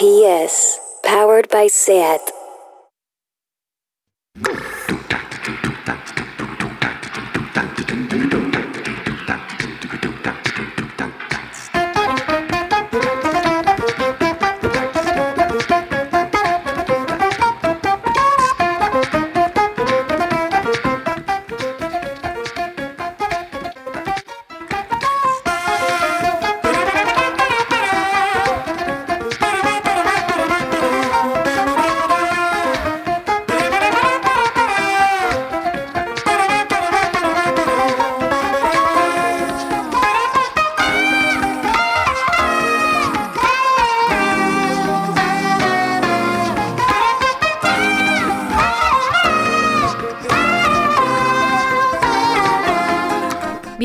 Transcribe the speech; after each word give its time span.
PS, 0.00 0.80
powered 1.04 1.50
by 1.50 1.66
SAT. 1.66 2.22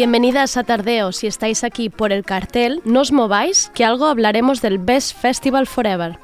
Bienvenidas 0.06 0.56
a 0.56 0.64
Tardeo. 0.64 1.12
Si 1.12 1.26
estáis 1.26 1.64
aquí 1.64 1.90
por 1.90 2.14
el 2.14 2.24
cartel, 2.24 2.80
no 2.86 3.02
os 3.02 3.12
mováis, 3.12 3.72
que 3.74 3.84
algo 3.84 4.06
hablaremos 4.06 4.62
del 4.62 4.78
Best 4.78 5.18
Festival 5.18 5.66
Forever. 5.66 6.20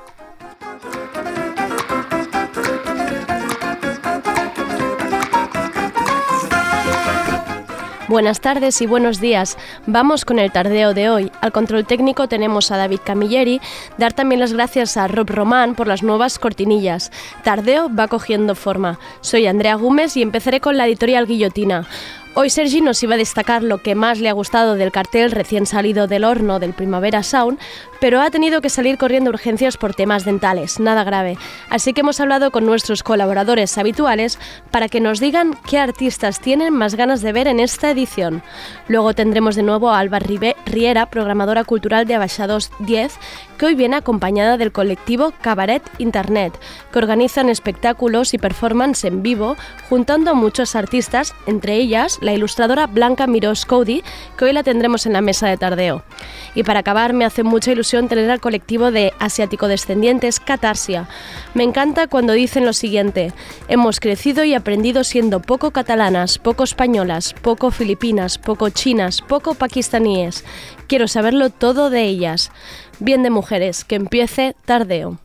Buenas 8.07 8.39
tardes 8.39 8.81
y 8.81 8.85
buenos 8.85 9.19
días. 9.19 9.57
Vamos 9.87 10.25
con 10.25 10.37
el 10.37 10.51
tardeo 10.51 10.93
de 10.93 11.09
hoy. 11.09 11.31
Al 11.41 11.51
control 11.51 11.85
técnico 11.85 12.27
tenemos 12.27 12.69
a 12.69 12.77
David 12.77 12.99
Camilleri. 13.03 13.61
Dar 13.97 14.13
también 14.13 14.41
las 14.41 14.53
gracias 14.53 14.95
a 14.97 15.07
Rob 15.07 15.29
Román 15.29 15.73
por 15.73 15.87
las 15.87 16.03
nuevas 16.03 16.37
cortinillas. 16.37 17.09
Tardeo 17.43 17.89
va 17.89 18.09
cogiendo 18.09 18.53
forma. 18.53 18.99
Soy 19.21 19.47
Andrea 19.47 19.75
Gómez 19.75 20.17
y 20.17 20.21
empezaré 20.21 20.59
con 20.59 20.77
la 20.77 20.85
editorial 20.85 21.25
Guillotina. 21.25 21.87
Hoy 22.33 22.49
Sergi 22.49 22.79
nos 22.79 23.03
iba 23.03 23.15
a 23.15 23.17
destacar 23.17 23.61
lo 23.61 23.79
que 23.79 23.93
más 23.93 24.21
le 24.21 24.29
ha 24.29 24.33
gustado 24.33 24.75
del 24.75 24.93
cartel 24.93 25.31
recién 25.31 25.65
salido 25.65 26.07
del 26.07 26.23
horno 26.23 26.59
del 26.59 26.71
Primavera 26.71 27.23
Sound, 27.23 27.59
pero 27.99 28.21
ha 28.21 28.31
tenido 28.31 28.61
que 28.61 28.69
salir 28.69 28.97
corriendo 28.97 29.29
urgencias 29.29 29.75
por 29.75 29.93
temas 29.93 30.23
dentales, 30.23 30.79
nada 30.79 31.03
grave. 31.03 31.37
Así 31.69 31.91
que 31.91 32.01
hemos 32.01 32.21
hablado 32.21 32.49
con 32.49 32.65
nuestros 32.65 33.03
colaboradores 33.03 33.77
habituales 33.77 34.39
para 34.71 34.87
que 34.87 35.01
nos 35.01 35.19
digan 35.19 35.57
qué 35.69 35.77
artistas 35.77 36.39
tienen 36.39 36.73
más 36.73 36.95
ganas 36.95 37.21
de 37.21 37.33
ver 37.33 37.49
en 37.49 37.59
esta 37.59 37.91
edición. 37.91 38.41
Luego 38.87 39.13
tendremos 39.13 39.57
de 39.57 39.63
nuevo 39.63 39.91
a 39.91 39.99
Alba 39.99 40.19
Riera, 40.19 41.09
programadora 41.09 41.65
cultural 41.65 42.07
de 42.07 42.15
Abaixados 42.15 42.71
10, 42.79 43.13
que 43.57 43.65
hoy 43.65 43.75
viene 43.75 43.97
acompañada 43.97 44.57
del 44.57 44.71
colectivo 44.71 45.33
Cabaret 45.41 45.83
Internet, 45.97 46.57
que 46.93 46.97
organizan 46.97 47.49
espectáculos 47.49 48.33
y 48.33 48.37
performance 48.37 49.03
en 49.03 49.21
vivo, 49.21 49.57
juntando 49.89 50.31
a 50.31 50.33
muchos 50.33 50.77
artistas, 50.77 51.35
entre 51.45 51.75
ellas 51.75 52.20
la 52.21 52.33
ilustradora 52.33 52.87
Blanca 52.87 53.27
Mirós 53.27 53.65
Cody, 53.65 54.03
que 54.37 54.45
hoy 54.45 54.53
la 54.53 54.63
tendremos 54.63 55.05
en 55.05 55.13
la 55.13 55.21
mesa 55.21 55.49
de 55.49 55.57
tardeo. 55.57 56.03
Y 56.55 56.63
para 56.63 56.79
acabar, 56.79 57.13
me 57.13 57.25
hace 57.25 57.43
mucha 57.43 57.71
ilusión 57.71 58.07
tener 58.07 58.31
al 58.31 58.39
colectivo 58.39 58.91
de 58.91 59.13
asiático 59.19 59.67
descendientes 59.67 60.39
Catarsia. 60.39 61.09
Me 61.53 61.63
encanta 61.63 62.07
cuando 62.07 62.33
dicen 62.33 62.65
lo 62.65 62.73
siguiente: 62.73 63.33
hemos 63.67 63.99
crecido 63.99 64.43
y 64.43 64.53
aprendido 64.53 65.03
siendo 65.03 65.41
poco 65.41 65.71
catalanas, 65.71 66.37
poco 66.37 66.63
españolas, 66.63 67.33
poco 67.41 67.71
filipinas, 67.71 68.37
poco 68.37 68.69
chinas, 68.69 69.21
poco 69.21 69.55
pakistaníes. 69.55 70.45
Quiero 70.87 71.07
saberlo 71.07 71.49
todo 71.49 71.89
de 71.89 72.03
ellas. 72.03 72.51
Bien 72.99 73.23
de 73.23 73.31
mujeres, 73.31 73.83
que 73.83 73.95
empiece 73.95 74.55
tardeo. 74.65 75.17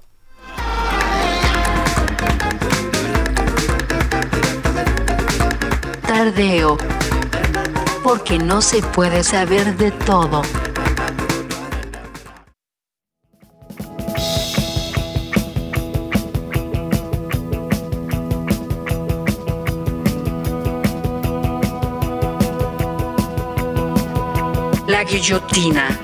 Porque 8.02 8.38
no 8.38 8.60
se 8.60 8.82
puede 8.82 9.22
saber 9.22 9.76
de 9.76 9.92
todo. 9.92 10.42
La 24.88 25.04
guillotina. 25.04 25.96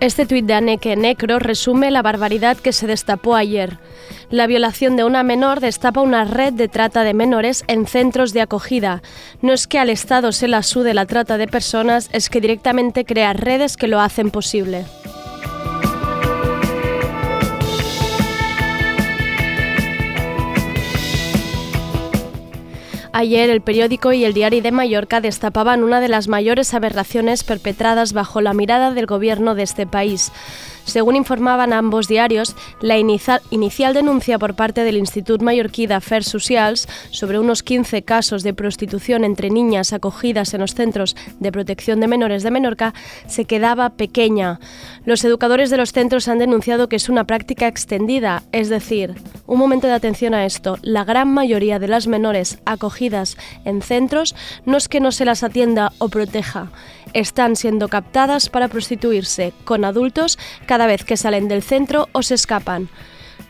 Este 0.00 0.26
tuit 0.26 0.46
de 0.46 0.54
Aneke 0.54 0.96
Necro 0.96 1.38
resume 1.38 1.90
la 1.90 2.02
barbaridad 2.02 2.56
que 2.56 2.72
se 2.72 2.86
destapó 2.86 3.34
ayer. 3.34 3.78
La 4.32 4.46
violación 4.46 4.96
de 4.96 5.04
una 5.04 5.22
menor 5.22 5.60
destapa 5.60 6.00
una 6.00 6.24
red 6.24 6.54
de 6.54 6.66
trata 6.66 7.04
de 7.04 7.12
menores 7.12 7.64
en 7.66 7.86
centros 7.86 8.32
de 8.32 8.40
acogida. 8.40 9.02
No 9.42 9.52
es 9.52 9.66
que 9.66 9.78
al 9.78 9.90
Estado 9.90 10.32
se 10.32 10.48
la 10.48 10.62
sude 10.62 10.94
la 10.94 11.04
trata 11.04 11.36
de 11.36 11.46
personas, 11.46 12.08
es 12.14 12.30
que 12.30 12.40
directamente 12.40 13.04
crea 13.04 13.34
redes 13.34 13.76
que 13.76 13.88
lo 13.88 14.00
hacen 14.00 14.30
posible. 14.30 14.86
Ayer 23.12 23.50
el 23.50 23.60
periódico 23.60 24.14
y 24.14 24.24
el 24.24 24.32
diario 24.32 24.62
de 24.62 24.72
Mallorca 24.72 25.20
destapaban 25.20 25.84
una 25.84 26.00
de 26.00 26.08
las 26.08 26.28
mayores 26.28 26.72
aberraciones 26.72 27.44
perpetradas 27.44 28.14
bajo 28.14 28.40
la 28.40 28.54
mirada 28.54 28.92
del 28.92 29.04
gobierno 29.04 29.54
de 29.54 29.64
este 29.64 29.86
país. 29.86 30.32
Según 30.84 31.16
informaban 31.16 31.72
ambos 31.72 32.08
diarios, 32.08 32.56
la 32.80 32.98
inicial 32.98 33.94
denuncia 33.94 34.38
por 34.38 34.54
parte 34.54 34.84
del 34.84 34.96
Institut 34.96 35.40
Mallorquí 35.42 35.86
d'Afers 35.86 36.26
Socials 36.26 36.88
sobre 37.10 37.38
unos 37.38 37.62
15 37.62 38.02
casos 38.02 38.42
de 38.42 38.54
prostitución 38.54 39.24
entre 39.24 39.50
niñas 39.50 39.92
acogidas 39.92 40.54
en 40.54 40.60
los 40.60 40.74
centros 40.74 41.16
de 41.40 41.52
protección 41.52 42.00
de 42.00 42.08
menores 42.08 42.42
de 42.42 42.50
Menorca 42.50 42.94
se 43.26 43.44
quedaba 43.44 43.90
pequeña. 43.90 44.60
Los 45.04 45.24
educadores 45.24 45.70
de 45.70 45.76
los 45.76 45.92
centros 45.92 46.28
han 46.28 46.38
denunciado 46.38 46.88
que 46.88 46.96
es 46.96 47.08
una 47.08 47.24
práctica 47.24 47.66
extendida, 47.66 48.42
es 48.52 48.68
decir, 48.68 49.14
un 49.46 49.58
momento 49.58 49.86
de 49.86 49.94
atención 49.94 50.34
a 50.34 50.44
esto, 50.44 50.78
la 50.82 51.04
gran 51.04 51.28
mayoría 51.28 51.78
de 51.78 51.88
las 51.88 52.06
menores 52.06 52.58
acogidas 52.64 53.36
en 53.64 53.82
centros 53.82 54.34
no 54.64 54.76
es 54.76 54.88
que 54.88 55.00
no 55.00 55.12
se 55.12 55.24
las 55.24 55.42
atienda 55.42 55.92
o 55.98 56.08
proteja, 56.08 56.70
están 57.12 57.56
siendo 57.56 57.88
captadas 57.88 58.48
para 58.48 58.68
prostituirse 58.68 59.52
con 59.64 59.84
adultos 59.84 60.38
cada 60.72 60.86
vez 60.86 61.04
que 61.04 61.18
salen 61.18 61.48
del 61.48 61.62
centro 61.62 62.08
o 62.12 62.22
se 62.22 62.32
escapan. 62.32 62.88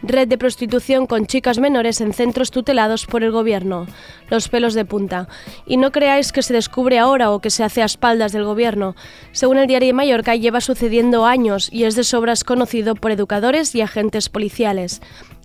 Red 0.02 0.26
de 0.26 0.38
prostitución 0.38 1.06
con 1.06 1.28
chicas 1.28 1.60
menores 1.60 2.00
en 2.00 2.12
centros 2.12 2.50
tutelados 2.50 3.06
por 3.06 3.22
el 3.22 3.30
gobierno. 3.30 3.86
Los 4.28 4.48
pelos 4.48 4.74
de 4.74 4.84
punta. 4.84 5.28
Y 5.64 5.76
no 5.76 5.92
creáis 5.92 6.32
que 6.32 6.42
se 6.42 6.52
descubre 6.52 6.98
ahora 6.98 7.30
o 7.30 7.38
que 7.38 7.50
se 7.50 7.62
hace 7.62 7.80
a 7.80 7.84
espaldas 7.84 8.32
del 8.32 8.42
gobierno. 8.42 8.96
Según 9.30 9.58
el 9.58 9.68
diario 9.68 9.86
de 9.86 9.92
Mallorca, 9.92 10.34
lleva 10.34 10.60
sucediendo 10.60 11.24
años 11.24 11.68
y 11.70 11.84
es 11.84 11.94
de 11.94 12.02
sobras 12.02 12.42
conocido 12.42 12.96
por 12.96 13.12
educadores 13.12 13.72
y 13.76 13.82
agentes 13.82 14.28
policiales 14.28 15.00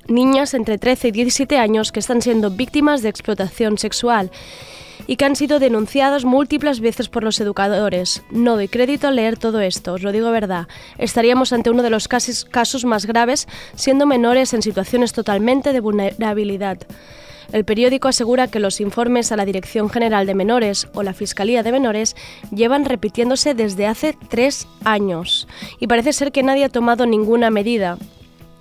niñas 0.07 0.53
entre 0.53 0.77
13 0.77 1.09
y 1.09 1.11
17 1.11 1.57
años 1.57 1.91
que 1.91 1.99
están 1.99 2.21
siendo 2.21 2.49
víctimas 2.49 3.01
de 3.01 3.09
explotación 3.09 3.77
sexual 3.77 4.31
y 5.07 5.15
que 5.15 5.25
han 5.25 5.35
sido 5.35 5.59
denunciados 5.59 6.25
múltiples 6.25 6.79
veces 6.79 7.09
por 7.09 7.23
los 7.23 7.39
educadores. 7.39 8.23
No 8.29 8.55
doy 8.55 8.67
crédito 8.67 9.07
al 9.07 9.15
leer 9.15 9.37
todo 9.37 9.61
esto, 9.61 9.93
os 9.93 10.03
lo 10.03 10.11
digo 10.11 10.29
verdad. 10.31 10.67
Estaríamos 10.97 11.53
ante 11.53 11.69
uno 11.69 11.81
de 11.81 11.89
los 11.89 12.07
casos, 12.07 12.85
más 12.85 13.05
graves, 13.05 13.47
siendo 13.75 14.05
menores 14.05 14.53
en 14.53 14.61
situaciones 14.61 15.13
totalmente 15.13 15.73
de 15.73 15.79
vulnerabilidad. 15.79 16.79
El 17.53 17.63
periódico 17.63 18.09
asegura 18.09 18.47
que 18.47 18.59
los 18.59 18.81
informes 18.81 19.31
a 19.31 19.37
la 19.37 19.45
Dirección 19.45 19.89
General 19.89 20.25
de 20.27 20.35
Menores 20.35 20.87
o 20.93 21.01
la 21.01 21.13
Fiscalía 21.13 21.63
de 21.63 21.71
Menores 21.71 22.15
llevan 22.51 22.83
repitiéndose 22.83 23.53
desde 23.53 23.87
hace 23.87 24.17
tres 24.27 24.67
años 24.83 25.47
y 25.79 25.87
parece 25.87 26.11
ser 26.11 26.33
que 26.33 26.43
nadie 26.43 26.65
ha 26.65 26.69
tomado 26.69 27.05
ninguna 27.05 27.49
medida. 27.49 27.97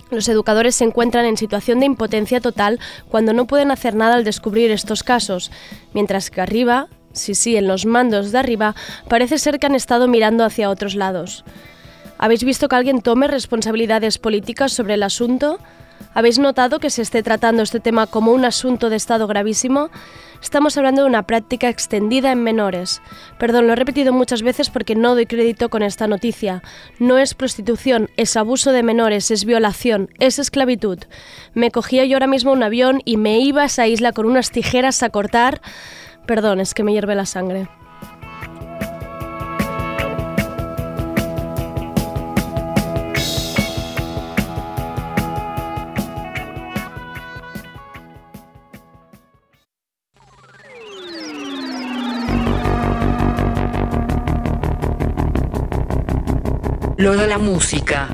Los 0.09 0.29
educadores 0.29 0.75
se 0.75 0.85
encuentran 0.85 1.25
en 1.25 1.37
situación 1.37 1.79
de 1.79 1.85
impotencia 1.85 2.39
total 2.39 2.79
cuando 3.09 3.33
no 3.33 3.45
pueden 3.45 3.71
hacer 3.71 3.95
nada 3.95 4.15
al 4.15 4.23
descubrir 4.23 4.71
estos 4.71 5.03
casos, 5.03 5.51
mientras 5.93 6.29
que 6.29 6.41
arriba, 6.41 6.87
sí, 7.11 7.35
sí, 7.35 7.57
en 7.57 7.67
los 7.67 7.85
mandos 7.85 8.31
de 8.31 8.39
arriba, 8.39 8.75
parece 9.09 9.37
ser 9.37 9.59
que 9.59 9.67
han 9.67 9.75
estado 9.75 10.07
mirando 10.07 10.45
hacia 10.45 10.69
otros 10.69 10.95
lados. 10.95 11.43
¿Habéis 12.17 12.43
visto 12.43 12.67
que 12.67 12.75
alguien 12.75 13.01
tome 13.01 13.27
responsabilidades 13.27 14.17
políticas 14.17 14.71
sobre 14.71 14.95
el 14.95 15.03
asunto? 15.03 15.59
¿Habéis 16.13 16.39
notado 16.39 16.79
que 16.79 16.89
se 16.89 17.01
esté 17.01 17.23
tratando 17.23 17.63
este 17.63 17.79
tema 17.79 18.07
como 18.07 18.31
un 18.31 18.45
asunto 18.45 18.89
de 18.89 18.95
Estado 18.95 19.27
gravísimo? 19.27 19.89
Estamos 20.41 20.77
hablando 20.77 21.01
de 21.01 21.07
una 21.07 21.23
práctica 21.23 21.69
extendida 21.69 22.31
en 22.31 22.43
menores. 22.43 23.01
Perdón, 23.39 23.67
lo 23.67 23.73
he 23.73 23.75
repetido 23.75 24.13
muchas 24.13 24.43
veces 24.43 24.69
porque 24.69 24.95
no 24.95 25.15
doy 25.15 25.25
crédito 25.25 25.69
con 25.69 25.83
esta 25.83 26.07
noticia. 26.07 26.61
No 26.99 27.17
es 27.17 27.33
prostitución, 27.33 28.09
es 28.17 28.37
abuso 28.37 28.71
de 28.71 28.83
menores, 28.83 29.31
es 29.31 29.45
violación, 29.45 30.09
es 30.19 30.39
esclavitud. 30.39 30.99
Me 31.53 31.71
cogía 31.71 32.05
yo 32.05 32.15
ahora 32.15 32.27
mismo 32.27 32.51
un 32.51 32.63
avión 32.63 33.01
y 33.05 33.17
me 33.17 33.39
iba 33.39 33.63
a 33.63 33.65
esa 33.65 33.87
isla 33.87 34.11
con 34.11 34.25
unas 34.25 34.51
tijeras 34.51 35.03
a 35.03 35.09
cortar. 35.09 35.61
Perdón, 36.25 36.59
es 36.59 36.73
que 36.73 36.83
me 36.83 36.93
hierve 36.93 37.15
la 37.15 37.25
sangre. 37.25 37.67
Lo 57.07 57.15
de 57.15 57.27
la 57.27 57.37
música. 57.37 58.09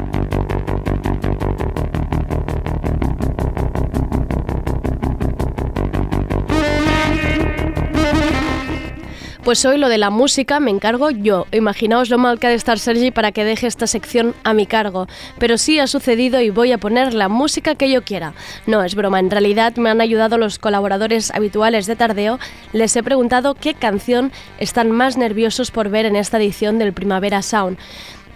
Pues 9.44 9.66
hoy 9.66 9.80
lo 9.80 9.90
de 9.90 9.98
la 9.98 10.12
música 10.12 10.60
me 10.60 10.70
encargo 10.70 11.10
yo. 11.10 11.48
Imaginaos 11.52 12.12
lo 12.12 12.20
mal 12.20 12.38
que 12.40 12.46
ha 12.46 12.50
de 12.52 12.56
estar 12.56 12.78
Sergi 12.78 13.10
para 13.10 13.32
que 13.32 13.44
deje 13.44 13.66
esta 13.66 13.88
sección 13.88 14.36
a 14.44 14.54
mi 14.54 14.68
cargo. 14.68 15.08
Pero 15.40 15.58
sí 15.58 15.80
ha 15.80 15.88
sucedido 15.88 16.40
y 16.40 16.52
voy 16.52 16.72
a 16.72 16.78
poner 16.78 17.16
la 17.16 17.30
música 17.30 17.74
que 17.74 17.90
yo 17.90 18.04
quiera. 18.04 18.34
No, 18.68 18.84
es 18.84 18.94
broma, 18.94 19.20
en 19.20 19.32
realidad 19.32 19.76
me 19.76 19.90
han 19.90 20.02
ayudado 20.02 20.38
los 20.38 20.60
colaboradores 20.60 21.32
habituales 21.32 21.88
de 21.88 21.96
Tardeo. 21.96 22.38
Les 22.74 22.96
he 22.96 23.02
preguntado 23.02 23.56
qué 23.56 23.74
canción 23.74 24.32
están 24.60 24.92
más 24.92 25.18
nerviosos 25.18 25.72
por 25.72 25.90
ver 25.90 26.06
en 26.06 26.16
esta 26.16 26.38
edición 26.38 26.78
del 26.78 26.94
Primavera 26.94 27.42
Sound. 27.42 27.80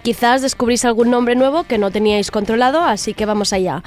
Quizás 0.07 0.41
descubrís 0.41 0.85
algún 0.85 1.09
nombre 1.09 1.35
nuevo 1.35 1.65
que 1.65 1.77
no 1.77 1.91
teníais 1.91 2.31
controlado, 2.31 2.81
así 2.81 3.13
que 3.13 3.25
vamos 3.25 3.51
allá. 3.51 3.83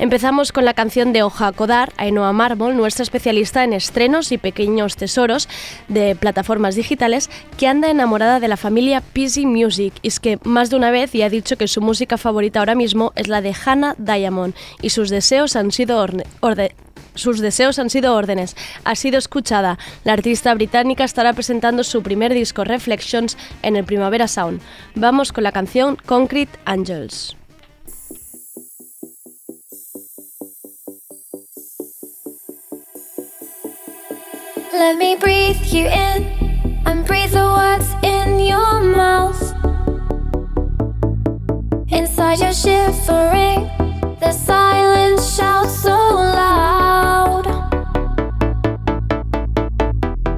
Empezamos 0.00 0.50
con 0.50 0.64
la 0.64 0.74
canción 0.74 1.12
de 1.12 1.22
Oja 1.22 1.52
Kodar, 1.52 1.92
Ainhoa 1.96 2.32
Mármol, 2.32 2.76
nuestra 2.76 3.04
especialista 3.04 3.62
en 3.62 3.72
estrenos 3.72 4.32
y 4.32 4.38
pequeños 4.38 4.96
tesoros 4.96 5.48
de 5.86 6.16
plataformas 6.16 6.74
digitales, 6.74 7.30
que 7.56 7.68
anda 7.68 7.88
enamorada 7.88 8.40
de 8.40 8.48
la 8.48 8.56
familia 8.56 9.00
Peasy 9.00 9.46
Music. 9.46 9.94
Y 10.02 10.08
es 10.08 10.18
que 10.18 10.40
más 10.42 10.70
de 10.70 10.76
una 10.76 10.90
vez 10.90 11.12
ya 11.12 11.26
ha 11.26 11.30
dicho 11.30 11.56
que 11.56 11.68
su 11.68 11.80
música 11.80 12.18
favorita 12.18 12.58
ahora 12.58 12.74
mismo 12.74 13.12
es 13.14 13.28
la 13.28 13.40
de 13.40 13.54
Hannah 13.64 13.94
Diamond 13.96 14.56
y 14.82 14.90
sus 14.90 15.08
deseos 15.08 15.54
han 15.54 15.70
sido 15.70 16.04
orden 16.40 16.72
sus 17.14 17.40
deseos 17.40 17.78
han 17.78 17.90
sido 17.90 18.14
órdenes. 18.14 18.56
Ha 18.84 18.94
sido 18.94 19.18
escuchada. 19.18 19.78
La 20.04 20.12
artista 20.12 20.54
británica 20.54 21.04
estará 21.04 21.32
presentando 21.32 21.84
su 21.84 22.02
primer 22.02 22.34
disco 22.34 22.64
Reflections 22.64 23.36
en 23.62 23.76
el 23.76 23.84
Primavera 23.84 24.28
Sound. 24.28 24.60
Vamos 24.94 25.32
con 25.32 25.44
la 25.44 25.52
canción 25.52 25.96
Concrete 26.06 26.58
Angels. 26.64 27.36
Let 34.72 34.96
me 34.96 35.14
breathe 35.16 35.62
you 35.66 35.86
in 35.86 36.82
and 36.86 37.04
breathe 37.06 37.32
the 37.32 37.44
words 37.44 37.86
in 38.02 38.40
your 38.40 38.80
mouth. 38.80 39.36
Inside 41.92 42.38
your 42.38 42.54
shivering, 42.54 43.68
the 44.20 44.32
silence 44.32 45.34
shouts 45.34 45.80
so 45.80 45.90
loud. 45.90 47.46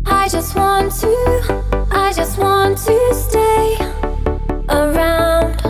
I 0.06 0.28
just 0.30 0.54
want 0.54 0.92
to, 1.00 1.86
I 1.90 2.12
just 2.14 2.38
want 2.38 2.78
to 2.78 3.14
stay 3.14 3.76
around. 4.68 5.60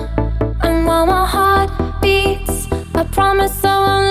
And 0.63 0.87
while 0.87 1.07
my 1.07 1.27
heart 1.27 1.71
beats, 2.03 2.69
I 2.95 3.05
promise 3.05 3.65
I 3.65 3.79
won't 3.79 4.02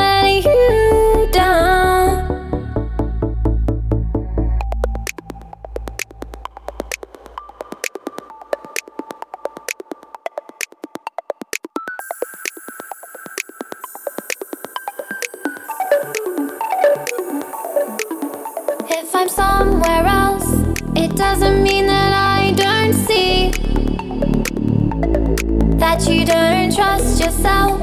you 26.11 26.25
don't 26.25 26.75
trust 26.75 27.23
yourself. 27.23 27.79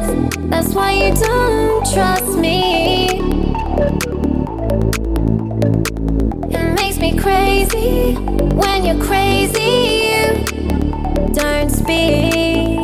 That's 0.50 0.74
why 0.74 0.92
you 0.92 1.14
don't 1.14 1.84
trust 1.92 2.38
me. 2.38 3.06
It 6.50 6.74
makes 6.80 6.98
me 6.98 7.16
crazy 7.16 8.14
when 8.14 8.84
you're 8.84 9.02
crazy. 9.04 9.58
You 10.12 11.28
don't 11.32 11.70
speak. 11.70 12.76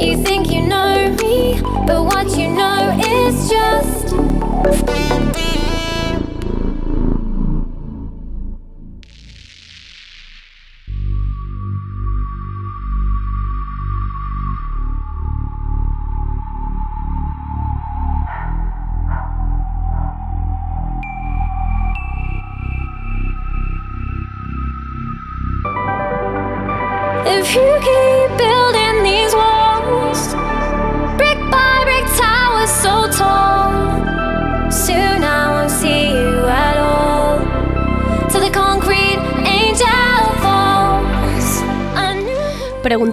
You 0.00 0.16
think 0.22 0.50
you 0.52 0.62
know 0.62 1.16
me, 1.20 1.60
but 1.86 2.04
what 2.04 2.36
you 2.38 2.48
know 2.48 2.96
is 3.00 3.50
just. 3.50 5.17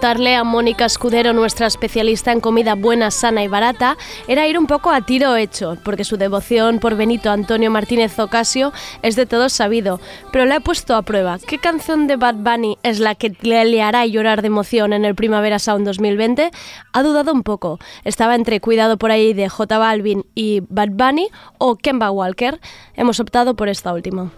Preguntarle 0.05 0.35
a 0.35 0.43
Mónica 0.43 0.85
Escudero, 0.85 1.33
nuestra 1.33 1.65
especialista 1.65 2.31
en 2.31 2.39
comida 2.39 2.75
buena, 2.75 3.09
sana 3.09 3.43
y 3.43 3.47
barata, 3.47 3.97
era 4.27 4.47
ir 4.47 4.59
un 4.59 4.67
poco 4.67 4.91
a 4.91 5.01
tiro 5.01 5.35
hecho, 5.35 5.77
porque 5.83 6.03
su 6.03 6.15
devoción 6.15 6.77
por 6.77 6.95
Benito 6.95 7.31
Antonio 7.31 7.71
Martínez 7.71 8.19
Ocasio 8.19 8.71
es 9.01 9.15
de 9.15 9.25
todos 9.25 9.51
sabido. 9.51 9.99
Pero 10.31 10.45
la 10.45 10.57
he 10.57 10.61
puesto 10.61 10.95
a 10.95 11.01
prueba. 11.01 11.39
¿Qué 11.39 11.57
canción 11.57 12.05
de 12.05 12.17
Bad 12.17 12.35
Bunny 12.35 12.77
es 12.83 12.99
la 12.99 13.15
que 13.15 13.35
le 13.41 13.81
hará 13.81 14.05
llorar 14.05 14.43
de 14.43 14.47
emoción 14.47 14.93
en 14.93 15.05
el 15.05 15.15
Primavera 15.15 15.57
Sound 15.57 15.87
2020? 15.87 16.51
Ha 16.93 17.01
dudado 17.01 17.33
un 17.33 17.41
poco. 17.41 17.79
Estaba 18.03 18.35
entre 18.35 18.61
Cuidado 18.61 18.97
por 18.97 19.09
ahí 19.09 19.33
de 19.33 19.49
J 19.49 19.75
Balvin 19.79 20.23
y 20.35 20.61
Bad 20.69 20.89
Bunny 20.91 21.29
o 21.57 21.77
Kemba 21.77 22.11
Walker. 22.11 22.59
Hemos 22.93 23.19
optado 23.19 23.55
por 23.55 23.69
esta 23.69 23.91
última. 23.91 24.31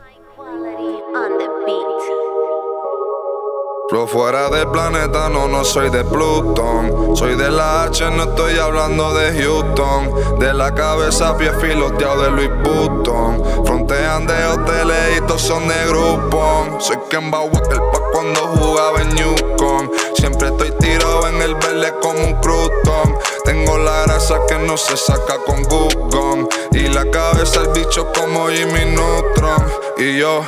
Flow 3.89 4.06
fuera 4.06 4.50
del 4.50 4.67
planeta, 4.67 5.29
no, 5.29 5.48
no 5.48 5.63
soy 5.63 5.89
de 5.89 6.03
Plutón. 6.03 7.15
Soy 7.15 7.36
de 7.36 7.50
la 7.50 7.84
H, 7.84 8.12
no 8.12 8.24
estoy 8.24 8.60
hablando 8.60 9.13
de 9.13 9.41
Houston. 9.41 10.39
De 10.39 10.53
la 10.53 10.75
cabeza 10.75 11.38
pie 11.38 11.53
filoteado 11.53 12.24
de 12.24 12.32
Louis 12.32 12.50
Vuitton. 12.63 13.41
Frontean 13.65 14.27
de 14.27 14.46
hoteles 14.46 15.17
y 15.17 15.22
todos 15.22 15.41
son 15.41 15.70
de 15.70 15.88
Groupon. 15.88 16.82
Soy 16.82 16.98
Kemba 17.10 17.39
Walker 17.39 17.79
pa' 17.94 18.01
cuando 18.12 18.41
jugaba 18.58 19.01
en 19.03 19.15
Newcom. 19.15 19.89
Siempre 20.15 20.50
estoy 20.50 20.72
tirado 20.72 21.29
en 21.29 21.41
el 21.41 21.56
verde 21.56 21.94
como 22.01 22.20
un 22.25 22.34
crouton. 22.41 23.17
Tengo 23.46 23.77
la 23.77 24.01
grasa 24.01 24.36
que 24.50 24.58
no 24.60 24.75
se 24.75 24.98
saca 24.98 25.38
con 25.46 25.63
Google. 25.63 26.50
Y 26.74 26.89
la 26.89 27.10
cabeza 27.10 27.62
el 27.62 27.70
bicho 27.70 28.12
como 28.13 28.50
Jimmy 28.50 28.84
Neutron. 28.84 29.65
Y 29.98 30.17
yo, 30.17 30.41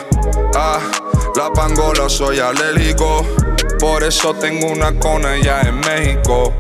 ah. 0.56 0.80
La 1.36 1.52
pangola 1.54 2.10
soy 2.10 2.40
alérgico, 2.40 3.26
por 3.80 4.04
eso 4.04 4.34
tengo 4.34 4.68
una 4.68 4.98
con 5.00 5.26
ella 5.26 5.62
en 5.62 5.80
México. 5.80 6.54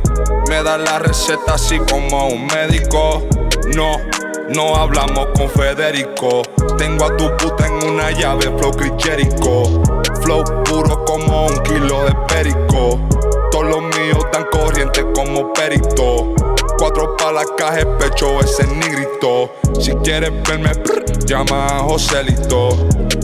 Me 0.47 0.63
da 0.63 0.77
la 0.77 0.99
receta 0.99 1.55
así 1.55 1.79
como 1.79 2.27
un 2.27 2.45
médico. 2.47 3.23
No, 3.75 3.97
no 4.49 4.75
hablamos 4.75 5.27
con 5.35 5.49
Federico. 5.49 6.43
Tengo 6.77 7.05
a 7.05 7.17
tu 7.17 7.35
puta 7.37 7.67
en 7.67 7.89
una 7.89 8.11
llave, 8.11 8.45
flow 8.57 8.71
Chris 8.71 8.93
Jericho. 8.97 9.81
Flow 10.21 10.43
puro 10.63 11.03
como 11.05 11.47
un 11.47 11.63
kilo 11.63 12.05
de 12.05 12.15
perico. 12.27 12.99
Todos 13.51 13.65
los 13.65 13.81
míos 13.81 14.25
tan 14.31 14.45
corrientes 14.45 15.05
como 15.13 15.51
perito. 15.53 16.33
Cuatro 16.77 17.17
pa' 17.17 17.31
la 17.31 17.45
caja, 17.57 17.85
pecho 17.97 18.39
ese 18.39 18.65
nigrito. 18.67 19.51
Si 19.79 19.91
quieres 19.95 20.31
verme, 20.43 20.71
llama 21.25 21.67
a 21.67 21.79
Joselito. 21.79 22.69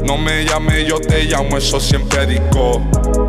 No 0.04 0.18
me 0.18 0.46
llame, 0.46 0.86
yo 0.86 1.00
te 1.00 1.24
llamo, 1.24 1.58
eso 1.58 1.80
siempre 1.80 2.26
digo. 2.28 2.82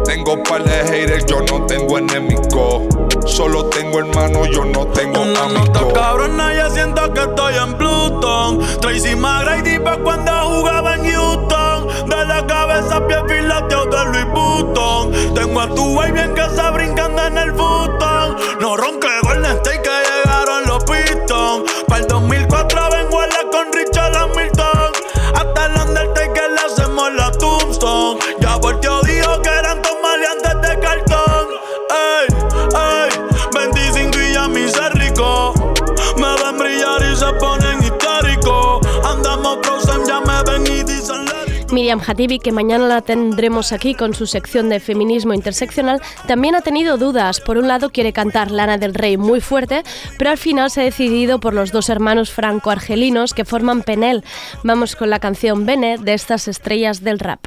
Tengo 0.04 0.42
par 0.42 0.62
de 0.64 0.84
haters, 0.84 1.24
yo 1.26 1.40
no 1.40 1.64
tengo 1.66 1.98
enemigo. 1.98 2.86
Solo 3.26 3.66
tengo 3.66 3.98
hermano, 3.98 4.44
yo 4.46 4.64
no 4.64 4.86
tengo 4.88 5.22
Una 5.22 5.44
amigo. 5.44 5.64
nota 5.64 5.80
cabrona, 5.92 6.54
ya 6.54 6.70
siento 6.70 7.12
que 7.12 7.20
estoy 7.20 7.54
en 7.56 7.74
Pluton. 7.74 8.60
Tracy 8.80 9.16
McGrady 9.16 9.78
pa' 9.78 9.96
cuando 9.98 10.32
jugaba 10.32 10.94
en 10.94 11.10
Houston. 11.10 12.08
De 12.08 12.24
la 12.26 12.46
cabeza 12.46 13.04
pie 13.06 13.16
filateo 13.26 13.86
de 13.86 14.04
Louis 14.04 14.26
Vuitton. 14.32 15.34
Tengo 15.34 15.60
a 15.60 15.68
tu 15.74 15.94
baby 15.96 16.20
en 16.20 16.34
casa 16.34 16.70
brincando 16.70 17.26
en 17.26 17.38
el 17.38 17.52
button. 17.52 18.36
No 18.60 18.76
ronque 18.76 19.08
Golden 19.22 19.56
State 19.56 19.82
que 19.82 19.90
llegaron 19.90 20.66
los 20.66 20.84
Pistons. 20.84 21.64
Para 21.88 22.02
el 22.02 22.06
2004 22.08 22.80
vengo 22.92 23.20
a 23.20 23.26
Miriam 41.86 42.02
Hatibi, 42.04 42.40
que 42.40 42.50
mañana 42.50 42.88
la 42.88 43.00
tendremos 43.00 43.70
aquí 43.72 43.94
con 43.94 44.12
su 44.12 44.26
sección 44.26 44.68
de 44.68 44.80
feminismo 44.80 45.34
interseccional, 45.34 46.02
también 46.26 46.56
ha 46.56 46.60
tenido 46.60 46.96
dudas. 46.96 47.40
Por 47.40 47.58
un 47.58 47.68
lado 47.68 47.90
quiere 47.90 48.12
cantar 48.12 48.50
Lana 48.50 48.76
del 48.76 48.92
Rey 48.92 49.16
muy 49.16 49.40
fuerte, 49.40 49.84
pero 50.18 50.30
al 50.30 50.36
final 50.36 50.68
se 50.68 50.80
ha 50.80 50.84
decidido 50.84 51.38
por 51.38 51.54
los 51.54 51.70
dos 51.70 51.88
hermanos 51.88 52.32
franco-argelinos 52.32 53.34
que 53.34 53.44
forman 53.44 53.82
Penel. 53.82 54.24
Vamos 54.64 54.96
con 54.96 55.10
la 55.10 55.20
canción 55.20 55.64
Bene 55.64 55.96
de 55.96 56.14
estas 56.14 56.48
estrellas 56.48 57.04
del 57.04 57.20
rap. 57.20 57.46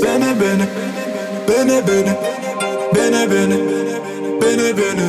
Bene 0.00 0.32
bene, 0.32 0.68
bene 1.46 1.82
bene, 1.82 2.37
bene 3.10 3.26
bene, 3.26 3.56
bene 4.40 4.72
bene, 4.74 5.04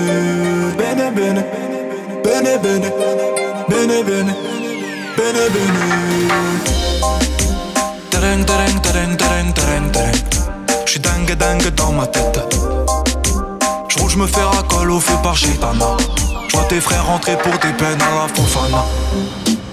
bene 0.77 1.12
bene, 1.12 1.44
bene 2.24 2.58
bene, 2.58 2.89
bene 3.68 4.03
tereng. 9.53 9.86
J'suis 10.86 11.00
dingue 11.00 11.36
dingue 11.36 11.70
dans 11.75 11.91
ma 11.91 12.08
tête. 12.08 12.39
J'roule, 13.89 14.10
j'me 14.10 14.27
fais 14.27 14.44
racole 14.44 14.91
au 14.91 15.00
feu 15.00 15.15
par 15.22 15.36
Gitana. 15.36 15.98
J'vois 16.48 16.63
tes 16.70 16.79
frères 16.79 17.06
rentrer 17.06 17.38
pour 17.38 17.53
des 17.53 17.74
peines 17.74 18.01
à 18.01 18.15
la 18.15 18.27
Fofana. 18.34 18.86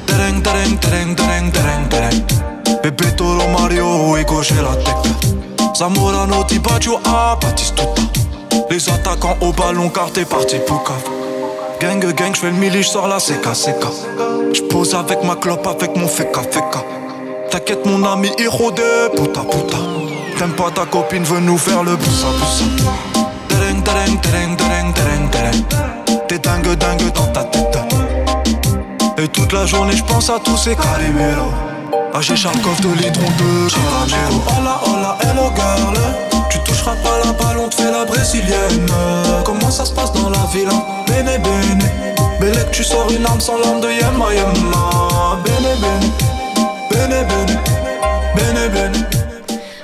Tereng 0.07 0.43
tereng 0.43 0.79
tereng 0.79 1.15
tereng 1.15 1.51
tereng 1.53 1.89
tereng. 1.89 2.27
Toro 3.17 3.49
Mario 3.49 4.17
et 4.17 4.25
la 4.25 4.77
tête. 4.77 5.56
Zamorano, 5.77 6.43
Tibaggio, 6.45 6.99
ah, 7.05 7.37
Batistuta. 7.39 8.01
Les 8.71 8.89
attaquants 8.89 9.37
au 9.43 9.53
ballon 9.53 9.91
car 9.91 10.11
t'es 10.11 10.25
parti 10.25 10.57
pour 10.67 10.83
cave. 10.85 11.05
Gang 11.79 12.01
gang, 12.15 12.35
j'fais 12.35 12.51
le 12.51 12.57
mili, 12.57 12.83
j'sors 12.83 13.07
la 13.07 13.19
CK 13.19 13.53
CK. 13.53 13.85
J'pose 14.55 14.95
avec 14.95 15.23
ma 15.23 15.37
clope, 15.37 15.67
avec 15.67 15.95
mon 15.95 16.09
feka 16.09 16.41
feka. 16.51 16.83
T'inquiète 17.51 17.85
mon 17.85 18.03
ami, 18.07 18.31
héros 18.39 18.71
de 18.71 19.11
puta 19.17 19.43
puta. 19.43 19.77
T'aimes 20.39 20.53
pas 20.53 20.71
ta 20.71 20.87
copine, 20.87 21.25
veut 21.25 21.41
nous 21.41 21.59
faire 21.59 21.83
le 21.83 21.95
boussa 21.95 22.29
boussa. 22.39 22.65
T'es 26.27 26.39
dingue 26.39 26.75
dingue 26.75 27.13
dans 27.13 27.27
ta 27.33 27.45
tête. 27.45 27.79
Et 29.19 29.29
toute 29.29 29.53
la 29.53 29.67
journée, 29.67 29.95
j'pense 29.95 30.31
à 30.31 30.39
tous 30.43 30.57
ces 30.57 30.75
caliméros. 30.75 31.53
Ah, 32.19 32.23
j'ai 32.23 32.35
Charkov 32.35 32.81
de 32.81 32.89
litron 32.95 33.27
de 33.37 33.69
caramelo. 33.71 34.43
Hola, 34.49 34.81
hola, 34.87 35.19
hello 35.21 35.53
girl. 35.55 35.99
Tu 36.49 36.59
toucheras 36.61 36.95
pas 37.03 37.19
la 37.23 37.33
balle, 37.35 37.59
on 37.59 37.69
te 37.69 37.75
fait 37.75 37.91
la 37.91 38.07
brésilienne. 38.07 38.87
Comment 39.45 39.71
ça 39.71 39.85
se 39.85 39.93
passe 39.93 40.15
dans 40.15 40.31
la 40.31 40.47
ville? 40.51 40.67
hein? 40.71 40.83
Bene, 41.07 41.37
bene. 41.43 41.85
Belle 42.41 42.67
tu 42.73 42.83
sors 42.85 43.11
une 43.11 43.27
arme 43.27 43.41
sans 43.43 43.59
l'arme 43.59 43.83
de 43.83 43.89
Yema, 43.89 44.33
Yema. 44.33 45.39
Bene, 45.45 45.77
bene. 45.79 46.11
Bene, 46.91 47.27
bene. 47.29 47.61
Bene, 48.35 48.69
bene. 48.71 49.16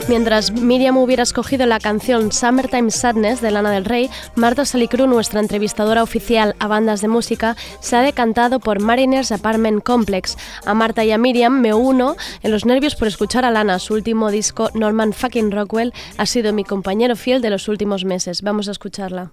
Mientras 0.08 0.50
Miriam 0.52 0.96
hubiera 0.96 1.22
escogido 1.22 1.64
la 1.64 1.78
canción 1.78 2.32
Summertime 2.32 2.90
Sadness 2.90 3.40
de 3.40 3.50
Lana 3.50 3.70
del 3.70 3.84
Rey, 3.84 4.10
Marta 4.34 4.64
Salicru, 4.64 5.06
nuestra 5.06 5.40
entrevistadora 5.40 6.02
oficial 6.02 6.54
a 6.58 6.66
bandas 6.66 7.00
de 7.00 7.08
música, 7.08 7.56
se 7.80 7.96
ha 7.96 8.02
decantado 8.02 8.58
por 8.58 8.80
Mariners 8.80 9.32
Apartment 9.32 9.82
Complex. 9.82 10.36
A 10.66 10.74
Marta 10.74 11.04
y 11.04 11.12
a 11.12 11.18
Miriam 11.18 11.60
me 11.60 11.72
uno 11.72 12.16
en 12.42 12.50
los 12.50 12.66
nervios 12.66 12.96
por 12.96 13.08
escuchar 13.08 13.44
a 13.44 13.50
Lana. 13.50 13.78
Su 13.78 13.94
último 13.94 14.30
disco, 14.30 14.70
Norman 14.74 15.12
Fucking 15.12 15.52
Rockwell, 15.52 15.94
ha 16.18 16.26
sido 16.26 16.52
mi 16.52 16.64
compañero 16.64 17.16
fiel 17.16 17.40
de 17.40 17.50
los 17.50 17.68
últimos 17.68 18.04
meses. 18.04 18.42
Vamos 18.42 18.68
a 18.68 18.72
escucharla. 18.72 19.32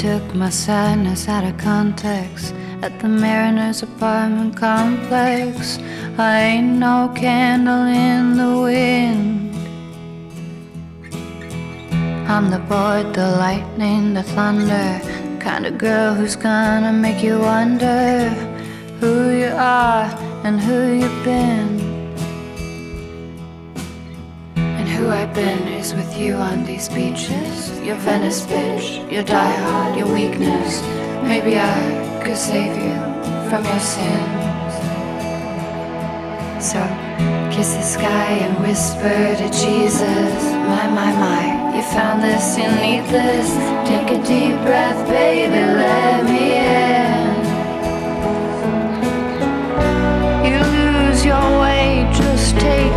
Took 0.00 0.34
my 0.34 0.48
sadness 0.48 1.28
out 1.28 1.44
of 1.44 1.58
context 1.58 2.54
at 2.80 2.98
the 3.00 3.06
Mariners 3.06 3.82
apartment 3.82 4.56
complex. 4.56 5.78
I 6.16 6.40
ain't 6.40 6.78
no 6.78 7.12
candle 7.14 7.84
in 7.84 8.34
the 8.38 8.62
wind. 8.62 9.54
I'm 12.30 12.48
the 12.48 12.60
board, 12.60 13.12
the 13.12 13.30
lightning, 13.44 14.14
the 14.14 14.22
thunder. 14.22 14.88
Kind 15.38 15.66
of 15.66 15.76
girl 15.76 16.14
who's 16.14 16.34
gonna 16.34 16.94
make 16.94 17.22
you 17.22 17.38
wonder 17.38 18.30
who 19.00 19.28
you 19.36 19.52
are 19.52 20.06
and 20.44 20.58
who 20.58 20.78
you've 21.00 21.24
been. 21.24 21.72
And 24.56 24.88
who 24.88 25.10
I've 25.10 25.34
been 25.34 25.68
is 25.68 25.92
with 25.92 26.16
you 26.16 26.36
on 26.36 26.64
these 26.64 26.88
beaches. 26.88 27.69
Your 27.82 27.96
Venice 27.96 28.42
bitch, 28.42 29.10
your 29.10 29.24
diehard, 29.24 29.96
your 29.96 30.12
weakness. 30.12 30.82
Maybe 31.22 31.58
I 31.58 32.20
could 32.22 32.36
save 32.36 32.76
you 32.76 32.94
from 33.48 33.64
your 33.64 33.80
sins. 33.80 34.74
So 36.62 36.78
kiss 37.50 37.74
the 37.74 37.82
sky 37.82 38.32
and 38.44 38.62
whisper 38.62 39.34
to 39.40 39.48
Jesus. 39.50 40.52
My, 40.68 40.86
my, 40.88 41.10
my, 41.24 41.74
you 41.74 41.82
found 41.82 42.22
this, 42.22 42.58
you 42.58 42.68
need 42.84 43.04
this. 43.08 43.48
Take 43.88 44.10
a 44.10 44.22
deep 44.26 44.60
breath, 44.60 45.08
baby, 45.08 45.54
let 45.54 46.24
me 46.24 46.56
in. 46.60 47.30
You 50.44 50.58
lose 50.58 51.24
your 51.24 51.60
way, 51.60 52.06
just 52.12 52.58
take 52.60 52.92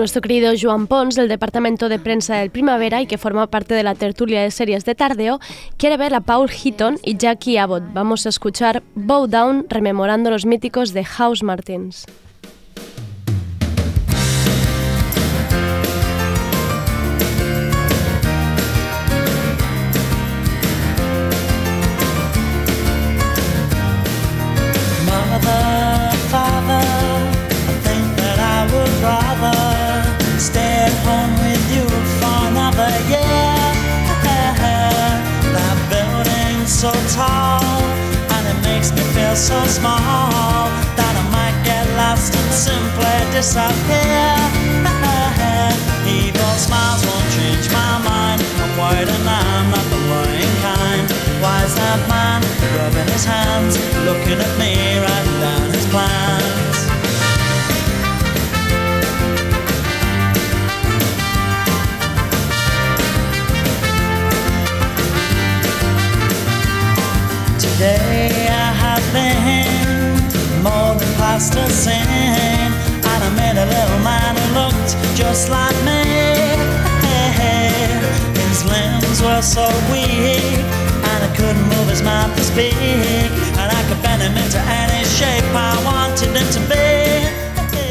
Nuestro 0.00 0.22
querido 0.22 0.54
Joan 0.58 0.86
Pons, 0.86 1.14
del 1.14 1.28
Departamento 1.28 1.90
de 1.90 1.98
Prensa 1.98 2.36
del 2.36 2.48
Primavera 2.48 3.02
y 3.02 3.06
que 3.06 3.18
forma 3.18 3.48
parte 3.48 3.74
de 3.74 3.82
la 3.82 3.94
tertulia 3.94 4.40
de 4.40 4.50
series 4.50 4.86
de 4.86 4.94
Tardeo, 4.94 5.40
quiere 5.76 5.98
ver 5.98 6.14
a 6.14 6.22
Paul 6.22 6.48
Heaton 6.48 6.96
y 7.04 7.18
Jackie 7.18 7.58
Abbott. 7.58 7.82
Vamos 7.92 8.24
a 8.24 8.30
escuchar 8.30 8.82
Bow 8.94 9.26
Down 9.26 9.66
rememorando 9.68 10.30
los 10.30 10.46
míticos 10.46 10.94
de 10.94 11.04
House 11.04 11.42
Martins. 11.42 12.06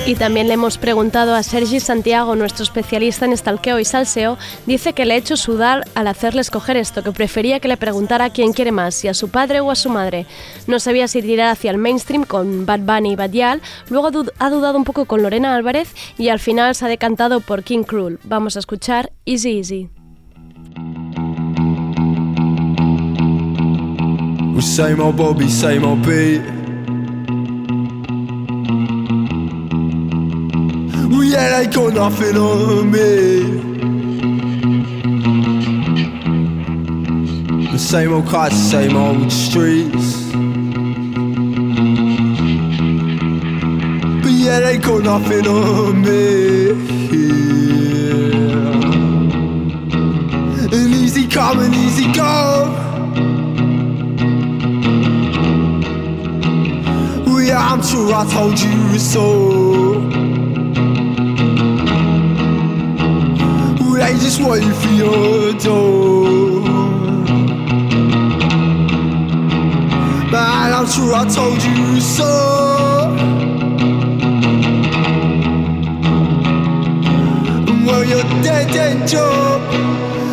Y 0.09 0.15
también 0.15 0.47
le 0.47 0.55
hemos 0.55 0.79
preguntado 0.79 1.35
a 1.35 1.43
Sergi 1.43 1.79
Santiago, 1.79 2.35
nuestro 2.35 2.63
especialista 2.63 3.25
en 3.25 3.31
estalqueo 3.31 3.77
y 3.77 3.85
salseo, 3.85 4.39
dice 4.65 4.93
que 4.93 5.05
le 5.05 5.13
ha 5.13 5.17
hecho 5.17 5.37
sudar 5.37 5.85
al 5.93 6.07
hacerle 6.07 6.41
escoger 6.41 6.77
esto, 6.77 7.03
que 7.03 7.11
prefería 7.11 7.59
que 7.59 7.67
le 7.67 7.77
preguntara 7.77 8.25
a 8.25 8.29
quién 8.31 8.51
quiere 8.51 8.71
más, 8.71 8.95
si 8.95 9.07
a 9.07 9.13
su 9.13 9.29
padre 9.29 9.59
o 9.59 9.69
a 9.69 9.75
su 9.75 9.91
madre. 9.91 10.25
No 10.65 10.79
sabía 10.79 11.07
si 11.07 11.21
tirar 11.21 11.51
hacia 11.51 11.69
el 11.69 11.77
mainstream 11.77 12.23
con 12.23 12.65
Bad 12.65 12.79
Bunny 12.79 13.11
y 13.11 13.15
Bad 13.15 13.29
Yal, 13.29 13.61
luego 13.91 14.07
ha 14.39 14.49
dudado 14.49 14.79
un 14.79 14.83
poco 14.83 15.05
con 15.05 15.21
Lorena 15.21 15.53
Álvarez 15.53 15.93
y 16.17 16.29
al 16.29 16.39
final 16.39 16.73
se 16.73 16.85
ha 16.85 16.87
decantado 16.87 17.39
por 17.39 17.61
King 17.61 17.83
Cruel. 17.83 18.17
Vamos 18.23 18.55
a 18.55 18.59
escuchar 18.61 19.11
Easy 19.27 19.59
Easy. 19.59 19.89
they 26.01 26.58
got 31.67 31.93
nothing 31.93 32.37
on 32.37 32.91
me. 32.91 33.41
The 37.71 37.77
same 37.79 38.13
old 38.13 38.27
cars, 38.27 38.53
same 38.53 38.95
old 38.95 39.31
streets. 39.31 40.31
But 44.21 44.31
yeah, 44.31 44.59
they 44.59 44.77
got 44.77 45.03
nothing 45.03 45.47
on 45.47 46.01
me. 46.01 46.73
Yeah. 47.11 47.47
And 50.75 50.93
easy 50.93 51.27
come 51.27 51.59
and 51.59 51.75
easy 51.75 52.11
go. 52.13 52.79
Yeah, 57.49 57.73
I'm 57.73 57.81
sure 57.81 58.13
I 58.13 58.25
told 58.31 58.59
you 58.59 58.99
so. 58.99 59.88
I 64.09 64.13
just 64.13 64.41
want 64.41 64.63
you 64.63 64.73
for 64.73 64.87
your 64.87 65.53
door. 65.53 66.61
Man, 70.31 70.73
I'm 70.73 70.87
sure 70.87 71.13
I 71.13 71.27
told 71.29 71.61
you 71.61 72.01
so. 72.01 72.31
Well, 77.85 78.03
your 78.03 78.23
dead 78.41 78.75
end 78.75 79.07
job 79.07 79.61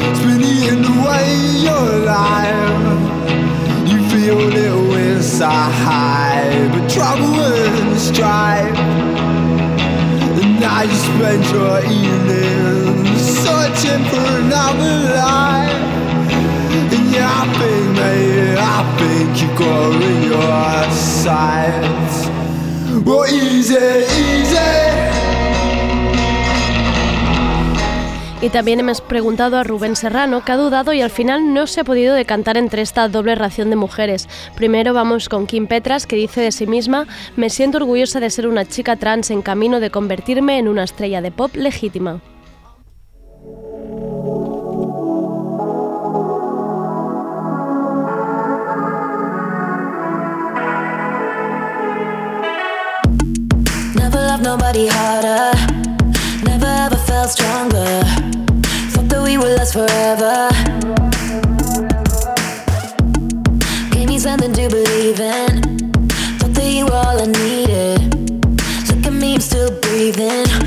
has 0.00 0.20
been 0.20 0.40
eating 0.40 0.82
away 0.96 1.36
your 1.68 1.88
life. 2.06 2.80
You 3.90 3.98
feel 4.08 4.38
a 4.40 4.50
little 4.58 4.94
inside, 4.94 6.70
but 6.72 6.88
trouble 6.88 7.34
and 7.44 7.98
strife. 8.00 8.78
And 10.40 10.60
now 10.60 10.80
you 10.80 10.94
spend 10.94 11.44
your 11.52 11.84
evenings 11.84 12.85
Y 28.42 28.48
también 28.50 28.80
hemos 28.80 29.00
preguntado 29.00 29.56
a 29.56 29.64
Rubén 29.64 29.96
Serrano, 29.96 30.44
que 30.44 30.52
ha 30.52 30.56
dudado 30.56 30.92
y 30.92 31.00
al 31.00 31.10
final 31.10 31.52
no 31.52 31.66
se 31.66 31.80
ha 31.80 31.84
podido 31.84 32.14
decantar 32.14 32.56
entre 32.56 32.82
esta 32.82 33.08
doble 33.08 33.34
ración 33.34 33.70
de 33.70 33.76
mujeres. 33.76 34.28
Primero 34.54 34.94
vamos 34.94 35.28
con 35.28 35.46
Kim 35.46 35.66
Petras, 35.66 36.06
que 36.06 36.16
dice 36.16 36.40
de 36.40 36.52
sí 36.52 36.66
misma, 36.66 37.06
me 37.36 37.50
siento 37.50 37.78
orgullosa 37.78 38.20
de 38.20 38.30
ser 38.30 38.46
una 38.46 38.64
chica 38.64 38.96
trans 38.96 39.30
en 39.30 39.42
camino 39.42 39.80
de 39.80 39.90
convertirme 39.90 40.58
en 40.58 40.68
una 40.68 40.84
estrella 40.84 41.20
de 41.20 41.32
pop 41.32 41.56
legítima. 41.56 42.20
Nobody 54.46 54.86
harder. 54.86 55.50
Never 56.44 56.70
ever 56.84 56.96
felt 57.08 57.30
stronger. 57.30 58.02
Thought 58.92 59.08
that 59.10 59.22
we 59.24 59.36
would 59.38 59.52
last 59.58 59.72
forever. 59.72 60.34
Gave 63.90 64.08
me 64.08 64.18
something 64.20 64.52
to 64.52 64.68
believe 64.68 65.18
in. 65.18 65.52
Thought 66.38 66.54
that 66.58 66.70
you 66.76 66.84
were 66.84 67.00
all 67.06 67.18
I 67.20 67.26
needed. 67.26 67.98
Look 68.88 69.06
at 69.06 69.12
me, 69.12 69.34
I'm 69.34 69.40
still 69.40 69.72
breathing. 69.80 70.65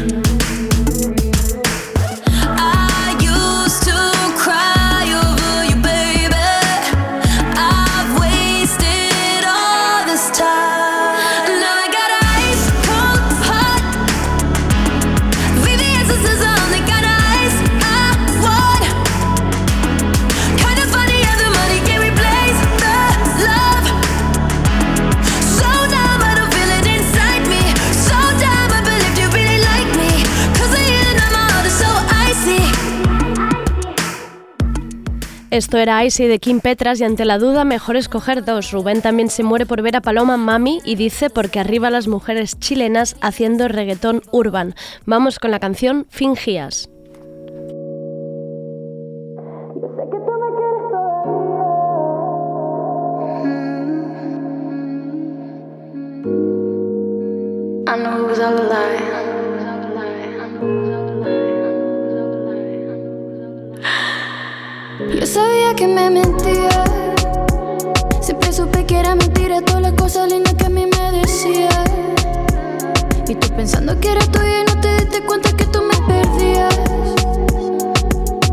Esto 35.60 35.78
era 35.78 36.06
Icy 36.06 36.28
de 36.28 36.40
Kim 36.40 36.62
Petras 36.62 37.02
y 37.02 37.04
ante 37.04 37.26
la 37.26 37.38
duda 37.38 37.66
mejor 37.66 37.98
escoger 37.98 38.46
dos. 38.46 38.72
Rubén 38.72 39.02
también 39.02 39.30
se 39.30 39.44
muere 39.44 39.66
por 39.66 39.82
ver 39.82 39.98
a 39.98 40.02
Paloma 40.02 40.38
Mami 40.38 40.80
y 40.86 40.96
dice 40.96 41.30
porque 41.30 41.60
arriba 41.60 41.90
las 41.90 42.08
mujeres 42.08 42.58
chilenas 42.60 43.18
haciendo 43.20 43.68
reggaetón 43.68 44.22
urban. 44.32 44.74
Vamos 45.06 45.38
con 45.38 45.52
la 45.52 45.60
canción 45.60 46.06
Fingías. 46.10 46.90
Yo 58.38 59.39
sabía 65.30 65.76
que 65.76 65.88
me 65.88 66.10
mentía. 66.10 66.84
Siempre 68.20 68.52
supe 68.52 68.84
que 68.86 69.00
era 69.00 69.14
mentira 69.14 69.62
todas 69.62 69.82
las 69.84 69.94
cosas 69.94 70.28
lindas 70.28 70.56
que 70.56 70.66
a 70.66 70.70
mí 70.70 70.88
me 70.88 71.20
decía. 71.20 71.70
Y 73.28 73.36
tú 73.36 73.48
pensando 73.56 74.00
que 74.00 74.12
era 74.12 74.26
tuya 74.26 74.62
y 74.62 74.74
no 74.74 74.82
te 74.82 74.96
diste 74.96 75.22
cuenta 75.22 75.52
que 75.56 75.66
tú 75.66 75.84
me 75.84 75.96
perdías. 76.08 76.76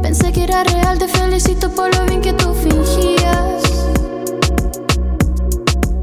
Pensé 0.02 0.30
que 0.32 0.44
era 0.44 0.64
real, 0.64 0.98
te 0.98 1.08
felicito 1.08 1.70
por 1.70 1.96
lo 1.96 2.04
bien 2.04 2.20
que 2.20 2.34
tú 2.34 2.52
fingías. 2.52 3.62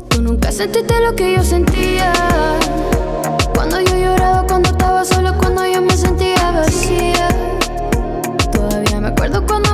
Tú 0.10 0.24
nunca 0.24 0.52
sentiste 0.52 1.00
lo 1.02 1.16
que 1.16 1.34
yo 1.34 1.44
sentía. 1.44 2.12
Cuando 3.54 3.80
yo 3.80 3.96
lloraba, 3.96 4.48
cuando 4.48 4.70
estaba 4.70 5.06
solo, 5.06 5.38
cuando 5.38 5.68
yo 5.68 5.84
me 5.84 5.96
sentía 5.96 6.50
vacía. 6.50 7.28
Todavía 8.52 9.00
me 9.00 9.10
acuerdo 9.10 9.46
cuando 9.46 9.73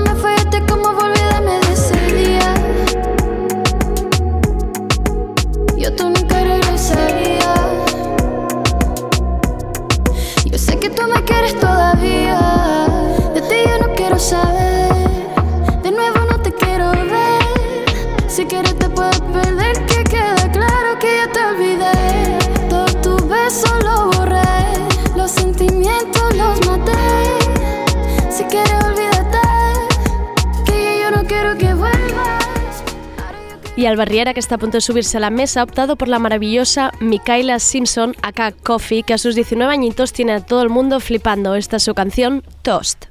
Y 33.79 33.85
al 33.85 33.95
Barriera, 33.95 34.33
que 34.33 34.41
está 34.41 34.55
a 34.55 34.57
punto 34.57 34.75
de 34.75 34.81
subirse 34.81 35.15
a 35.15 35.21
la 35.21 35.29
mesa, 35.29 35.61
ha 35.61 35.63
optado 35.63 35.95
por 35.95 36.09
la 36.09 36.19
maravillosa 36.19 36.91
Micaela 36.99 37.59
Simpson, 37.59 38.13
acá 38.21 38.51
Coffee, 38.51 39.03
que 39.03 39.13
a 39.13 39.17
sus 39.17 39.35
19 39.35 39.71
añitos 39.71 40.11
tiene 40.11 40.33
a 40.33 40.41
todo 40.41 40.63
el 40.63 40.69
mundo 40.69 40.99
flipando. 40.99 41.55
Esta 41.55 41.77
es 41.77 41.83
su 41.83 41.93
canción, 41.93 42.43
Toast. 42.61 43.05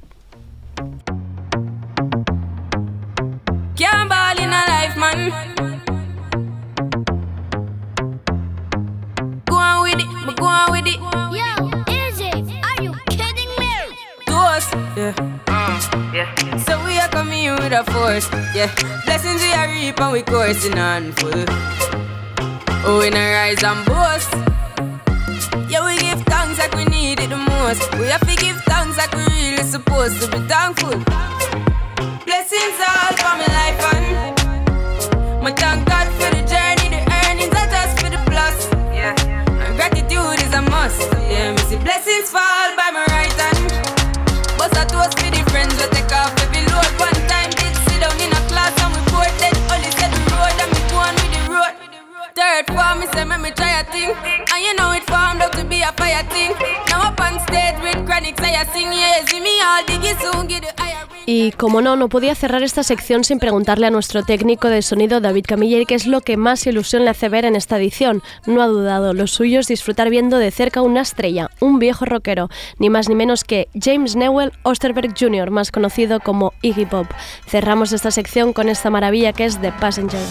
Can't. 5.01 5.78
On 10.37 10.73
with 10.73 10.87
it, 10.87 11.01
go 11.01 11.07
on 11.19 11.31
with 11.31 11.41
it. 11.41 11.89
Yo, 11.89 11.95
Izzy, 11.95 12.61
are 12.63 12.83
you 12.83 12.93
kidding 13.09 13.51
me? 13.59 13.71
Toast, 14.27 14.73
yeah. 14.97 15.13
Mm, 15.47 16.15
yeah. 16.15 16.57
So 16.59 16.85
we 16.85 16.99
are 16.99 17.09
coming 17.09 17.45
in 17.45 17.55
with 17.57 17.73
a 17.73 17.85
force, 17.85 18.29
yeah. 18.55 18.73
Blessings 19.05 19.41
we 19.41 19.53
are 19.53 19.69
reap 19.69 20.01
and 20.01 20.13
we 20.13 20.23
coursing 20.23 20.79
on 20.79 21.13
full. 21.13 21.45
Oh, 22.85 22.99
we 23.01 23.11
not 23.11 23.21
rise 23.21 23.63
and 23.63 23.85
boast. 23.87 24.33
Yeah, 25.71 25.85
we 25.85 25.97
give 25.99 26.21
thanks 26.25 26.59
like 26.59 26.75
we 26.75 26.85
need 26.87 27.21
it 27.21 27.31
the 27.31 27.37
most. 27.37 27.83
We 27.99 28.07
have 28.07 28.21
to 28.27 28.37
give 28.37 28.57
thanks 28.65 28.97
like 28.97 29.13
we 29.15 29.25
really 29.25 29.63
supposed 29.63 30.21
to 30.23 30.29
be 30.31 30.39
thankful. 30.49 30.97
Blessings 32.25 32.79
all 32.89 33.13
for 33.21 33.35
my 33.37 33.47
life 33.59 33.95
and 33.95 35.43
my 35.43 35.53
thank 35.53 35.87
God 35.89 36.09
for 36.19 36.31
the 36.35 36.38
blessings 42.09 42.31
fall 42.31 42.77
by 42.77 42.91
my 42.91 43.05
right 43.13 43.33
hand. 43.33 43.69
Bust 44.57 44.73
a 44.81 44.85
toast 44.89 45.19
for 45.21 45.29
the 45.29 45.45
friends 45.51 45.77
we 45.77 45.85
take 45.93 46.13
off 46.13 46.33
every 46.41 46.65
load. 46.73 46.89
One 46.97 47.13
time 47.29 47.51
did 47.53 47.75
sit 47.85 48.01
down 48.01 48.17
in 48.17 48.33
a 48.33 48.41
class 48.49 48.73
and 48.81 48.97
we 48.97 49.01
bored 49.13 49.29
then 49.37 49.53
only 49.69 49.91
said 49.93 50.09
the 50.09 50.21
road 50.33 50.57
and 50.57 50.71
me 50.73 50.81
go 50.89 50.97
on 51.05 51.15
with 51.21 51.33
the 51.37 51.43
road. 51.53 51.75
Third 52.33 52.65
form, 52.73 53.01
me 53.01 53.07
say 53.13 53.25
make 53.25 53.41
me 53.41 53.51
try 53.51 53.81
a 53.81 53.85
thing, 53.93 54.17
and 54.25 54.61
you 54.65 54.73
know 54.81 54.93
it 54.93 55.05
formed 55.05 55.43
up 55.43 55.53
to 55.53 55.65
be 55.65 55.83
a 55.83 55.93
fire 55.93 56.25
thing. 56.33 56.57
Now 56.89 57.13
up 57.13 57.21
on 57.21 57.41
stage 57.45 57.77
with 57.85 58.01
chronics, 58.07 58.41
I 58.41 58.65
sing 58.73 58.89
yeah, 58.89 59.25
see 59.27 59.41
me 59.41 59.61
all 59.61 59.85
diggy 59.85 60.17
soon 60.17 60.47
get 60.49 60.65
the 60.65 60.73
higher. 60.81 61.18
Y 61.31 61.53
como 61.53 61.83
no, 61.83 61.95
no 61.95 62.09
podía 62.09 62.35
cerrar 62.35 62.63
esta 62.63 62.83
sección 62.83 63.23
sin 63.23 63.39
preguntarle 63.39 63.87
a 63.87 63.91
nuestro 63.91 64.23
técnico 64.23 64.69
de 64.69 64.81
sonido, 64.81 65.21
David 65.21 65.45
Camilleri, 65.47 65.85
qué 65.85 65.95
es 65.95 66.07
lo 66.07 66.23
que 66.23 66.39
más 66.39 66.67
ilusión 66.67 67.05
le 67.05 67.11
hace 67.11 67.29
ver 67.29 67.45
en 67.45 67.55
esta 67.55 67.77
edición. 67.77 68.23
No 68.47 68.63
ha 68.63 68.67
dudado, 68.67 69.13
lo 69.13 69.27
suyo 69.27 69.61
disfrutar 69.61 70.09
viendo 70.09 70.39
de 70.39 70.51
cerca 70.51 70.81
una 70.81 71.03
estrella, 71.03 71.51
un 71.61 71.79
viejo 71.79 72.07
rockero, 72.07 72.49
ni 72.79 72.89
más 72.89 73.11
ni 73.11 73.15
menos 73.15 73.45
que 73.45 73.69
James 73.79 74.17
Newell 74.17 74.53
Osterberg 74.63 75.13
Jr., 75.21 75.51
más 75.51 75.71
conocido 75.71 76.21
como 76.21 76.55
Iggy 76.63 76.87
Pop. 76.87 77.07
Cerramos 77.47 77.93
esta 77.93 78.11
sección 78.11 78.55
con 78.55 78.71
esta 78.71 78.89
maravilla 78.89 79.35
que 79.35 79.45
es 79.45 79.61
The 79.61 79.73
Passenger. 79.73 80.25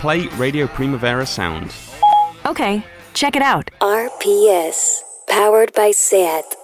Play 0.00 0.26
Radio 0.38 0.66
Primavera 0.66 1.26
Sound. 1.26 1.74
Okay, 2.46 2.82
check 3.12 3.36
it 3.36 3.42
out. 3.42 3.70
RPS, 3.80 5.00
powered 5.28 5.72
by 5.74 5.90
SAT. 5.90 6.56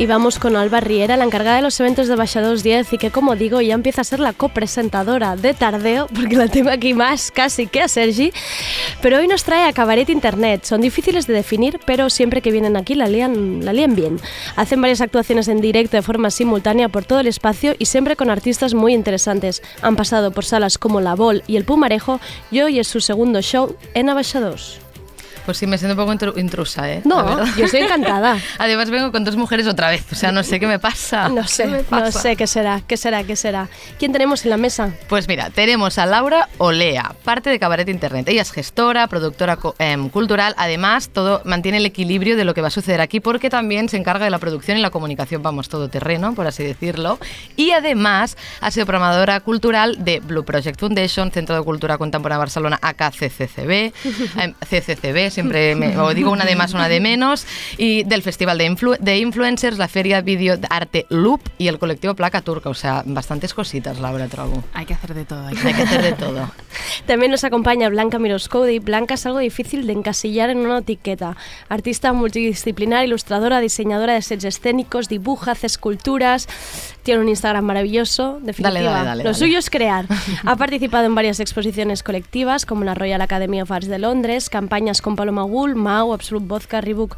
Y 0.00 0.06
vamos 0.06 0.38
con 0.38 0.54
Alba 0.54 0.78
Riera, 0.78 1.16
la 1.16 1.24
encargada 1.24 1.56
de 1.56 1.62
los 1.62 1.80
eventos 1.80 2.06
de 2.06 2.14
Baixados 2.14 2.62
10 2.62 2.92
y 2.92 2.98
que, 2.98 3.10
como 3.10 3.34
digo, 3.34 3.60
ya 3.60 3.74
empieza 3.74 4.02
a 4.02 4.04
ser 4.04 4.20
la 4.20 4.32
copresentadora 4.32 5.34
de 5.34 5.54
Tardeo, 5.54 6.06
porque 6.14 6.36
la 6.36 6.46
tengo 6.46 6.70
aquí 6.70 6.94
más 6.94 7.32
casi 7.32 7.66
que 7.66 7.80
a 7.82 7.88
Sergi. 7.88 8.32
Pero 9.02 9.18
hoy 9.18 9.26
nos 9.26 9.42
trae 9.42 9.64
a 9.64 9.72
Cabaret 9.72 10.08
Internet. 10.08 10.64
Son 10.64 10.80
difíciles 10.80 11.26
de 11.26 11.34
definir, 11.34 11.80
pero 11.84 12.10
siempre 12.10 12.42
que 12.42 12.52
vienen 12.52 12.76
aquí 12.76 12.94
la 12.94 13.08
lían, 13.08 13.64
la 13.64 13.72
lían 13.72 13.96
bien. 13.96 14.20
Hacen 14.54 14.80
varias 14.80 15.00
actuaciones 15.00 15.48
en 15.48 15.60
directo 15.60 15.96
de 15.96 16.02
forma 16.02 16.30
simultánea 16.30 16.88
por 16.88 17.04
todo 17.04 17.18
el 17.18 17.26
espacio 17.26 17.74
y 17.76 17.86
siempre 17.86 18.14
con 18.14 18.30
artistas 18.30 18.74
muy 18.74 18.94
interesantes. 18.94 19.64
Han 19.82 19.96
pasado 19.96 20.30
por 20.30 20.44
salas 20.44 20.78
como 20.78 21.00
La 21.00 21.16
Vol 21.16 21.42
y 21.48 21.56
El 21.56 21.64
Pumarejo 21.64 22.20
y 22.52 22.60
hoy 22.60 22.78
es 22.78 22.86
su 22.86 23.00
segundo 23.00 23.42
show 23.42 23.74
en 23.94 24.10
Abaixados. 24.10 24.78
Pues 25.44 25.56
sí, 25.58 25.66
me 25.66 25.78
siento 25.78 25.94
un 26.00 26.06
poco 26.06 26.12
intru- 26.18 26.38
intrusa, 26.38 26.90
¿eh? 26.90 27.02
No, 27.04 27.44
yo 27.56 27.64
estoy 27.64 27.80
encantada. 27.80 28.38
Además 28.58 28.90
vengo 28.90 29.12
con 29.12 29.24
dos 29.24 29.36
mujeres 29.36 29.66
otra 29.66 29.90
vez, 29.90 30.04
o 30.12 30.14
sea, 30.14 30.32
no 30.32 30.42
sé 30.42 30.60
qué 30.60 30.66
me 30.66 30.78
pasa. 30.78 31.28
No 31.38 31.46
sé, 31.46 31.64
¿Qué 31.64 31.84
me 31.90 32.00
no 32.00 32.12
sé 32.12 32.36
qué 32.36 32.46
será, 32.46 32.82
qué 32.86 32.96
será, 32.96 33.22
qué 33.24 33.36
será. 33.36 33.68
¿Quién 33.98 34.12
tenemos 34.12 34.44
en 34.44 34.50
la 34.50 34.56
mesa? 34.56 34.90
Pues 35.08 35.28
mira, 35.28 35.50
tenemos 35.50 35.98
a 35.98 36.06
Laura 36.06 36.48
Olea, 36.58 37.14
parte 37.24 37.50
de 37.50 37.58
Cabaret 37.58 37.88
Internet. 37.88 38.28
Ella 38.28 38.42
es 38.42 38.50
gestora, 38.52 39.06
productora 39.06 39.58
em, 39.78 40.08
cultural, 40.08 40.54
además 40.58 41.10
todo 41.10 41.42
mantiene 41.44 41.78
el 41.78 41.86
equilibrio 41.86 42.36
de 42.36 42.44
lo 42.44 42.54
que 42.54 42.60
va 42.60 42.68
a 42.68 42.70
suceder 42.70 43.00
aquí 43.00 43.20
porque 43.20 43.50
también 43.50 43.88
se 43.88 43.96
encarga 43.96 44.24
de 44.24 44.30
la 44.30 44.38
producción 44.38 44.78
y 44.78 44.80
la 44.80 44.90
comunicación, 44.90 45.42
vamos, 45.42 45.68
todo 45.68 45.88
terreno, 45.88 46.34
por 46.34 46.46
así 46.46 46.64
decirlo. 46.64 47.18
Y 47.56 47.70
además 47.72 48.36
ha 48.60 48.70
sido 48.70 48.86
programadora 48.86 49.40
cultural 49.40 49.96
de 50.04 50.20
Blue 50.20 50.44
Project 50.44 50.80
Foundation, 50.80 51.30
Centro 51.30 51.56
de 51.56 51.62
Cultura 51.62 51.98
Contemporánea 51.98 52.38
Barcelona, 52.38 52.78
acá 52.82 53.10
CCCB, 53.10 53.92
em, 54.40 54.54
CCCB, 54.68 55.30
siempre 55.38 55.74
me, 55.74 55.96
o 55.98 56.12
digo 56.14 56.30
una 56.32 56.44
de 56.44 56.56
más, 56.56 56.74
una 56.74 56.88
de 56.88 57.00
menos, 57.00 57.46
y 57.76 58.02
del 58.04 58.22
Festival 58.22 58.58
de, 58.58 58.70
Influ- 58.70 58.98
de 58.98 59.18
Influencers, 59.18 59.78
la 59.78 59.88
Feria 59.88 60.20
Video 60.20 60.56
de 60.56 60.66
Arte 60.70 61.06
Loop 61.10 61.40
y 61.58 61.68
el 61.68 61.78
colectivo 61.78 62.14
Placa 62.14 62.40
Turca, 62.42 62.68
o 62.70 62.74
sea, 62.74 63.02
bastantes 63.06 63.54
cositas, 63.54 64.00
Laura 64.00 64.26
Trago. 64.26 64.64
Hay 64.74 64.84
que 64.86 64.94
hacer 64.94 65.14
de 65.14 65.24
todo. 65.24 65.46
Hay 65.46 65.54
que 65.54 65.82
hacer 65.82 66.02
de 66.02 66.12
todo. 66.24 66.50
También 67.06 67.30
nos 67.30 67.44
acompaña 67.44 67.88
Blanca 67.88 68.18
Miroscodi. 68.18 68.80
Blanca 68.80 69.14
es 69.14 69.24
algo 69.26 69.38
difícil 69.38 69.86
de 69.86 69.92
encasillar 69.92 70.50
en 70.50 70.58
una 70.58 70.78
etiqueta. 70.78 71.36
Artista 71.68 72.12
multidisciplinar, 72.12 73.04
ilustradora, 73.06 73.60
diseñadora 73.60 74.14
de 74.14 74.22
sets 74.22 74.44
escénicos, 74.44 75.08
dibuja, 75.08 75.52
hace 75.52 75.66
esculturas. 75.68 76.48
Tiene 77.08 77.22
un 77.22 77.30
Instagram 77.30 77.64
maravilloso. 77.64 78.38
Definitiva. 78.42 78.68
Dale, 78.68 78.84
dale, 78.84 79.04
dale, 79.06 79.24
Lo 79.24 79.32
suyo 79.32 79.58
es 79.58 79.70
crear. 79.70 80.04
ha 80.44 80.56
participado 80.56 81.06
en 81.06 81.14
varias 81.14 81.40
exposiciones 81.40 82.02
colectivas, 82.02 82.66
como 82.66 82.84
la 82.84 82.94
Royal 82.94 83.22
Academy 83.22 83.62
of 83.62 83.72
Arts 83.72 83.88
de 83.88 83.98
Londres, 83.98 84.50
campañas 84.50 85.00
con 85.00 85.16
Paloma 85.16 85.42
Wool, 85.44 85.74
Mau, 85.74 86.12
Absolute 86.12 86.46
Vodka, 86.46 86.82
Reebok 86.82 87.16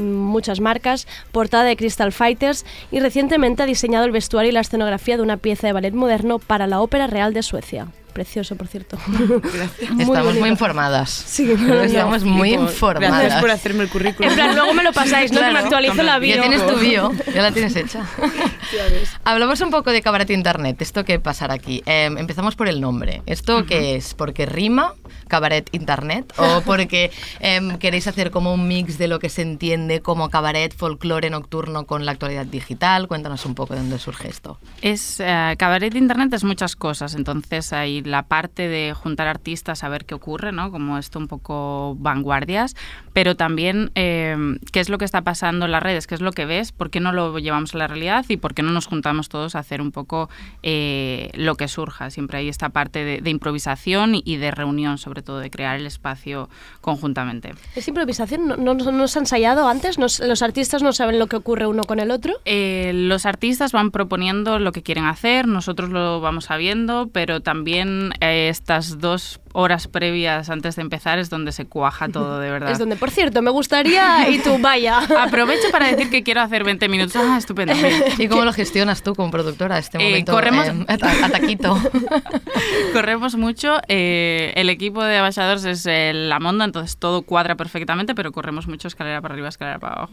muchas 0.00 0.60
marcas, 0.60 1.06
portada 1.32 1.64
de 1.64 1.76
Crystal 1.76 2.12
Fighters 2.12 2.64
y 2.90 3.00
recientemente 3.00 3.62
ha 3.62 3.66
diseñado 3.66 4.04
el 4.04 4.12
vestuario 4.12 4.50
y 4.50 4.54
la 4.54 4.60
escenografía 4.60 5.16
de 5.16 5.22
una 5.22 5.36
pieza 5.36 5.66
de 5.66 5.72
ballet 5.72 5.94
moderno 5.94 6.38
para 6.38 6.66
la 6.66 6.80
Ópera 6.80 7.06
Real 7.06 7.32
de 7.34 7.42
Suecia. 7.42 7.88
Precioso, 8.12 8.56
por 8.56 8.66
cierto. 8.66 8.98
Estamos 9.06 10.06
muy 10.06 10.18
bonito. 10.18 10.46
informadas. 10.48 11.10
Sí, 11.10 11.44
no, 11.44 11.74
no, 11.74 11.82
Estamos 11.82 12.24
muy 12.24 12.50
Tipo, 12.50 12.62
informadas. 12.64 13.20
Gracias 13.20 13.40
por 13.40 13.50
hacerme 13.52 13.84
el 13.84 13.88
currículum. 13.88 14.28
En 14.30 14.34
plan, 14.34 14.56
luego 14.56 14.74
me 14.74 14.82
lo 14.82 14.92
pasáis, 14.92 15.30
¿no? 15.30 15.40
Que 15.40 15.50
me 15.52 15.58
actualizo 15.60 16.02
la 16.02 16.18
bio. 16.18 16.34
Ya 16.34 16.40
tienes 16.42 16.66
tu 16.66 16.76
bio, 16.76 17.12
ya 17.32 17.40
la 17.42 17.52
tienes 17.52 17.76
hecha. 17.76 18.04
Hablamos 19.24 19.60
un 19.60 19.70
poco 19.70 19.92
de 19.92 20.02
Cabaret 20.02 20.28
Internet. 20.30 20.82
¿Esto 20.82 21.04
qué 21.04 21.20
pasará 21.20 21.54
aquí? 21.54 21.82
Eh, 21.86 22.06
empezamos 22.16 22.56
por 22.56 22.68
el 22.68 22.80
nombre. 22.80 23.22
¿Esto 23.26 23.64
qué 23.64 23.94
es? 23.94 24.14
Porque 24.14 24.44
rima 24.44 24.94
cabaret 25.30 25.70
internet 25.72 26.30
o 26.36 26.60
porque 26.66 27.10
em, 27.40 27.78
queréis 27.78 28.06
hacer 28.06 28.30
como 28.30 28.52
un 28.52 28.68
mix 28.68 28.98
de 28.98 29.08
lo 29.08 29.18
que 29.18 29.30
se 29.30 29.40
entiende 29.40 30.00
como 30.00 30.28
cabaret, 30.28 30.74
folclore 30.76 31.30
nocturno 31.30 31.86
con 31.86 32.04
la 32.04 32.12
actualidad 32.12 32.44
digital. 32.44 33.08
Cuéntanos 33.08 33.46
un 33.46 33.54
poco 33.54 33.72
de 33.72 33.80
dónde 33.80 33.98
surge 33.98 34.28
esto. 34.28 34.58
Es 34.82 35.20
eh, 35.20 35.54
cabaret 35.56 35.94
internet 35.94 36.34
es 36.34 36.44
muchas 36.44 36.76
cosas, 36.76 37.14
entonces 37.14 37.72
hay 37.72 38.02
la 38.02 38.24
parte 38.24 38.68
de 38.68 38.92
juntar 38.92 39.28
artistas 39.28 39.84
a 39.84 39.88
ver 39.88 40.04
qué 40.04 40.14
ocurre, 40.14 40.52
¿no? 40.52 40.70
Como 40.70 40.98
esto 40.98 41.18
un 41.18 41.28
poco 41.28 41.96
vanguardias, 41.98 42.76
pero 43.12 43.36
también 43.36 43.90
eh, 43.94 44.36
qué 44.72 44.80
es 44.80 44.88
lo 44.88 44.98
que 44.98 45.04
está 45.04 45.22
pasando 45.22 45.66
en 45.66 45.72
las 45.72 45.82
redes, 45.82 46.06
qué 46.06 46.14
es 46.14 46.20
lo 46.20 46.32
que 46.32 46.44
ves, 46.44 46.72
por 46.72 46.90
qué 46.90 47.00
no 47.00 47.12
lo 47.12 47.38
llevamos 47.38 47.74
a 47.74 47.78
la 47.78 47.86
realidad 47.86 48.24
y 48.28 48.36
por 48.36 48.54
qué 48.54 48.62
no 48.62 48.72
nos 48.72 48.86
juntamos 48.86 49.28
todos 49.28 49.54
a 49.54 49.60
hacer 49.60 49.80
un 49.80 49.92
poco 49.92 50.28
eh, 50.62 51.30
lo 51.34 51.54
que 51.56 51.68
surja. 51.68 52.10
Siempre 52.10 52.38
hay 52.38 52.48
esta 52.48 52.70
parte 52.70 53.04
de, 53.04 53.20
de 53.20 53.30
improvisación 53.30 54.14
y 54.14 54.36
de 54.36 54.50
reunión, 54.50 54.98
sobre 54.98 55.19
todo 55.22 55.38
de 55.40 55.50
crear 55.50 55.76
el 55.76 55.86
espacio 55.86 56.48
conjuntamente. 56.80 57.54
¿Es 57.76 57.86
improvisación? 57.88 58.48
¿No, 58.48 58.56
no, 58.74 58.74
no 58.92 59.08
se 59.08 59.18
ha 59.18 59.22
ensayado 59.22 59.68
antes? 59.68 59.98
¿No- 59.98 60.06
¿Los 60.26 60.42
artistas 60.42 60.82
no 60.82 60.92
saben 60.92 61.18
lo 61.18 61.26
que 61.26 61.36
ocurre 61.36 61.66
uno 61.66 61.84
con 61.84 62.00
el 62.00 62.10
otro? 62.10 62.34
Eh, 62.44 62.92
los 62.94 63.26
artistas 63.26 63.72
van 63.72 63.90
proponiendo 63.90 64.58
lo 64.58 64.72
que 64.72 64.82
quieren 64.82 65.04
hacer, 65.06 65.46
nosotros 65.46 65.90
lo 65.90 66.20
vamos 66.20 66.46
sabiendo, 66.46 67.08
pero 67.12 67.40
también 67.40 68.12
eh, 68.20 68.48
estas 68.48 68.98
dos 68.98 69.40
horas 69.52 69.88
previas 69.88 70.48
antes 70.50 70.76
de 70.76 70.82
empezar 70.82 71.18
es 71.18 71.30
donde 71.30 71.52
se 71.52 71.66
cuaja 71.66 72.08
todo, 72.08 72.38
de 72.40 72.50
verdad. 72.50 72.70
Es 72.72 72.78
donde, 72.78 72.96
por 72.96 73.10
cierto, 73.10 73.42
me 73.42 73.50
gustaría 73.50 74.28
y 74.30 74.38
tú, 74.38 74.58
vaya. 74.60 74.98
Aprovecho 75.22 75.70
para 75.72 75.88
decir 75.88 76.08
que 76.10 76.22
quiero 76.22 76.40
hacer 76.40 76.64
20 76.64 76.88
minutos. 76.88 77.16
Ah, 77.16 77.36
estupendo. 77.38 77.74
bien. 77.74 78.02
¿Y 78.18 78.28
cómo 78.28 78.44
lo 78.44 78.52
gestionas 78.52 79.02
tú 79.02 79.14
como 79.14 79.30
productora 79.30 79.78
este 79.78 79.98
Eh, 79.98 80.04
momento? 80.04 80.32
corremos- 80.32 80.68
em, 80.68 80.84
a, 80.88 81.26
a 81.26 81.28
taquito. 81.30 81.76
Corremos 82.92 83.36
mucho. 83.36 83.78
eh, 83.88 84.52
el 84.56 84.68
equipo 84.70 85.02
de 85.02 85.16
Abaixadores 85.18 85.64
es 85.64 85.86
eh, 85.86 86.12
la 86.14 86.38
monda, 86.40 86.64
entonces 86.64 86.96
todo 86.96 87.22
cuadra 87.22 87.56
perfectamente, 87.56 88.14
pero 88.14 88.32
corremos 88.32 88.66
mucho 88.66 88.88
escalera 88.88 89.20
para 89.20 89.34
arriba, 89.34 89.48
escalera 89.48 89.78
para 89.78 89.94
abajo. 89.94 90.12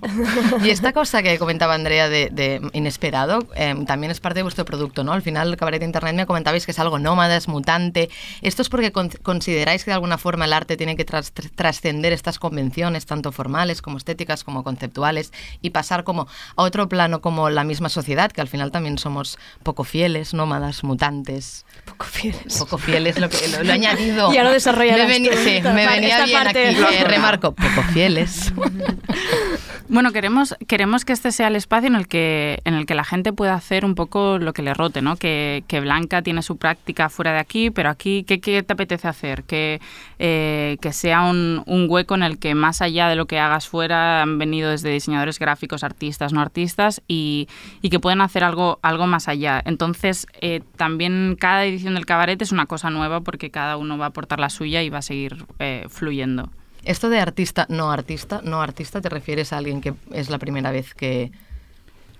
Y 0.64 0.70
esta 0.70 0.94
cosa 0.94 1.22
que 1.24 1.38
comentaba 1.40 1.74
Andrea 1.76 2.10
de, 2.10 2.30
de 2.32 2.62
inesperado, 2.74 3.48
em, 3.56 3.86
también 3.86 4.12
es 4.12 4.20
parte 4.20 4.40
de 4.40 4.44
vuestro 4.44 4.66
producto, 4.66 5.04
¿no? 5.04 5.14
Al 5.14 5.22
final, 5.22 5.50
el 5.50 5.58
Cabaret 5.58 5.82
Internet 5.84 6.16
me 6.16 6.26
comentabais 6.26 6.66
que 6.66 6.72
es 6.72 6.80
algo 6.80 7.00
nómada, 7.00 7.36
es 7.38 7.48
mutante. 7.48 8.10
¿Esto 8.42 8.62
es 8.62 8.70
porque 8.70 8.92
con- 8.92 9.10
consideráis 9.28 9.84
que 9.84 9.92
de 9.92 9.96
alguna 9.96 10.18
forma 10.18 10.46
el 10.46 10.54
arte 10.54 10.78
tiene 10.78 10.96
que 10.96 11.06
tras- 11.06 11.32
tr- 11.36 11.52
trascender 11.54 12.14
estas 12.14 12.40
convenciones, 12.40 13.06
tanto 13.06 13.32
formales 13.32 13.84
como 13.84 13.98
estéticas, 13.98 14.44
como 14.44 14.64
conceptuales, 14.64 15.32
y 15.62 15.70
pasar 15.70 16.04
como 16.04 16.28
a 16.56 16.64
otro 16.64 16.90
plano 16.90 17.22
como 17.22 17.50
la 17.52 17.64
misma 17.64 17.90
sociedad, 17.90 18.32
que 18.32 18.42
al 18.42 18.48
final 18.48 18.72
también 18.72 18.98
somos 18.98 19.38
poco 19.62 19.84
fieles, 19.84 20.34
nómadas, 20.34 20.84
mutantes? 20.84 21.66
Poco 21.86 22.06
fieles. 22.06 22.58
Poco 22.58 22.78
fieles, 22.80 23.20
lo, 23.20 23.30
que, 23.30 23.48
lo, 23.50 23.64
lo 23.64 23.70
he 23.70 23.74
añadido. 23.74 24.32
Ya 24.38 24.44
lo 24.44 24.52
desarrollarás 24.52 25.08
Me 25.08 25.16
sí, 25.16 25.62
me 25.64 25.86
venía 25.88 26.24
bien 26.26 26.44
parte. 26.44 26.70
aquí, 26.70 26.96
eh, 26.96 27.04
remarco, 27.08 27.52
poco 27.54 27.84
fieles. 27.94 28.52
Bueno, 29.90 30.12
queremos, 30.12 30.54
queremos 30.68 31.06
que 31.06 31.14
este 31.14 31.32
sea 31.32 31.48
el 31.48 31.56
espacio 31.56 31.88
en 31.88 31.96
el 31.96 32.10
que, 32.10 32.60
en 32.66 32.74
el 32.74 32.86
que 32.86 32.94
la 32.94 33.06
gente 33.06 33.32
pueda 33.32 33.54
hacer 33.54 33.86
un 33.86 33.96
poco 33.96 34.38
lo 34.38 34.52
que 34.52 34.62
le 34.62 34.74
rote, 34.74 35.02
¿no? 35.02 35.16
Que, 35.16 35.64
que 35.68 35.80
Blanca 35.80 36.22
tiene 36.22 36.42
su 36.42 36.58
práctica 36.58 37.08
fuera 37.10 37.32
de 37.32 37.40
aquí, 37.40 37.70
pero 37.70 37.90
aquí, 37.90 38.26
¿qué, 38.28 38.42
qué 38.42 38.64
te 38.64 38.74
apetece 38.74 39.08
hacer? 39.08 39.17
Que, 39.18 39.82
eh, 40.20 40.78
que 40.82 40.94
sea 40.94 41.24
un, 41.24 41.64
un 41.66 41.88
hueco 41.90 42.16
en 42.16 42.24
el 42.24 42.38
que 42.38 42.56
más 42.56 42.82
allá 42.82 43.10
de 43.10 43.16
lo 43.16 43.26
que 43.26 43.40
hagas 43.40 43.68
fuera 43.68 44.22
han 44.22 44.38
venido 44.38 44.70
desde 44.70 44.92
diseñadores 44.92 45.40
gráficos, 45.40 45.84
artistas, 45.84 46.34
no 46.34 46.42
artistas, 46.42 47.02
y, 47.08 47.48
y 47.82 47.90
que 47.90 48.00
pueden 48.00 48.22
hacer 48.22 48.44
algo, 48.44 48.80
algo 48.82 49.08
más 49.08 49.28
allá. 49.28 49.62
Entonces, 49.66 50.28
eh, 50.42 50.62
también 50.76 51.36
cada 51.40 51.66
edición 51.66 51.96
del 51.96 52.06
cabaret 52.06 52.42
es 52.42 52.52
una 52.52 52.66
cosa 52.66 52.90
nueva 52.90 53.22
porque 53.22 53.50
cada 53.50 53.78
uno 53.78 53.98
va 53.98 54.06
a 54.06 54.10
aportar 54.10 54.40
la 54.40 54.50
suya 54.50 54.84
y 54.84 54.90
va 54.90 55.00
a 55.00 55.02
seguir 55.02 55.46
eh, 55.60 55.86
fluyendo. 55.90 56.50
Esto 56.84 57.10
de 57.10 57.20
artista, 57.20 57.66
no 57.70 57.92
artista, 57.92 58.42
no 58.44 58.62
artista, 58.62 59.02
¿te 59.02 59.10
refieres 59.10 59.52
a 59.52 59.58
alguien 59.58 59.82
que 59.82 59.94
es 60.14 60.30
la 60.30 60.38
primera 60.38 60.72
vez 60.72 60.94
que, 60.94 61.32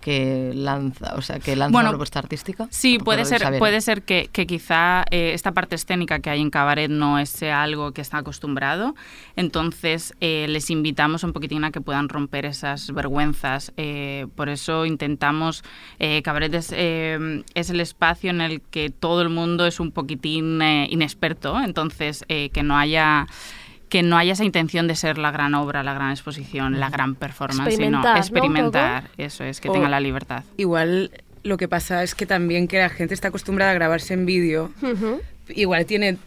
que 0.08 0.54
lanza, 0.56 1.16
o 1.16 1.22
sea, 1.22 1.38
que 1.38 1.54
lanza 1.58 1.74
Bueno, 1.74 1.90
una 1.90 1.98
propuesta 1.98 2.20
artística? 2.20 2.66
Sí, 2.70 2.98
puede 2.98 3.26
ser, 3.26 3.60
puede 3.60 3.82
ser 3.82 4.04
que, 4.04 4.30
que 4.32 4.48
quizá 4.48 5.04
eh, 5.12 5.34
esta 5.34 5.52
parte 5.52 5.76
escénica 5.76 6.20
que 6.20 6.30
hay 6.30 6.40
en 6.40 6.50
cabaret 6.50 6.90
no 6.90 7.20
es 7.20 7.44
algo 7.44 7.92
que 7.92 8.00
está 8.00 8.20
acostumbrado. 8.20 8.96
Entonces 9.36 10.14
eh, 10.22 10.46
les 10.48 10.70
invitamos 10.70 11.26
un 11.26 11.34
poquitín 11.34 11.66
a 11.66 11.72
que 11.72 11.82
puedan 11.82 12.08
romper 12.08 12.46
esas 12.46 12.94
vergüenzas. 12.94 13.74
Eh, 13.76 14.28
por 14.38 14.48
eso 14.48 14.86
intentamos, 14.86 15.66
cabaret 16.24 16.54
es, 16.54 16.72
es 16.72 17.70
el 17.70 17.82
espacio 17.82 18.30
en 18.30 18.40
el 18.40 18.62
que 18.62 18.90
todo 18.90 19.22
el 19.22 19.28
mundo 19.28 19.66
es 19.66 19.82
un 19.82 19.92
poquitín 19.92 20.62
inexperto. 20.62 21.60
Entonces 21.60 22.24
que 22.30 22.64
no 22.64 22.78
haya 22.78 23.28
que 23.90 24.04
no 24.04 24.18
haya 24.18 24.34
esa 24.34 24.44
intención 24.44 24.88
de 24.88 24.96
ser 24.96 25.18
la 25.18 25.32
gran 25.32 25.54
obra, 25.56 25.82
la 25.84 25.94
gran 25.94 26.12
exposición, 26.12 26.80
la 26.80 26.90
gran 26.90 27.16
performance, 27.16 27.74
sino 27.76 28.00
Experimentar, 28.00 28.04
¿no? 28.04 28.12
Un 28.12 28.18
experimentar, 28.18 29.10
eso 29.18 29.44
es, 29.46 29.62
que 29.62 29.70
O- 29.70 29.72
tenga 29.74 29.88
la 29.90 30.00
libertad. 30.00 30.44
Igual 30.58 31.12
lo 31.44 31.56
que 31.58 31.68
pasa 31.68 32.04
es 32.04 32.14
que 32.16 32.26
también 32.26 32.68
que 32.68 32.80
la 32.80 32.90
gente 32.90 33.14
está 33.14 33.30
acostumbrada 33.30 33.72
a 33.72 33.74
grabarse 33.76 34.14
en 34.14 34.26
vídeo, 34.26 34.72
igual 35.50 35.86
tiene, 35.86 36.18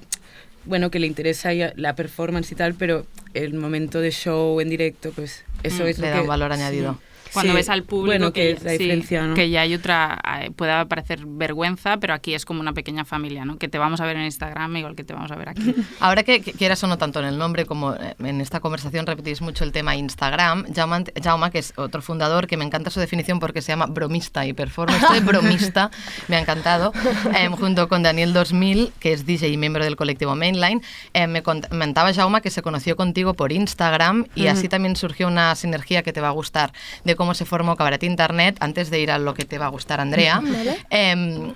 bueno, 0.64 0.90
que 0.90 0.98
le 0.98 1.06
interesa 1.06 1.52
ya 1.52 1.72
la 1.76 1.94
performance 1.94 2.50
y 2.52 2.54
tal, 2.54 2.74
pero 2.74 3.04
el 3.34 3.52
momento 3.54 4.00
de 4.00 4.10
show 4.10 4.60
en 4.60 4.70
directo, 4.70 5.12
pues 5.14 5.44
eso 5.62 5.84
Mm, 5.84 5.86
es 5.88 5.98
le 5.98 6.06
lo 6.06 6.10
da 6.10 6.16
que... 6.16 6.22
un 6.22 6.28
valor 6.28 6.52
añadido. 6.52 6.98
Cuando 7.32 7.52
Sí, 7.52 7.56
ves 7.56 7.68
al 7.68 7.84
público 7.84 8.06
bueno, 8.06 8.32
que, 8.32 8.56
que 8.56 8.64
la 8.64 9.02
sí, 9.02 9.14
¿no? 9.14 9.34
que 9.34 9.50
ya 9.50 9.62
hay 9.62 9.74
otra, 9.74 10.20
eh, 10.40 10.50
pueda 10.50 10.84
parecer 10.86 11.20
vergüenza, 11.26 11.98
pero 11.98 12.14
aquí 12.14 12.34
es 12.34 12.44
como 12.44 12.60
una 12.60 12.72
pequeña 12.72 13.04
familia, 13.04 13.44
¿no? 13.44 13.58
Que 13.58 13.68
te 13.68 13.78
vamos 13.78 14.00
a 14.00 14.06
ver 14.06 14.16
en 14.16 14.24
Instagram 14.24 14.76
igual 14.76 14.96
que 14.96 15.04
te 15.04 15.14
vamos 15.14 15.30
a 15.30 15.36
ver 15.36 15.48
aquí. 15.48 15.74
Ahora 16.00 16.22
que, 16.22 16.40
que 16.42 16.52
quieras 16.52 16.82
o 16.84 16.86
no 16.86 16.98
tanto 16.98 17.20
en 17.20 17.26
el 17.26 17.38
nombre 17.38 17.66
como 17.66 17.94
eh, 17.94 18.14
en 18.18 18.40
esta 18.40 18.60
conversación 18.60 19.06
repetís 19.06 19.40
mucho 19.40 19.64
el 19.64 19.72
tema 19.72 19.96
Instagram, 19.96 20.72
Jaume, 20.74 21.04
Jaume, 21.22 21.50
que 21.50 21.58
es 21.58 21.72
otro 21.76 22.02
fundador, 22.02 22.46
que 22.46 22.56
me 22.56 22.64
encanta 22.64 22.90
su 22.90 23.00
definición 23.00 23.40
porque 23.40 23.62
se 23.62 23.72
llama 23.72 23.86
bromista 23.86 24.46
y 24.46 24.52
performer. 24.52 24.96
Esto 24.96 25.12
de 25.12 25.20
bromista 25.30 25.90
me 26.28 26.36
ha 26.36 26.40
encantado. 26.40 26.92
Eh, 27.36 27.48
junto 27.48 27.88
con 27.88 28.02
Daniel 28.02 28.32
2000, 28.32 28.92
que 28.98 29.12
es 29.12 29.26
DJ 29.26 29.48
y 29.48 29.56
miembro 29.56 29.84
del 29.84 29.96
colectivo 29.96 30.34
Mainline, 30.34 30.82
eh, 31.14 31.26
me 31.26 31.42
comentaba 31.42 32.12
Jaume 32.12 32.40
que 32.40 32.50
se 32.50 32.62
conoció 32.62 32.96
contigo 32.96 33.34
por 33.34 33.52
Instagram 33.52 34.26
y 34.34 34.46
así 34.46 34.68
también 34.68 34.96
surgió 34.96 35.28
una 35.28 35.54
sinergia 35.54 36.02
que 36.02 36.12
te 36.12 36.20
va 36.20 36.28
a 36.28 36.32
gustar 36.32 36.72
de 37.04 37.16
cómo 37.20 37.34
se 37.34 37.44
formó 37.44 37.76
Cabaret 37.76 38.02
Internet, 38.02 38.56
antes 38.60 38.88
de 38.88 38.98
ir 38.98 39.10
a 39.10 39.18
lo 39.18 39.34
que 39.34 39.44
te 39.44 39.58
va 39.58 39.66
a 39.66 39.68
gustar, 39.68 40.00
Andrea. 40.00 40.40
Vale. 40.42 40.78
Em, 40.88 41.52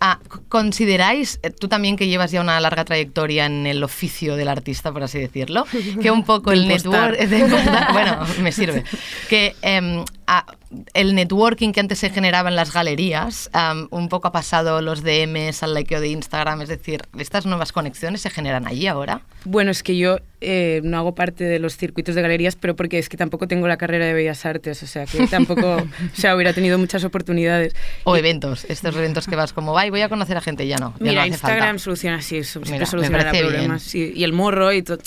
ah, 0.00 0.18
¿Consideráis, 0.50 1.40
eh, 1.42 1.48
tú 1.48 1.66
también 1.66 1.96
que 1.96 2.08
llevas 2.08 2.30
ya 2.30 2.42
una 2.42 2.60
larga 2.60 2.84
trayectoria 2.84 3.46
en 3.46 3.66
el 3.66 3.82
oficio 3.82 4.36
del 4.36 4.48
artista, 4.48 4.92
por 4.92 5.02
así 5.02 5.18
decirlo, 5.18 5.64
que 6.02 6.10
un 6.10 6.24
poco 6.24 6.52
el 6.52 6.68
network... 6.68 7.16
bueno, 7.94 8.18
me 8.42 8.52
sirve. 8.52 8.84
Que 9.30 9.56
em, 9.62 10.04
ah, 10.26 10.44
el 10.92 11.14
networking 11.14 11.72
que 11.72 11.80
antes 11.80 12.00
se 12.00 12.10
generaba 12.10 12.50
en 12.50 12.56
las 12.56 12.70
galerías, 12.74 13.50
un 13.90 14.10
poco 14.10 14.28
ha 14.28 14.32
pasado 14.32 14.82
los 14.82 15.02
DMs 15.02 15.62
al 15.62 15.72
likeo 15.72 16.02
de 16.02 16.08
Instagram, 16.08 16.60
es 16.60 16.68
decir, 16.68 17.00
estas 17.18 17.46
nuevas 17.46 17.72
conexiones 17.72 18.20
se 18.20 18.28
generan 18.28 18.66
allí 18.66 18.86
ahora. 18.86 19.22
Bueno, 19.46 19.70
es 19.70 19.82
que 19.82 19.96
yo 19.96 20.18
eh, 20.40 20.80
no 20.84 20.98
hago 20.98 21.14
parte 21.14 21.44
de 21.44 21.58
los 21.58 21.76
circuitos 21.76 22.14
de 22.14 22.22
galerías, 22.22 22.56
pero 22.56 22.76
porque 22.76 22.98
es 22.98 23.08
que 23.08 23.16
tampoco 23.16 23.48
tengo 23.48 23.66
la 23.68 23.76
carrera 23.76 24.06
de 24.06 24.14
Bellas 24.14 24.44
Artes, 24.46 24.82
o 24.82 24.86
sea, 24.86 25.04
que 25.06 25.26
tampoco, 25.26 25.76
o 25.76 25.86
sea, 26.12 26.34
hubiera 26.36 26.52
tenido 26.52 26.78
muchas 26.78 27.02
oportunidades. 27.04 27.74
O 28.04 28.16
eventos, 28.16 28.64
estos 28.66 28.94
eventos 28.96 29.26
que 29.26 29.36
vas 29.36 29.52
como, 29.52 29.76
"Ay, 29.78 29.90
voy 29.90 30.02
a 30.02 30.08
conocer 30.08 30.36
a 30.36 30.40
gente, 30.40 30.66
ya 30.66 30.76
no, 30.78 30.94
ya 30.98 31.04
Mira, 31.04 31.14
no 31.14 31.20
hace 31.22 31.28
Instagram 31.28 31.60
falta". 31.68 31.78
soluciona 31.82 32.16
así, 32.18 32.36
eso 32.38 32.60
siempre 32.64 33.30
bien. 33.32 33.46
problemas. 33.46 33.82
sí, 33.82 34.12
y 34.14 34.24
el 34.24 34.32
morro 34.32 34.72
y 34.72 34.82
todo, 34.82 34.98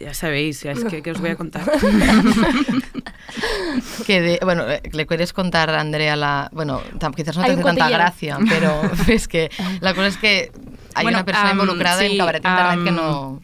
ya 0.00 0.14
sabéis, 0.14 0.62
ya 0.62 0.72
es 0.72 0.84
que, 0.84 1.02
que 1.02 1.10
os 1.10 1.20
voy 1.20 1.30
a 1.30 1.36
contar. 1.36 1.70
que 4.06 4.20
de- 4.20 4.38
bueno, 4.42 4.68
eh, 4.70 4.80
le 4.92 5.06
quieres 5.06 5.32
contar 5.32 5.70
a 5.70 5.80
Andrea 5.80 6.16
la, 6.16 6.48
bueno, 6.52 6.80
quizás 7.14 7.36
no 7.36 7.44
te 7.44 7.52
hace 7.52 7.62
tanta 7.62 7.88
gracia, 7.90 8.38
pero 8.48 8.80
es 9.08 9.28
que 9.28 9.50
la 9.80 9.94
cosa 9.94 10.08
es 10.08 10.16
que 10.16 10.50
hay 10.94 11.04
Bueno, 11.04 11.18
una 11.18 11.24
persona 11.24 11.50
am, 11.50 11.56
involucrada 11.60 12.04
en 12.04 12.12
sí, 12.12 12.18
Cabaret 12.18 12.44
Internet 12.44 12.84
que 12.84 12.90
no 12.90 13.40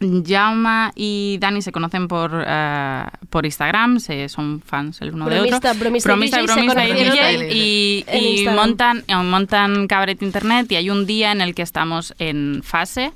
Jauma 0.00 0.92
y 0.94 1.38
Dani 1.40 1.60
se 1.62 1.72
conocen 1.72 2.08
por, 2.08 2.30
eh, 2.46 3.04
por 3.30 3.44
Instagram, 3.44 3.98
se, 4.00 4.28
son 4.28 4.60
fans 4.64 5.00
el 5.02 5.14
uno 5.14 5.26
Bromista- 5.26 5.60
de 5.60 5.68
otro. 5.70 5.80
bromista 5.80 6.08
y 6.08 6.12
bromista, 6.12 6.42
bromista 6.42 6.84
y 6.88 6.92
DJ 6.92 7.54
y, 7.54 8.04
y 8.42 8.48
montan, 8.48 9.04
eh, 9.08 9.14
montan 9.16 9.86
Cabaret 9.88 10.22
Internet 10.22 10.70
y 10.72 10.76
hay 10.76 10.90
un 10.90 11.06
día 11.06 11.32
en 11.32 11.40
el 11.40 11.54
que 11.54 11.62
estamos 11.62 12.14
en 12.18 12.62
fase 12.64 13.12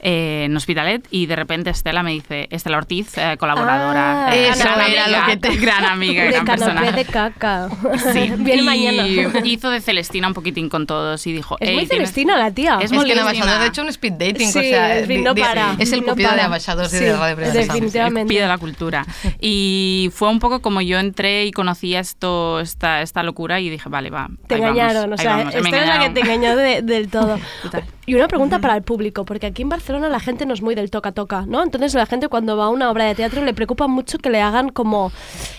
eh, 0.00 0.44
en 0.46 0.56
Hospitalet 0.56 1.06
y 1.10 1.26
de 1.26 1.36
repente 1.36 1.70
Estela 1.70 2.02
me 2.02 2.12
dice, 2.12 2.46
Estela 2.50 2.76
Ortiz, 2.78 3.16
eh, 3.16 3.36
colaboradora, 3.38 4.28
Ah, 4.28 4.36
eh, 4.36 4.48
eso 4.50 4.58
gran 4.60 4.80
era 4.80 5.04
amiga, 5.04 5.20
lo 5.20 5.26
que 5.26 5.36
te- 5.36 5.56
gran 5.56 5.84
amiga, 5.84 6.22
de 6.24 6.30
gran 6.30 6.44
persona. 6.44 6.92
de 6.92 7.04
caca. 7.04 7.68
Sí, 8.12 8.32
Viene 8.38 8.62
y 8.62 8.64
mañana. 8.64 9.06
hizo 9.44 9.70
de 9.70 9.80
Celestina 9.80 10.28
un 10.28 10.34
poquitín 10.34 10.68
con 10.68 10.86
todos 10.86 11.26
y 11.26 11.32
dijo, 11.32 11.56
Es 11.60 11.68
"Ey, 11.68 11.74
muy 11.76 11.86
tienes- 11.86 12.10
celestina 12.10 12.36
la 12.36 12.50
tía. 12.50 12.76
Es 12.80 12.86
Es 12.86 12.92
muy 12.92 13.04
que 13.06 13.12
en 13.12 13.18
listina. 13.18 13.30
Abaixador 13.42 13.62
ha 13.62 13.66
hecho 13.66 13.82
un 13.82 13.88
speed 13.88 14.12
dating, 14.12 14.48
Sí, 14.52 14.58
o 14.58 14.62
sea, 14.62 14.98
en 14.98 15.08
di- 15.08 15.18
no 15.18 15.34
para, 15.34 15.74
es 15.78 15.92
el 15.92 16.00
no 16.00 16.08
cupido 16.08 16.32
de. 16.34 16.40
Abaixador 16.42 16.88
Sí, 16.88 16.98
de 16.98 17.16
Radio 17.16 17.36
definitivamente. 17.52 18.34
el 18.34 18.40
de 18.42 18.48
la 18.48 18.58
cultura. 18.58 19.06
Y 19.40 20.10
fue 20.12 20.28
un 20.28 20.38
poco 20.38 20.60
como 20.60 20.80
yo 20.80 20.98
entré 20.98 21.44
y 21.44 21.52
conocía 21.52 22.00
esto, 22.00 22.60
esta, 22.60 23.02
esta 23.02 23.22
locura 23.22 23.60
y 23.60 23.70
dije, 23.70 23.88
vale, 23.88 24.10
va. 24.10 24.28
Te 24.46 24.56
engañaron, 24.56 25.02
vamos, 25.10 25.20
o 25.20 25.22
sea, 25.22 25.42
esta 25.42 25.58
es 25.82 25.88
la 25.88 25.98
que 26.00 26.10
te 26.10 26.20
engañó 26.20 26.56
de- 26.56 26.82
del 26.82 27.08
todo. 27.08 27.38
Total. 27.62 27.84
Y 28.06 28.14
una 28.14 28.28
pregunta 28.28 28.58
para 28.58 28.76
el 28.76 28.82
público, 28.82 29.24
porque 29.24 29.46
aquí 29.46 29.62
en 29.62 29.68
Barcelona 29.68 30.08
la 30.08 30.20
gente 30.20 30.46
no 30.46 30.54
es 30.54 30.62
muy 30.62 30.74
del 30.74 30.90
toca-toca, 30.90 31.46
¿no? 31.46 31.62
Entonces 31.62 31.94
la 31.94 32.06
gente 32.06 32.28
cuando 32.28 32.56
va 32.56 32.66
a 32.66 32.68
una 32.68 32.90
obra 32.90 33.04
de 33.04 33.14
teatro 33.14 33.42
le 33.42 33.54
preocupa 33.54 33.86
mucho 33.86 34.18
que 34.18 34.30
le 34.30 34.40
hagan 34.40 34.68
como 34.68 35.10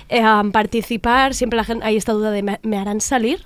eh, 0.10 0.23
participar, 0.51 1.34
siempre 1.34 1.58
la 1.58 1.63
gente, 1.63 1.86
hay 1.86 1.97
esta 1.97 2.13
duda 2.13 2.31
de 2.31 2.43
¿me, 2.43 2.60
me 2.63 2.77
harán 2.77 3.01
salir? 3.01 3.45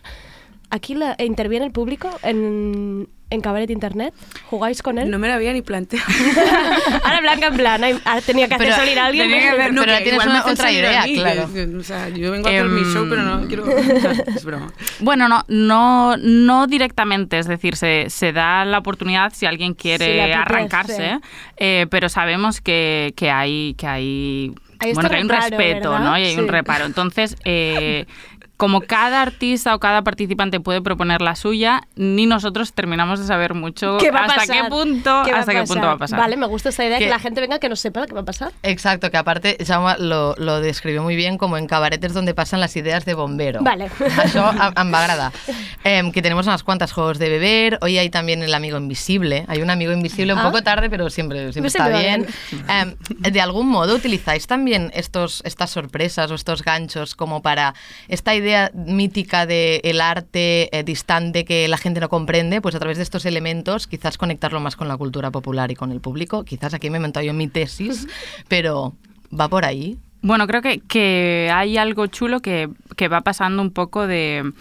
¿Aquí 0.72 0.94
la- 0.96 1.16
interviene 1.20 1.66
el 1.66 1.72
público 1.72 2.10
en, 2.22 3.08
en 3.32 3.42
Cabaret 3.42 3.70
Internet? 3.72 4.14
¿Jugáis 4.50 4.84
con 4.84 5.00
él? 5.00 5.10
No 5.10 5.18
me 5.18 5.28
la 5.28 5.36
había 5.36 5.52
ni 5.52 5.62
planteado. 5.64 6.06
Ahora 7.04 7.22
Blanca 7.22 7.48
en 7.48 7.56
plan, 7.58 7.84
ahora 8.06 8.22
tenía 8.22 8.48
que 8.48 8.54
hacer 8.56 8.68
Pero 8.68 8.78
salir 8.80 9.00
a 9.00 9.06
alguien. 9.08 9.28
tenía 9.30 9.42
que 9.42 9.50
hacer- 9.62 9.74
no, 9.74 9.82
Pero 9.84 9.98
que 9.98 10.04
tienes 10.04 10.26
una- 10.26 10.46
otra 10.46 10.72
idea, 10.72 11.04
mí, 11.06 11.16
claro. 11.16 11.50
o 11.80 11.84
sea, 11.84 12.10
yo 12.10 12.32
vengo 12.32 12.48
a 12.48 12.52
hacer 12.52 12.66
mi 12.66 12.82
Em, 12.82 12.94
show, 12.94 13.08
pero 13.10 13.24
no 13.24 13.48
quiero... 13.48 13.66
es 14.36 14.46
broma. 14.46 14.72
Bueno, 15.00 15.28
no, 15.28 15.44
no, 15.48 16.18
no 16.18 16.68
directamente, 16.68 17.40
es 17.40 17.48
decir, 17.48 17.76
se, 17.76 18.06
se 18.10 18.32
da 18.32 18.64
la 18.66 18.78
oportunidad 18.78 19.34
si 19.34 19.46
alguien 19.48 19.74
quiere 19.74 20.34
arrancarse, 20.34 21.20
eh, 21.58 21.88
pero 21.90 22.10
sabemos 22.10 22.62
que, 22.62 23.14
que 23.16 23.32
hay 23.32 23.74
que 23.76 23.88
hay 23.88 24.54
Hay 24.80 24.94
bueno 24.94 25.10
que 25.10 25.16
hay 25.18 25.22
un 25.24 25.30
reparo, 25.30 25.58
respeto, 25.58 25.90
¿verdad? 25.92 26.06
¿no? 26.06 26.18
Y 26.18 26.24
hay 26.26 26.38
un 26.38 26.48
reparo. 26.48 26.86
Entonces, 26.86 27.36
eh, 27.44 28.06
como 28.60 28.82
cada 28.82 29.22
artista 29.22 29.74
o 29.74 29.80
cada 29.80 30.02
participante 30.02 30.60
puede 30.60 30.82
proponer 30.82 31.22
la 31.22 31.38
suya, 31.38 31.84
ni 31.96 32.26
nosotros 32.26 32.74
terminamos 32.74 33.18
de 33.22 33.26
saber 33.26 33.54
mucho 33.54 33.98
¿Qué 34.00 34.12
va 34.12 34.20
a 34.20 34.26
hasta 34.26 34.36
pasar? 34.36 34.64
qué 34.64 34.70
punto, 34.70 35.22
¿Qué 35.24 35.32
va 35.32 35.38
a 35.38 35.40
hasta 35.40 35.54
qué 35.54 35.64
punto 35.64 35.88
va 35.88 35.94
a 35.94 35.98
pasar. 35.98 36.20
Vale, 36.20 36.36
me 36.36 36.46
gusta 36.46 36.68
esta 36.68 36.84
idea, 36.86 36.98
que, 36.98 37.06
Que- 37.06 37.10
la 37.10 37.20
gente 37.20 37.40
venga 37.40 37.58
que 37.60 37.70
no 37.70 37.78
sepa 37.78 38.06
qué 38.06 38.14
va 38.14 38.20
a 38.20 38.26
pasar. 38.26 38.52
Exacto, 38.62 39.10
que 39.12 39.16
aparte 39.16 39.56
Jaume 39.66 39.96
lo, 40.00 40.36
lo 40.38 40.60
describió 40.60 41.02
muy 41.02 41.16
bien 41.16 41.38
como 41.38 41.56
en 41.56 41.68
cabaretes 41.68 42.14
donde 42.14 42.34
pasan 42.34 42.60
las 42.60 42.76
ideas 42.76 43.06
de 43.06 43.14
bombero. 43.14 43.62
Vale. 43.64 43.86
Això 44.26 44.52
em, 44.76 44.94
va 44.94 45.00
agradar. 45.04 45.32
Em, 45.86 46.12
que 46.12 46.22
tenemos 46.22 46.46
unas 46.46 46.62
cuantas 46.64 46.92
juegos 46.92 47.18
de 47.18 47.30
beber. 47.30 47.78
Hoy 47.82 47.98
hay 47.98 48.10
también 48.10 48.44
el 48.44 48.54
amigo 48.54 48.78
invisible. 48.78 49.46
Hay 49.48 49.62
un 49.62 49.70
amigo 49.70 49.94
invisible 49.94 50.34
un 50.34 50.40
Ah. 50.40 50.44
poco 50.44 50.62
tarde, 50.64 50.90
pero 50.90 51.10
siempre, 51.10 51.54
siempre 51.54 51.70
Siempre 51.70 51.70
está 51.70 51.88
va 51.88 52.00
bien. 52.00 52.28
Em, 52.68 53.32
de 53.32 53.40
algún 53.40 53.70
modo 53.70 53.96
utilizáis 53.96 54.48
también 54.48 54.92
estos, 54.94 55.42
estas 55.46 55.70
sorpresas 55.70 56.30
o 56.32 56.36
estos 56.36 56.62
ganchos 56.64 57.16
como 57.16 57.42
para 57.42 57.74
esta 58.10 58.36
idea 58.36 58.49
mítica 58.74 59.46
de 59.46 59.82
el 59.84 60.02
arte 60.02 60.76
eh, 60.78 60.84
distante 60.84 61.46
que 61.46 61.68
la 61.68 61.78
gente 61.78 62.00
no 62.00 62.10
comprende, 62.10 62.62
pues 62.62 62.76
a 62.76 62.80
través 62.80 62.98
de 62.98 63.04
estos 63.04 63.26
elementos 63.26 63.88
quizás 63.88 64.18
conectarlo 64.18 64.60
más 64.60 64.76
con 64.76 64.88
la 64.88 64.98
cultura 64.98 65.32
popular 65.32 65.72
y 65.72 65.76
con 65.76 65.92
el 65.92 66.02
público. 66.02 66.44
Quizás 66.44 66.74
aquí 66.74 66.90
me 66.90 66.98
he 66.98 67.00
inventado 67.00 67.26
yo 67.26 67.34
mi 67.34 67.48
tesis, 67.48 68.08
pero 68.48 68.96
va 69.38 69.48
por 69.48 69.66
ahí. 69.66 69.98
Bueno, 70.22 70.48
creo 70.48 70.62
que, 70.62 70.80
que 70.80 71.50
hay 71.54 71.78
algo 71.78 72.08
chulo 72.08 72.42
que, 72.42 72.70
que 72.96 73.08
va 73.08 73.22
pasando 73.22 73.62
un 73.62 73.72
poco 73.72 74.06
de... 74.06 74.52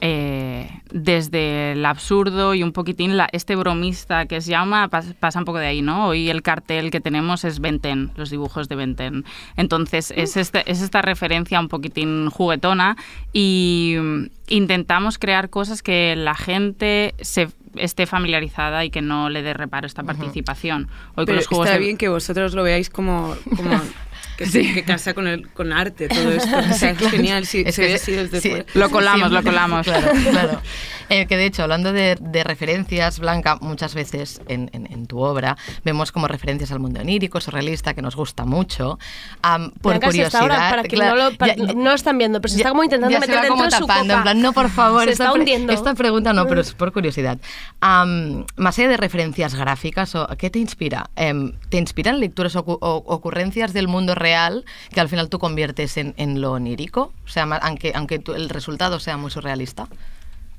eh, 0.00 0.70
desde 0.92 1.72
el 1.72 1.84
absurdo 1.86 2.54
y 2.54 2.62
un 2.62 2.72
poquitín 2.72 3.16
la, 3.16 3.28
este 3.32 3.54
bromista 3.56 4.26
que 4.26 4.40
se 4.40 4.50
llama 4.50 4.88
pas- 4.88 5.14
pasa 5.14 5.38
un 5.38 5.44
poco 5.44 5.58
de 5.58 5.66
ahí, 5.66 5.82
¿no? 5.82 6.06
Hoy 6.08 6.30
el 6.30 6.42
cartel 6.42 6.90
que 6.90 7.00
tenemos 7.00 7.44
es 7.44 7.60
Benten, 7.60 8.10
los 8.16 8.30
dibujos 8.30 8.68
de 8.68 8.76
Benten. 8.76 9.24
Entonces 9.56 10.12
es, 10.16 10.36
este, 10.36 10.70
es 10.70 10.80
esta 10.82 11.02
referencia 11.02 11.60
un 11.60 11.68
poquitín 11.68 12.30
juguetona 12.30 12.96
y 13.32 13.96
mm, 14.00 14.24
intentamos 14.48 15.18
crear 15.18 15.50
cosas 15.50 15.82
que 15.82 16.16
la 16.16 16.34
gente 16.34 17.14
se 17.20 17.48
esté 17.76 18.06
familiarizada 18.06 18.84
y 18.84 18.90
que 18.90 19.00
no 19.02 19.30
le 19.30 19.42
dé 19.42 19.54
reparo 19.54 19.86
esta 19.86 20.02
participación. 20.02 20.88
Hoy 21.10 21.24
con 21.24 21.26
Pero 21.26 21.36
los 21.36 21.46
juegos 21.46 21.66
está 21.68 21.78
de- 21.78 21.84
bien 21.84 21.96
que 21.96 22.08
vosotros 22.08 22.54
lo 22.54 22.62
veáis 22.64 22.90
como, 22.90 23.36
como 23.56 23.70
que, 24.36 24.46
se- 24.46 24.72
que 24.72 24.82
casa 24.84 25.14
con, 25.14 25.26
el, 25.26 25.48
con 25.50 25.72
arte, 25.72 26.08
todo 26.08 26.30
esto. 26.32 26.56
O 26.70 26.74
sea, 26.74 26.90
es 26.90 26.98
genial, 27.10 27.46
si 27.46 27.62
Es 27.66 27.76
que 27.76 27.98
sí, 27.98 28.12
desde 28.12 28.40
sí. 28.40 28.52
Lo 28.74 28.90
colamos, 28.90 29.30
Siempre. 29.30 29.38
lo 29.38 29.44
colamos. 29.44 29.86
Claro, 29.86 30.12
claro. 30.30 30.62
Eh, 31.10 31.26
que 31.26 31.36
de 31.36 31.44
hecho, 31.46 31.64
hablando 31.64 31.92
de, 31.92 32.16
de 32.20 32.44
referencias, 32.44 33.18
Blanca, 33.18 33.58
muchas 33.60 33.94
veces 33.94 34.40
en, 34.48 34.70
en- 34.72 34.86
en 34.90 35.06
tu 35.06 35.18
obra 35.20 35.56
vemos 35.84 36.12
como 36.12 36.28
referencias 36.28 36.70
al 36.72 36.78
mundo 36.78 37.00
onírico, 37.00 37.40
surrealista, 37.40 37.94
que 37.94 38.00
nos 38.00 38.16
gusta 38.16 38.44
mucho. 38.44 38.98
Por 39.42 39.92
Blanca 39.94 40.06
se 40.06 40.10
curiosidad, 40.12 40.26
está 40.26 40.38
ahora, 40.40 40.70
para 40.70 40.82
claro, 40.84 41.16
no, 41.16 41.30
lo, 41.30 41.36
para- 41.36 41.56
ya- 41.56 41.64
no 41.74 41.82
lo 41.90 41.94
están 41.94 42.16
viendo, 42.16 42.40
pero 42.40 42.50
se 42.52 42.58
ya- 42.58 42.60
está 42.62 42.70
como 42.70 42.84
intentando 42.84 43.18
meter 43.20 43.34
dentro 43.34 43.50
como 43.50 43.64
de 43.64 43.70
su 43.72 43.86
tapando, 43.86 44.02
copa. 44.04 44.16
en 44.16 44.22
plan, 44.22 44.40
no, 44.40 44.52
por 44.52 44.70
favor, 44.70 45.04
Se 45.04 45.10
esta, 45.10 45.24
está 45.24 45.32
hundiendo. 45.36 45.72
esta 45.72 45.94
pregunta 45.94 46.32
no, 46.32 46.46
pero 46.46 46.60
es 46.60 46.72
por 46.74 46.92
curiosidad. 46.92 47.38
Más 47.80 48.78
allá 48.78 48.88
de 48.88 48.96
referencias 48.96 49.54
gráficas, 49.54 50.14
¿qué 50.38 50.48
te 50.50 50.58
inspira? 50.60 51.10
Em, 51.16 51.52
¿Te 51.68 51.78
inspiran 51.78 52.20
lecturas 52.20 52.54
o, 52.56 52.60
o 52.60 52.96
ocurrencias 53.14 53.72
del 53.72 53.88
mundo 53.88 54.14
real 54.14 54.64
que 54.92 55.00
al 55.00 55.08
final 55.08 55.28
tú 55.28 55.38
conviertes 55.38 55.96
en, 55.96 56.14
en 56.16 56.40
lo 56.40 56.52
onírico? 56.52 57.12
O 57.24 57.28
sea, 57.28 57.44
aunque, 57.62 57.92
aunque 57.94 58.18
tú- 58.20 58.34
el 58.34 58.48
resultado 58.48 59.00
sea 59.00 59.16
muy 59.16 59.30
surrealista. 59.30 59.88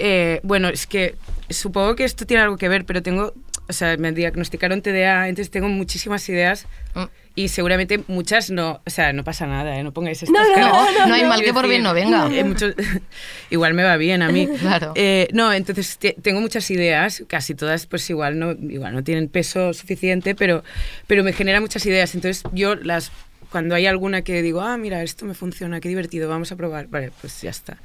Eh, 0.03 0.39
bueno, 0.43 0.69
es 0.69 0.87
que 0.87 1.15
supongo 1.49 1.95
que 1.95 2.03
esto 2.03 2.25
tiene 2.25 2.41
algo 2.43 2.57
que 2.57 2.67
ver, 2.69 2.85
pero 2.85 3.03
tengo, 3.03 3.33
o 3.69 3.73
sea, 3.73 3.95
me 3.97 4.11
diagnosticaron 4.11 4.81
TDA, 4.81 5.27
entonces 5.29 5.51
tengo 5.51 5.69
muchísimas 5.69 6.27
ideas 6.27 6.65
Mm. 6.95 7.03
y 7.35 7.47
seguramente 7.49 8.03
muchas 8.07 8.49
no, 8.49 8.81
o 8.85 8.89
sea, 8.89 9.13
no 9.13 9.23
pasa 9.23 9.45
nada, 9.47 9.77
¿eh? 9.77 9.83
no 9.83 9.93
pongáis 9.93 10.23
estas 10.23 10.33
No, 10.35 10.47
no, 10.49 10.53
caras. 10.55 10.71
no, 10.73 10.99
no, 11.01 11.07
No 11.07 11.13
hay 11.13 11.23
mal 11.25 11.41
que 11.43 11.53
por 11.53 11.67
bien 11.67 11.83
no 11.83 11.93
venga. 11.93 12.27
eh, 12.33 12.43
muchos- 12.43 12.73
igual 13.49 13.73
me 13.75 13.83
va 13.83 13.95
bien 13.97 14.21
a 14.23 14.29
mí. 14.29 14.47
Claro. 14.59 14.91
Eh, 14.95 15.27
no, 15.33 15.53
entonces 15.53 15.97
te- 15.97 16.15
tengo 16.21 16.41
muchas 16.41 16.69
ideas, 16.71 17.23
casi 17.27 17.53
todas 17.55 17.85
pues 17.85 18.09
igual 18.09 18.39
no, 18.39 18.51
igual 18.53 18.93
no 18.93 19.03
tienen 19.03 19.29
peso 19.29 19.73
suficiente, 19.73 20.33
pero, 20.35 20.63
pero 21.07 21.23
me 21.23 21.31
genera 21.33 21.61
muchas 21.61 21.85
ideas, 21.85 22.15
entonces 22.15 22.43
yo 22.53 22.75
las... 22.75 23.11
Cuando 23.51 23.75
hay 23.75 23.85
alguna 23.85 24.21
que 24.21 24.41
digo, 24.41 24.61
ah, 24.61 24.77
mira, 24.77 25.03
esto 25.03 25.25
me 25.25 25.33
funciona, 25.33 25.81
qué 25.81 25.89
divertido, 25.89 26.29
vamos 26.29 26.53
a 26.53 26.55
probar, 26.55 26.87
vale, 26.87 27.11
pues 27.19 27.41
ya 27.41 27.49
está. 27.49 27.77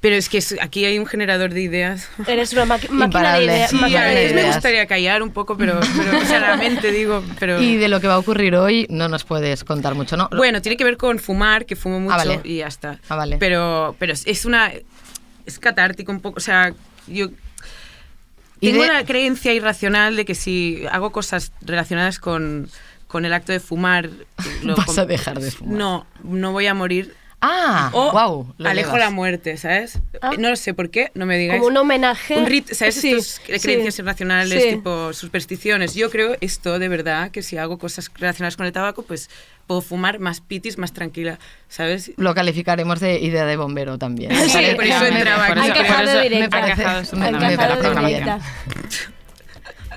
Pero 0.00 0.14
es 0.14 0.28
que 0.28 0.40
aquí 0.60 0.84
hay 0.84 0.96
un 0.98 1.06
generador 1.06 1.52
de 1.52 1.60
ideas. 1.60 2.08
Eres 2.28 2.52
una 2.52 2.66
máquina 2.66 3.36
de 3.36 3.44
ideas. 3.44 3.70
Sí, 3.70 3.76
máquina 3.76 4.00
a 4.02 4.04
de 4.06 4.14
veces 4.14 4.32
me 4.34 4.40
ideas. 4.42 4.54
gustaría 4.56 4.86
callar 4.86 5.22
un 5.24 5.32
poco, 5.32 5.56
pero, 5.56 5.80
pero 5.96 6.20
sinceramente 6.20 6.92
digo, 6.92 7.24
pero... 7.40 7.60
Y 7.60 7.76
de 7.76 7.88
lo 7.88 8.00
que 8.00 8.06
va 8.06 8.14
a 8.14 8.18
ocurrir 8.18 8.54
hoy 8.54 8.86
no 8.90 9.08
nos 9.08 9.24
puedes 9.24 9.64
contar 9.64 9.96
mucho, 9.96 10.16
¿no? 10.16 10.28
Bueno, 10.36 10.62
tiene 10.62 10.76
que 10.76 10.84
ver 10.84 10.96
con 10.98 11.18
fumar, 11.18 11.66
que 11.66 11.74
fumo 11.74 11.98
mucho 11.98 12.16
vale. 12.16 12.40
y 12.44 12.58
ya 12.58 12.68
está. 12.68 13.00
Ah, 13.08 13.16
vale. 13.16 13.38
Pero, 13.38 13.96
pero 13.98 14.12
es- 14.12 14.44
una... 14.44 14.70
Es 15.46 15.58
catártico 15.58 16.12
un 16.12 16.20
poco, 16.20 16.36
o 16.36 16.40
sea, 16.40 16.72
yo... 17.08 17.28
Y 18.60 18.70
Tengo 18.70 18.84
de- 18.84 18.90
una 18.90 19.04
creencia 19.04 19.52
irracional 19.52 20.14
de 20.14 20.24
que 20.24 20.34
si 20.36 20.84
hago 20.92 21.10
cosas 21.10 21.50
relacionadas 21.60 22.20
con, 22.20 22.68
con 23.08 23.24
el 23.24 23.32
acto 23.32 23.50
de 23.50 23.58
fumar... 23.58 24.10
lo 24.62 24.76
Vas 24.76 24.96
a 24.98 25.06
dejar 25.06 25.40
de 25.40 25.50
fumar. 25.50 25.74
No, 25.76 26.06
no 26.22 26.52
voy 26.52 26.66
a 26.68 26.74
morir. 26.74 27.14
Ah, 27.40 27.90
o 27.92 28.10
wow. 28.10 28.54
alejo 28.66 28.96
la 28.98 29.10
muerte, 29.10 29.56
¿sabes? 29.56 30.00
Ah. 30.20 30.32
No 30.36 30.50
lo 30.50 30.56
sé 30.56 30.74
por 30.74 30.90
qué, 30.90 31.12
no 31.14 31.24
me 31.24 31.38
digáis. 31.38 31.60
Como 31.60 31.70
un 31.70 31.76
homenaje. 31.76 32.36
Un 32.36 32.46
rit- 32.46 32.72
¿Sabes? 32.72 32.96
Sí, 32.96 33.10
Estos 33.12 33.40
sí, 33.46 33.60
creencias 33.60 33.96
irracionales, 34.00 34.60
sí. 34.62 34.70
tipo 34.70 35.12
supersticiones. 35.12 35.94
Yo 35.94 36.10
creo 36.10 36.36
esto 36.40 36.80
de 36.80 36.88
verdad, 36.88 37.30
que 37.30 37.42
si 37.42 37.56
hago 37.56 37.78
cosas 37.78 38.10
relacionadas 38.16 38.56
con 38.56 38.66
el 38.66 38.72
tabaco, 38.72 39.02
pues 39.04 39.30
puedo 39.68 39.82
fumar 39.82 40.18
más 40.18 40.40
pitis, 40.40 40.78
más 40.78 40.92
tranquila, 40.92 41.38
¿sabes? 41.68 42.10
Lo 42.16 42.34
calificaremos 42.34 42.98
de 42.98 43.20
idea 43.20 43.44
de 43.44 43.56
bombero 43.56 43.98
también. 43.98 44.32
Sí, 44.48 44.56
Me 44.58 44.74
por 44.74 44.84
eso 44.84 45.00
me- 45.02 45.08
entraba 45.08 45.54
me- 45.54 45.60
aquí. 45.60 45.80
Ha 46.82 47.00
estupendamente 47.00 47.54
encajado 47.54 47.74
la 47.74 47.80
programación. 47.80 48.40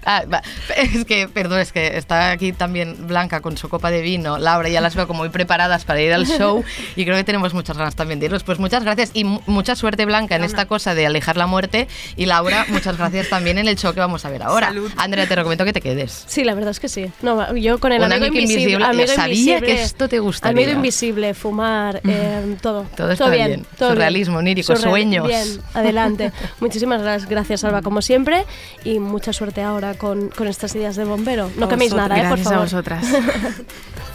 Ah. 0.06 0.24
Es 0.78 1.06
que, 1.06 1.28
perdón, 1.28 1.60
es 1.60 1.72
que 1.72 1.98
está 1.98 2.32
aquí 2.32 2.54
también 2.54 3.08
Blanca 3.08 3.42
con 3.42 3.58
su 3.58 3.70
copa 3.70 3.92
de 3.92 4.02
vino, 4.02 4.38
Laura, 4.38 4.68
ya 4.70 4.82
las 4.82 4.96
veo 4.96 5.06
como 5.08 5.20
muy 5.20 5.30
preparadas 5.30 5.86
para 5.86 6.02
ir 6.02 6.12
al 6.14 6.26
show 6.38 6.64
y 6.96 7.04
creo 7.06 7.16
que 7.18 7.24
tenemos 7.24 7.54
muchas 7.54 7.78
ganas 7.78 7.96
también 7.96 8.20
de 8.20 8.26
irnos. 8.28 8.44
Pues 8.44 8.58
muchas 8.60 8.84
gracias 8.84 9.12
y 9.14 9.24
mu- 9.26 9.42
mucha 9.48 9.76
suerte, 9.76 10.06
Blanca, 10.06 10.36
en 10.36 10.44
esta 10.44 10.66
cosa 10.66 10.96
de 10.96 11.06
alejar 11.06 11.38
la 11.38 11.46
muerte 11.48 11.88
y 12.16 12.26
Laura, 12.26 12.66
muchas 12.70 12.98
gracias 12.98 13.30
también 13.30 13.58
en 13.58 13.68
el 13.68 13.76
show 13.78 13.94
que 13.94 14.00
vamos 14.00 14.26
a 14.26 14.30
ver 14.30 14.44
ahora. 14.44 14.68
Salud. 14.68 14.92
Andrea, 14.98 15.28
te 15.28 15.36
recomiendo 15.36 15.66
que 15.66 15.74
te 15.74 15.82
quedes. 15.82 16.24
Sí, 16.28 16.44
la 16.44 16.54
verdad 16.56 16.72
es 16.72 16.80
que 16.80 16.90
sí. 16.90 17.12
No, 17.22 17.56
yo 17.56 17.80
con 17.80 17.92
el 17.92 18.04
amigo, 18.04 18.26
amigo 18.28 18.36
invisible, 18.42 18.86
amigo 18.86 19.08
sabía 19.08 19.34
invisible, 19.58 19.68
que 19.68 19.82
esto 19.84 20.08
te 20.10 20.20
gustaría. 20.20 20.64
Amigo 20.64 20.78
invisible, 20.78 21.34
fumar, 21.34 22.02
eh, 22.08 22.56
todo. 22.62 22.86
Todo 22.96 23.12
está 23.12 23.30
bien. 23.30 23.48
bien. 23.48 23.66
todo 23.78 23.90
Surrealismo, 23.90 24.38
onírico, 24.40 24.74
Surreal- 24.74 24.90
sueños. 24.90 25.28
Bien, 25.28 25.48
adelante. 25.74 26.32
Muchísimas 26.60 27.02
gra- 27.02 27.28
gracias, 27.28 27.64
Alba, 27.64 27.82
como 27.82 28.02
siempre. 28.02 28.46
Y 28.84 29.00
mucha 29.00 29.32
suerte 29.34 29.62
ahora 29.62 29.91
con, 29.96 30.30
con 30.30 30.48
estas 30.48 30.76
ideas 30.76 30.96
de 30.96 31.06
bombero. 31.06 31.50
No 31.58 31.68
queméis 31.68 31.94
nada, 31.94 32.16
eh, 32.18 32.22
por 32.30 32.38
Gracias 32.40 32.48
a 32.48 32.50
favor. 32.50 32.66
vosotras. 32.66 33.06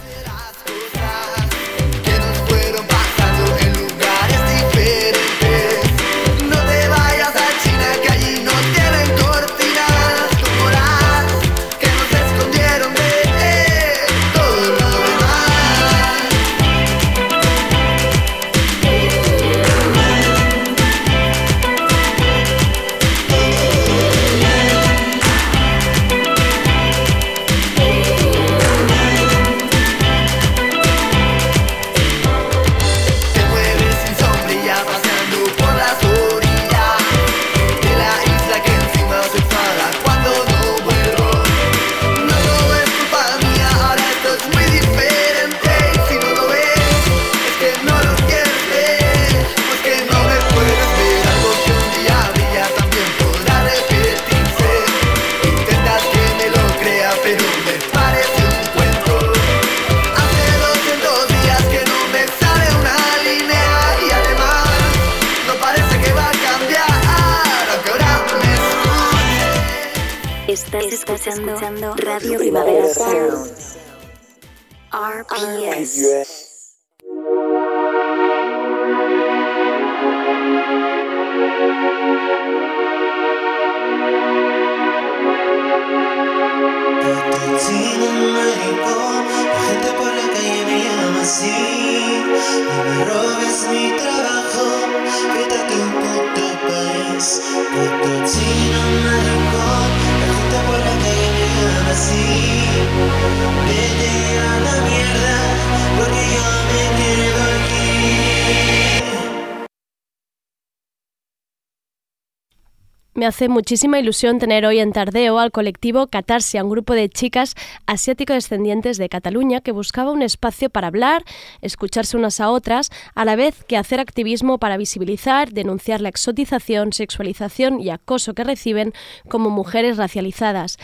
Hace 113.27 113.49
muchísima 113.49 113.99
ilusión 113.99 114.39
tener 114.39 114.65
hoy 114.65 114.79
en 114.79 114.93
Tardeo 114.93 115.37
al 115.37 115.51
colectivo 115.51 116.07
Catarsia, 116.07 116.63
un 116.63 116.69
grupo 116.69 116.93
de 116.93 117.09
chicas 117.09 117.55
asiático-descendientes 117.85 118.97
de 118.97 119.09
Cataluña 119.09 119.59
que 119.59 119.73
buscaba 119.73 120.13
un 120.13 120.21
espacio 120.21 120.69
para 120.69 120.87
hablar, 120.87 121.25
escucharse 121.61 122.15
unas 122.15 122.39
a 122.39 122.49
otras, 122.49 122.89
a 123.15 123.25
la 123.25 123.35
vez 123.35 123.65
que 123.65 123.75
hacer 123.75 123.99
activismo 123.99 124.59
para 124.59 124.77
visibilizar, 124.77 125.51
denunciar 125.51 125.99
la 125.99 126.07
exotización, 126.07 126.93
sexualización 126.93 127.81
y 127.81 127.89
acoso 127.89 128.33
que 128.33 128.45
reciben 128.45 128.93
como 129.27 129.49
mujeres 129.49 129.97
racializadas. 129.97 130.77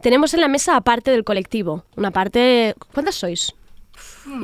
Tenemos 0.00 0.34
en 0.34 0.42
la 0.42 0.48
mesa 0.48 0.76
aparte 0.76 1.10
del 1.10 1.24
colectivo, 1.24 1.82
una 1.96 2.12
parte... 2.12 2.76
¿Cuántas 2.94 3.16
sois? 3.16 3.57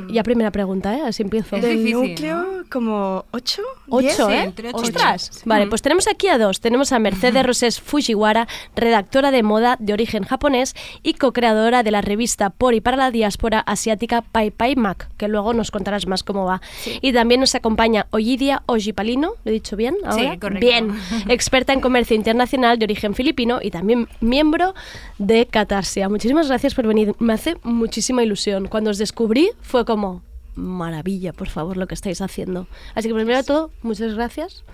Ya 0.09 0.23
primera 0.23 0.51
pregunta, 0.51 0.97
¿eh? 0.97 1.03
Así 1.07 1.23
empiezo. 1.23 1.57
Del 1.57 1.91
núcleo, 1.91 2.65
como 2.71 3.25
ocho. 3.31 3.63
Ocho, 3.89 4.29
diez. 4.29 4.53
¿eh? 4.59 4.71
Ostras. 4.73 5.43
Vale, 5.45 5.67
pues 5.67 5.83
tenemos 5.83 6.09
aquí 6.09 6.29
a 6.29 6.39
dos. 6.39 6.61
Tenemos 6.61 6.93
a 6.93 6.99
Mercedes 6.99 7.45
Rosés 7.45 7.81
Fujiwara, 7.81 8.49
redactora 8.75 9.31
de 9.31 9.43
moda 9.43 9.77
de 9.79 9.93
origen 9.93 10.25
japonés 10.25 10.75
y 11.03 11.15
co-creadora 11.15 11.83
de 11.83 11.91
la 11.91 12.01
revista 12.01 12.51
por 12.51 12.75
y 12.75 12.81
para 12.81 12.97
la 12.97 13.11
diáspora 13.11 13.61
asiática 13.61 14.23
Pai 14.23 14.51
Pai 14.51 14.77
Mac, 14.77 15.09
que 15.17 15.29
luego 15.29 15.53
nos 15.55 15.71
contarás 15.71 16.07
más 16.07 16.23
cómo 16.23 16.45
va. 16.45 16.61
Y 17.01 17.13
también 17.13 17.41
nos 17.41 17.55
acompaña 17.55 18.07
Oyidia 18.11 18.63
Ojipalino, 18.67 19.35
¿lo 19.45 19.51
he 19.51 19.55
dicho 19.55 19.77
bien 19.77 19.97
ahora? 20.05 20.33
Sí, 20.33 20.39
correcto. 20.39 20.67
Bien, 20.67 20.99
experta 21.29 21.73
en 21.73 21.81
comercio 21.81 22.17
internacional 22.17 22.79
de 22.79 22.85
origen 22.85 23.15
filipino 23.15 23.59
y 23.63 23.71
también 23.71 24.09
miembro 24.21 24.75
de 25.19 25.47
Catarsia. 25.47 26.09
Muchísimas 26.09 26.49
gracias 26.49 26.75
por 26.75 26.87
venir. 26.87 27.15
Me 27.19 27.33
hace 27.33 27.57
muchísima 27.63 28.23
ilusión. 28.23 28.69
Cuando 28.69 28.91
os 28.91 28.99
descubrí 28.99 29.51
fue 29.61 29.74
como 29.85 30.23
maravilla, 30.55 31.33
por 31.33 31.49
favor, 31.49 31.77
lo 31.77 31.87
que 31.87 31.95
estáis 31.95 32.21
haciendo. 32.21 32.69
Así 32.95 33.09
que 33.09 33.15
primero 33.15 33.39
de 33.39 33.45
todo, 33.45 33.71
muchas 33.83 34.15
gracias 34.15 34.65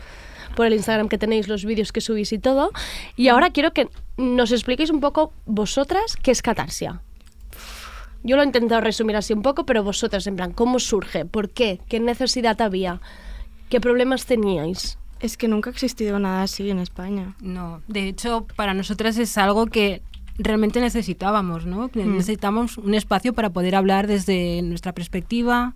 por 0.55 0.67
el 0.67 0.75
Instagram 0.75 1.09
que 1.09 1.19
tenéis, 1.19 1.49
los 1.49 1.65
vídeos 1.65 1.93
que 1.93 2.01
subís 2.01 2.33
y 2.33 2.39
todo. 2.39 2.71
Y 3.17 3.29
ahora 3.29 3.51
quiero 3.51 3.73
que 3.73 3.89
nos 4.17 4.53
expliquéis 4.53 4.91
un 4.91 5.01
poco 5.01 5.33
vosotras 5.47 6.17
qué 6.23 6.31
es 6.31 6.43
Catarsia. 6.43 7.03
Yo 8.23 8.37
lo 8.37 8.43
he 8.43 8.47
intentado 8.47 8.83
resumir 8.83 9.17
así 9.17 9.33
un 9.33 9.43
poco, 9.43 9.65
pero 9.65 9.83
vosotras, 9.83 10.27
en 10.27 10.37
plan, 10.37 10.53
¿cómo 10.53 10.79
surge? 10.79 11.25
¿Por 11.25 11.49
qué? 11.49 11.81
¿Qué 11.89 12.01
necesidad 12.01 12.61
había? 12.61 13.01
¿Qué 13.71 13.81
problemas 13.81 14.27
teníais? 14.27 14.99
Es 15.21 15.37
que 15.37 15.49
nunca 15.49 15.71
ha 15.71 15.73
existido 15.73 16.19
nada 16.19 16.43
así 16.43 16.69
en 16.69 16.81
España. 16.81 17.35
No, 17.41 17.83
de 17.89 18.09
hecho, 18.09 18.47
para 18.57 18.75
nosotras 18.75 19.17
es 19.17 19.39
algo 19.39 19.67
que 19.67 20.03
realmente 20.39 20.81
necesitábamos, 20.81 21.67
¿no? 21.67 21.91
Mm. 21.95 22.17
Necesitamos 22.17 22.79
un 22.79 22.95
espacio 22.95 23.33
para 23.33 23.51
poder 23.51 23.75
hablar 23.75 24.07
desde 24.07 24.63
nuestra 24.63 24.93
perspectiva, 24.93 25.75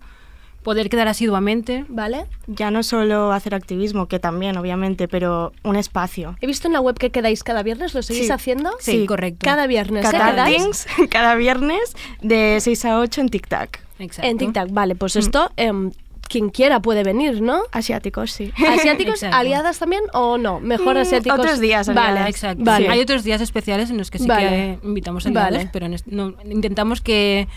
poder 0.63 0.89
quedar 0.89 1.07
asiduamente. 1.07 1.85
¿Vale? 1.89 2.25
Ya 2.47 2.71
no 2.71 2.81
solo 2.83 3.31
hacer 3.31 3.53
activismo, 3.53 4.07
que 4.07 4.19
también, 4.19 4.57
obviamente, 4.57 5.07
pero 5.07 5.51
un 5.63 5.75
espacio. 5.75 6.35
He 6.41 6.47
visto 6.47 6.67
en 6.67 6.73
la 6.73 6.81
web 6.81 6.97
que 6.97 7.11
quedáis 7.11 7.43
cada 7.43 7.61
viernes, 7.63 7.93
¿lo 7.93 8.01
seguís 8.01 8.25
Sí. 8.25 8.31
haciendo? 8.31 8.71
Sí, 8.79 9.05
correcto. 9.05 9.39
Cada 9.43 9.67
viernes, 9.67 10.05
¿eh? 10.05 10.09
Cada, 10.11 10.47
cada 11.09 11.35
viernes 11.35 11.95
de 12.21 12.57
6 12.59 12.85
a 12.85 12.99
8 12.99 13.21
en 13.21 13.29
TikTok. 13.29 13.69
En 13.97 14.37
TikTok, 14.37 14.71
vale, 14.71 14.95
pues 14.95 15.15
esto, 15.15 15.51
em, 15.55 15.91
quien 16.27 16.49
quiera 16.49 16.81
puede 16.81 17.03
venir, 17.03 17.41
¿no? 17.41 17.61
Asiáticos, 17.71 18.31
sí. 18.31 18.51
¿Asiáticos 18.67 19.15
Exacto. 19.23 19.37
aliadas 19.37 19.79
también 19.79 20.03
o 20.13 20.37
no? 20.37 20.59
Mejor 20.59 20.95
Mm, 20.95 20.99
asiáticos. 20.99 21.39
otros 21.39 21.59
días 21.59 21.93
Vale. 21.93 22.29
Exacto. 22.29 22.63
Vale. 22.63 22.89
Hay 22.89 22.99
otros 23.01 23.23
días 23.23 23.41
especiales 23.41 23.89
en 23.89 23.97
los 23.97 24.11
que 24.11 24.19
sí 24.19 24.27
Vale. 24.27 24.79
que 24.81 24.87
invitamos 24.87 25.25
aliados, 25.25 25.51
Vale. 25.51 25.69
pero 25.71 25.87
no, 26.07 26.33
intentamos 26.49 27.01
que 27.01 27.47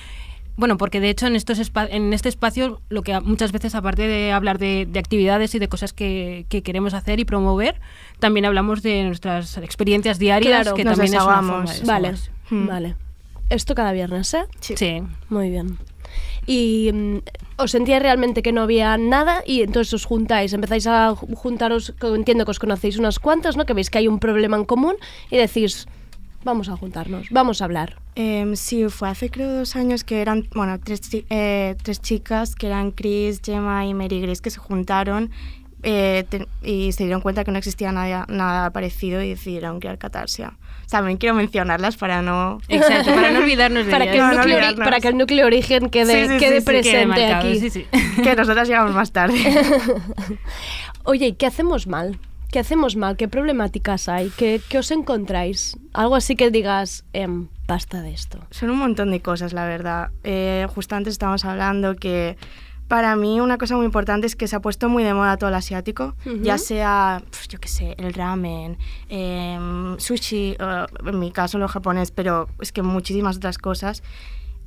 bueno, 0.56 0.76
porque 0.76 0.98
de 0.98 1.08
hecho 1.08 1.28
en 1.28 1.36
estos 1.36 1.60
espa- 1.60 1.86
en 1.88 2.12
este 2.12 2.28
espacio 2.28 2.80
lo 2.88 3.02
que 3.02 3.18
muchas 3.20 3.52
veces 3.52 3.76
aparte 3.76 4.08
de 4.08 4.32
hablar 4.32 4.58
de, 4.58 4.86
de 4.90 4.98
actividades 4.98 5.54
y 5.54 5.60
de 5.60 5.68
cosas 5.68 5.92
que, 5.92 6.46
que 6.48 6.62
queremos 6.64 6.94
hacer 6.94 7.20
y 7.20 7.24
promover, 7.24 7.80
también 8.18 8.44
hablamos 8.44 8.82
de 8.82 9.04
nuestras 9.04 9.56
experiencias 9.58 10.18
diarias 10.18 10.62
Claro, 10.62 10.74
que 10.76 10.84
nos 10.84 10.96
también 10.96 11.14
es 11.14 11.22
una 11.22 11.34
forma 11.36 11.60
de 11.60 11.84
Vale, 11.86 12.08
desahogarse. 12.10 12.30
Mm. 12.50 12.66
vale. 12.66 12.96
Esto 13.50 13.74
cada 13.76 13.92
viernes, 13.92 14.34
¿eh? 14.34 14.44
Sí. 14.60 15.00
Muy 15.30 15.48
bien. 15.48 15.78
Y 16.46 16.90
mm, 16.92 17.16
os 17.58 17.70
sentíais 17.70 18.02
realmente 18.02 18.42
que 18.42 18.52
no 18.52 18.62
había 18.62 18.96
nada 18.96 19.42
y 19.46 19.62
entonces 19.62 19.92
os 19.94 20.04
juntáis, 20.04 20.52
empezáis 20.52 20.86
a 20.86 21.10
ju- 21.14 21.34
juntaros, 21.34 21.94
entiendo 22.02 22.44
que 22.44 22.50
os 22.52 22.58
conocéis 22.58 22.98
unas 22.98 23.18
cuantas, 23.18 23.56
¿no? 23.56 23.66
Que 23.66 23.74
veis 23.74 23.90
que 23.90 23.98
hay 23.98 24.08
un 24.08 24.18
problema 24.18 24.56
en 24.56 24.64
común 24.64 24.96
y 25.30 25.36
decís, 25.36 25.86
vamos 26.44 26.68
a 26.68 26.76
juntarnos, 26.76 27.28
vamos 27.30 27.60
a 27.60 27.64
hablar. 27.66 27.96
Em, 28.14 28.56
sí, 28.56 28.88
fue 28.88 29.08
hace 29.08 29.28
creo 29.30 29.52
dos 29.58 29.76
años 29.76 30.04
que 30.04 30.20
eran, 30.22 30.48
bueno, 30.54 30.78
tres, 30.82 31.00
eh, 31.30 31.76
tres 31.82 32.00
chicas 32.00 32.54
que 32.54 32.66
eran 32.68 32.92
Chris, 32.92 33.40
Gemma 33.44 33.86
y 33.86 33.94
Mary 33.94 34.20
Grace 34.20 34.40
que 34.42 34.50
se 34.50 34.58
juntaron 34.58 35.30
eh, 35.82 36.24
te- 36.28 36.48
y 36.62 36.92
se 36.92 37.04
dieron 37.04 37.20
cuenta 37.20 37.44
que 37.44 37.50
no 37.52 37.58
existía 37.58 37.92
nada, 37.92 38.24
nada 38.28 38.70
parecido 38.70 39.22
y 39.22 39.30
decidieron 39.30 39.80
crear 39.80 39.98
Catarsia. 39.98 40.54
O 40.86 40.88
sea, 40.90 41.00
también 41.00 41.18
quiero 41.18 41.34
mencionarlas 41.34 41.96
para 41.96 42.22
no... 42.22 42.60
Exacto, 42.68 43.14
para 43.14 43.30
no 43.30 43.40
olvidarnos 43.40 43.84
de 43.86 43.90
Para 43.92 44.04
ellas. 44.04 44.14
que, 44.16 44.20
el 44.20 44.24
no 44.26 44.34
núcleo, 44.36 44.56
olvidarnos. 44.56 44.84
para 44.84 45.00
que 45.00 45.08
el 45.08 45.16
núcleo 45.18 45.46
origen 45.46 45.90
quede, 45.90 46.26
Sí, 46.28 46.32
sí, 46.34 46.38
quede 46.38 46.60
sí, 46.60 46.66
quede 46.66 46.80
presente 46.80 47.06
marcado, 47.06 47.48
aquí. 47.48 47.86
que 48.22 48.36
nosotras 48.36 48.68
llegamos 48.68 48.94
más 48.94 49.12
tarde. 49.12 49.38
Oye, 51.04 51.28
¿y 51.28 51.32
qué 51.34 51.46
hacemos 51.46 51.86
mal? 51.86 52.18
¿Qué 52.50 52.58
hacemos 52.58 52.96
mal? 52.96 53.16
¿Qué 53.18 53.28
problemáticas 53.28 54.08
hay? 54.08 54.30
¿Qué, 54.36 54.60
qué 54.70 54.78
os 54.78 54.90
encontráis? 54.90 55.76
Algo 55.92 56.14
así 56.16 56.34
que 56.34 56.50
digas, 56.50 57.04
em, 57.12 57.48
basta 57.66 58.00
de 58.00 58.12
esto. 58.12 58.38
Son 58.50 58.70
un 58.70 58.78
montón 58.78 59.10
de 59.10 59.20
cosas, 59.20 59.52
la 59.52 59.66
verdad. 59.66 60.08
Eh, 60.24 60.66
justo 60.74 60.96
antes 60.96 61.12
estábamos 61.12 61.44
hablando 61.44 61.94
que 61.96 62.38
para 62.88 63.14
mí 63.16 63.40
una 63.40 63.58
cosa 63.58 63.76
muy 63.76 63.84
importante 63.84 64.26
es 64.26 64.34
que 64.34 64.48
se 64.48 64.56
ha 64.56 64.60
puesto 64.60 64.88
muy 64.88 65.04
de 65.04 65.12
moda 65.12 65.36
todo 65.36 65.50
el 65.50 65.54
asiático, 65.54 66.16
ya 66.42 66.56
sea, 66.56 67.22
pf, 67.30 67.48
yo 67.48 67.60
qué 67.60 67.68
sé, 67.68 67.94
el 67.98 68.14
ramen, 68.14 68.78
em, 69.10 69.98
sushi, 69.98 70.56
eh, 70.58 70.86
en 71.06 71.18
mi 71.18 71.30
caso 71.30 71.58
lo 71.58 71.68
japonés, 71.68 72.10
pero 72.10 72.48
es 72.60 72.72
que 72.72 72.82
muchísimas 72.82 73.36
otras 73.36 73.58
cosas. 73.58 74.02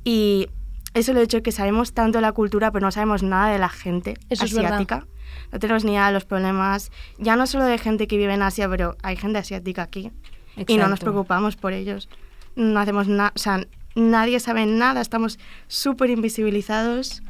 Y 0.04 0.48
eso 0.94 1.12
lo 1.12 1.20
he 1.20 1.24
hecho 1.24 1.42
que 1.42 1.50
sabemos 1.50 1.94
tanto 1.94 2.18
de 2.18 2.22
la 2.22 2.32
cultura, 2.32 2.70
pero 2.70 2.86
no 2.86 2.92
sabemos 2.92 3.24
nada 3.24 3.52
de 3.52 3.58
la 3.58 3.68
gente 3.68 4.14
Eso 4.30 4.44
asiática. 4.44 5.06
No 5.50 5.58
tenemos 5.58 5.84
ni 5.84 5.92
idea 5.92 6.06
de 6.06 6.12
los 6.12 6.24
problemas, 6.24 6.92
ya 7.18 7.34
no 7.34 7.46
solo 7.46 7.64
de 7.64 7.78
gente 7.78 8.06
que 8.06 8.16
vive 8.16 8.34
en 8.34 8.42
Asia, 8.42 8.68
pero 8.68 8.96
hay 9.02 9.16
gente 9.16 9.38
asiática 9.38 9.82
aquí. 9.82 10.12
Y 10.56 10.76
no 10.76 10.82
nos 10.84 10.92
Exacto. 10.92 11.06
preocupamos 11.06 11.56
por 11.56 11.72
ellos. 11.72 12.08
No 12.54 12.78
hacemos 12.78 13.08
nada, 13.08 13.32
o 13.34 13.38
sea, 13.38 13.66
nadie 13.96 14.38
sabe 14.38 14.66
nada, 14.66 15.00
estamos 15.00 15.38
súper 15.66 16.10
invisibilizados. 16.10 17.22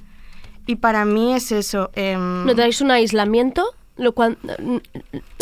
Y 0.67 0.77
para 0.77 1.05
mí 1.05 1.35
es 1.35 1.53
eso. 1.53 1.91
em, 1.95 2.47
¿Notáis 2.47 2.81
un 2.81 2.91
aislamiento? 2.91 3.65
Lo 3.97 4.13
cual, 4.13 4.39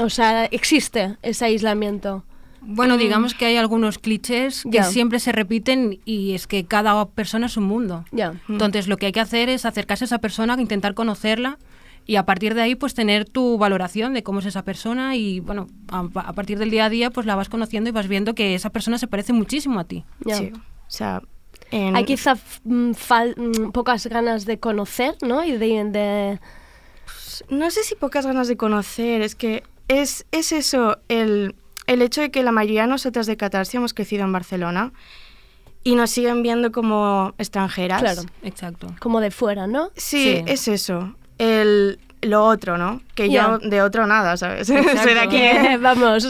o 0.02 0.10
sea, 0.10 0.46
existe 0.46 1.16
ese 1.22 1.44
aislamiento. 1.44 2.24
Bueno, 2.62 2.98
digamos 2.98 3.32
que 3.34 3.46
hay 3.46 3.56
algunos 3.56 3.98
clichés 3.98 4.64
que 4.70 4.80
Mm. 4.80 4.84
Siempre 4.84 5.18
se 5.18 5.32
repiten 5.32 5.98
y 6.04 6.34
es 6.34 6.46
que 6.46 6.64
cada 6.64 7.06
persona 7.08 7.46
es 7.46 7.56
un 7.56 7.64
mundo. 7.64 8.04
Ya. 8.12 8.34
Entonces 8.48 8.86
lo 8.86 8.96
que 8.98 9.06
hay 9.06 9.12
que 9.12 9.20
hacer 9.20 9.48
es 9.48 9.64
acercarse 9.64 10.04
a 10.04 10.06
esa 10.06 10.18
persona, 10.18 10.60
intentar 10.60 10.92
conocerla 10.94 11.58
y 12.06 12.16
a 12.16 12.26
partir 12.26 12.54
de 12.54 12.62
ahí 12.62 12.74
pues 12.74 12.92
tener 12.94 13.24
tu 13.26 13.56
valoración 13.56 14.12
de 14.12 14.22
cómo 14.22 14.40
es 14.40 14.46
esa 14.46 14.62
persona 14.64 15.16
y 15.16 15.40
bueno, 15.40 15.68
a, 15.90 16.00
a 16.14 16.32
partir 16.34 16.58
del 16.58 16.70
día 16.70 16.86
a 16.86 16.90
día 16.90 17.10
pues 17.10 17.24
la 17.24 17.34
vas 17.34 17.48
conociendo 17.48 17.88
y 17.88 17.92
vas 17.92 18.08
viendo 18.08 18.34
que 18.34 18.54
esa 18.54 18.68
persona 18.70 18.98
se 18.98 19.06
parece 19.06 19.32
muchísimo 19.32 19.80
a 19.80 19.84
ti. 19.84 20.04
Sí, 20.26 20.52
o 20.54 20.60
sea, 20.88 21.22
en- 21.70 21.96
Hay 21.96 22.04
quizá 22.04 22.36
mm, 22.64 22.90
mm, 22.92 23.70
pocas 23.72 24.06
ganas 24.06 24.44
de 24.46 24.58
conocer, 24.58 25.14
¿no? 25.22 25.44
Y 25.44 25.52
de, 25.52 25.84
de- 25.84 26.40
no 27.48 27.70
sé 27.70 27.82
si 27.84 27.94
pocas 27.94 28.26
ganas 28.26 28.48
de 28.48 28.56
conocer, 28.56 29.22
es 29.22 29.34
que 29.34 29.62
es, 29.88 30.26
es 30.30 30.52
eso, 30.52 30.98
el, 31.08 31.54
el 31.86 32.02
hecho 32.02 32.20
de 32.20 32.30
que 32.30 32.42
la 32.42 32.52
mayoría 32.52 32.82
de 32.82 32.88
nosotras 32.88 33.26
de 33.26 33.36
Catarsia 33.36 33.78
hemos 33.78 33.94
crecido 33.94 34.24
en 34.24 34.32
Barcelona 34.32 34.92
y 35.82 35.94
nos 35.94 36.10
siguen 36.10 36.42
viendo 36.42 36.70
como 36.72 37.32
extranjeras. 37.38 38.00
Claro. 38.00 38.22
Exacto. 38.42 38.88
como 39.00 39.20
de 39.20 39.30
fuera, 39.30 39.66
¿no? 39.66 39.90
Sí, 39.96 40.22
Sí. 40.36 40.44
es 40.46 40.68
eso. 40.68 41.14
El, 41.38 41.98
lo 42.20 42.44
otro, 42.44 42.76
¿no? 42.76 43.00
Que 43.14 43.30
yo 43.30 43.58
de 43.58 43.80
otro 43.80 44.06
nada, 44.06 44.36
¿sabes? 44.36 44.66
Soy 45.02 45.14
de 45.14 45.20
aquí. 45.20 45.40
Vamos, 45.80 46.28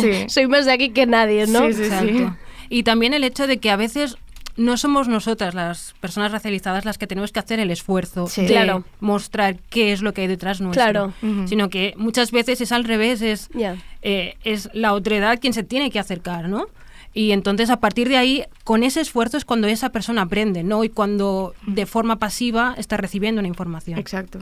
Sí. 0.00 0.24
soy 0.28 0.46
más 0.46 0.66
de 0.66 0.72
aquí 0.72 0.90
que 0.90 1.04
nadie, 1.06 1.46
¿no? 1.48 1.66
Sí, 1.66 1.72
sí, 1.72 1.78
sí. 1.78 1.84
Exacto. 1.84 2.36
Y 2.68 2.82
también 2.84 3.12
el 3.14 3.24
hecho 3.24 3.46
de 3.48 3.58
que 3.58 3.70
a 3.70 3.76
veces 3.76 4.16
no 4.56 4.76
somos 4.76 5.08
nosotras 5.08 5.54
las 5.54 5.94
personas 6.00 6.32
racializadas 6.32 6.84
las 6.84 6.98
que 6.98 7.06
tenemos 7.06 7.32
que 7.32 7.40
hacer 7.40 7.60
el 7.60 7.70
esfuerzo 7.70 8.26
Sí. 8.26 8.42
de 8.42 8.46
Claro. 8.48 8.84
mostrar 9.00 9.56
qué 9.70 9.92
es 9.92 10.02
lo 10.02 10.12
que 10.14 10.22
hay 10.22 10.26
detrás 10.26 10.60
nuestro. 10.60 10.82
Claro. 10.82 11.12
Sino 11.46 11.68
que 11.68 11.94
muchas 11.96 12.30
veces 12.32 12.60
es 12.60 12.72
al 12.72 12.84
revés, 12.84 13.20
es, 13.22 13.48
Ya. 13.54 13.76
eh, 14.02 14.34
es 14.44 14.70
la 14.72 14.92
otredad 14.94 15.38
quien 15.40 15.52
se 15.52 15.62
tiene 15.62 15.90
que 15.90 15.98
acercar, 15.98 16.48
¿no? 16.48 16.66
Y 17.12 17.32
entonces 17.32 17.70
a 17.70 17.80
partir 17.80 18.08
de 18.10 18.16
ahí, 18.18 18.44
con 18.64 18.82
ese 18.82 19.00
esfuerzo 19.00 19.36
es 19.38 19.44
cuando 19.46 19.66
esa 19.68 19.88
persona 19.90 20.22
aprende, 20.22 20.62
¿no? 20.62 20.84
Y 20.84 20.90
cuando 20.90 21.54
de 21.66 21.86
forma 21.86 22.16
pasiva 22.18 22.74
está 22.76 22.96
recibiendo 22.98 23.38
una 23.40 23.48
información. 23.48 23.98
Exacto. 23.98 24.40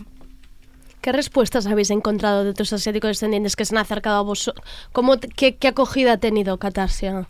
¿Qué 1.00 1.12
respuestas 1.12 1.66
habéis 1.66 1.90
encontrado 1.90 2.44
de 2.44 2.50
otros 2.50 2.72
asiáticos 2.72 3.08
descendientes 3.10 3.56
que 3.56 3.64
se 3.64 3.74
han 3.74 3.80
acercado 3.82 4.16
a 4.18 4.22
vosotros? 4.22 4.66
¿Cómo 4.92 5.18
qué, 5.36 5.54
qué 5.56 5.68
acogida 5.68 6.12
ha 6.14 6.16
tenido 6.16 6.56
Catarsia? 6.58 7.28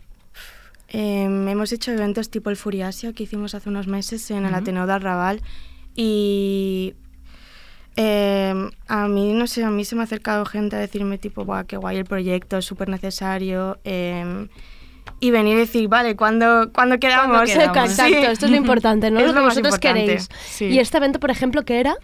Em, 0.87 1.47
hemos 1.47 1.71
hecho 1.71 1.91
eventos 1.91 2.29
tipo 2.29 2.49
el 2.49 2.55
Furiasia 2.55 3.13
que 3.13 3.23
hicimos 3.23 3.55
hace 3.55 3.69
unos 3.69 3.87
meses 3.87 4.29
en 4.31 4.45
el. 4.45 4.53
Ateneo 4.53 4.85
de 4.85 4.93
Arrabal 4.93 5.41
y 5.95 6.93
em, 7.95 8.69
a 8.87 9.07
mí, 9.07 9.33
no 9.33 9.47
sé, 9.47 9.63
a 9.63 9.69
mí 9.69 9.85
se 9.85 9.95
me 9.95 10.01
ha 10.01 10.03
acercado 10.03 10.45
gente 10.45 10.75
a 10.75 10.79
decirme 10.79 11.17
tipo, 11.17 11.45
Buah, 11.45 11.63
qué 11.65 11.77
guay 11.77 11.97
el 11.97 12.05
proyecto, 12.05 12.57
es 12.57 12.65
súper 12.65 12.89
necesario. 12.89 13.79
em, 13.83 14.49
y 15.19 15.31
venir 15.31 15.55
y 15.55 15.59
decir, 15.59 15.87
vale, 15.87 16.15
cuando 16.15 16.71
cuando 16.73 16.99
quedamos? 16.99 17.49
Exacto, 17.49 17.87
Sí. 17.87 18.13
esto 18.13 18.45
es 18.45 18.51
lo 18.51 18.57
importante, 18.57 19.09
¿no? 19.11 19.19
Es 19.19 19.27
lo 19.27 19.33
que 19.33 19.39
lo 19.39 19.45
más 19.45 19.53
vosotros 19.55 19.79
queréis. 19.79 20.29
sí. 20.45 20.65
¿Y 20.65 20.79
este 20.79 20.97
evento, 20.97 21.19
por 21.19 21.31
ejemplo, 21.31 21.63
qué 21.63 21.79
era? 21.79 21.95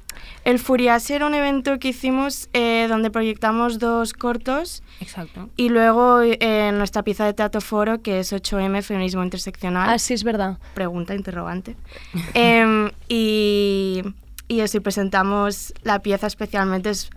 El 0.46 0.60
Furiasia 0.60 1.16
era 1.18 1.26
un 1.28 1.36
evento 1.36 1.78
que 1.78 1.90
hicimos 1.90 2.50
eh, 2.54 2.88
donde 2.90 3.12
proyectamos 3.12 3.78
dos 3.80 4.14
cortos 4.14 4.82
Exacto. 5.00 5.50
y 5.56 5.70
luego 5.70 6.22
eh, 6.22 6.72
nuestra 6.74 7.04
pieza 7.04 7.26
de 7.26 7.34
teatro 7.34 7.62
foro, 7.62 8.02
que 8.02 8.20
es 8.20 8.32
8M, 8.34 8.82
Feminismo 8.82 9.24
Interseccional. 9.24 9.90
Ah, 9.90 10.00
sí, 10.00 10.14
es 10.14 10.24
verdad. 10.24 10.58
Pregunta 10.74 11.14
interrogante. 11.14 11.76
Em, 12.34 12.90
y, 13.10 14.02
y 14.48 14.60
eso, 14.62 14.78
y 14.78 14.80
presentamos 14.80 15.74
la 15.84 16.00
pieza 16.00 16.28
especialmente, 16.28 16.90
es 16.90 17.10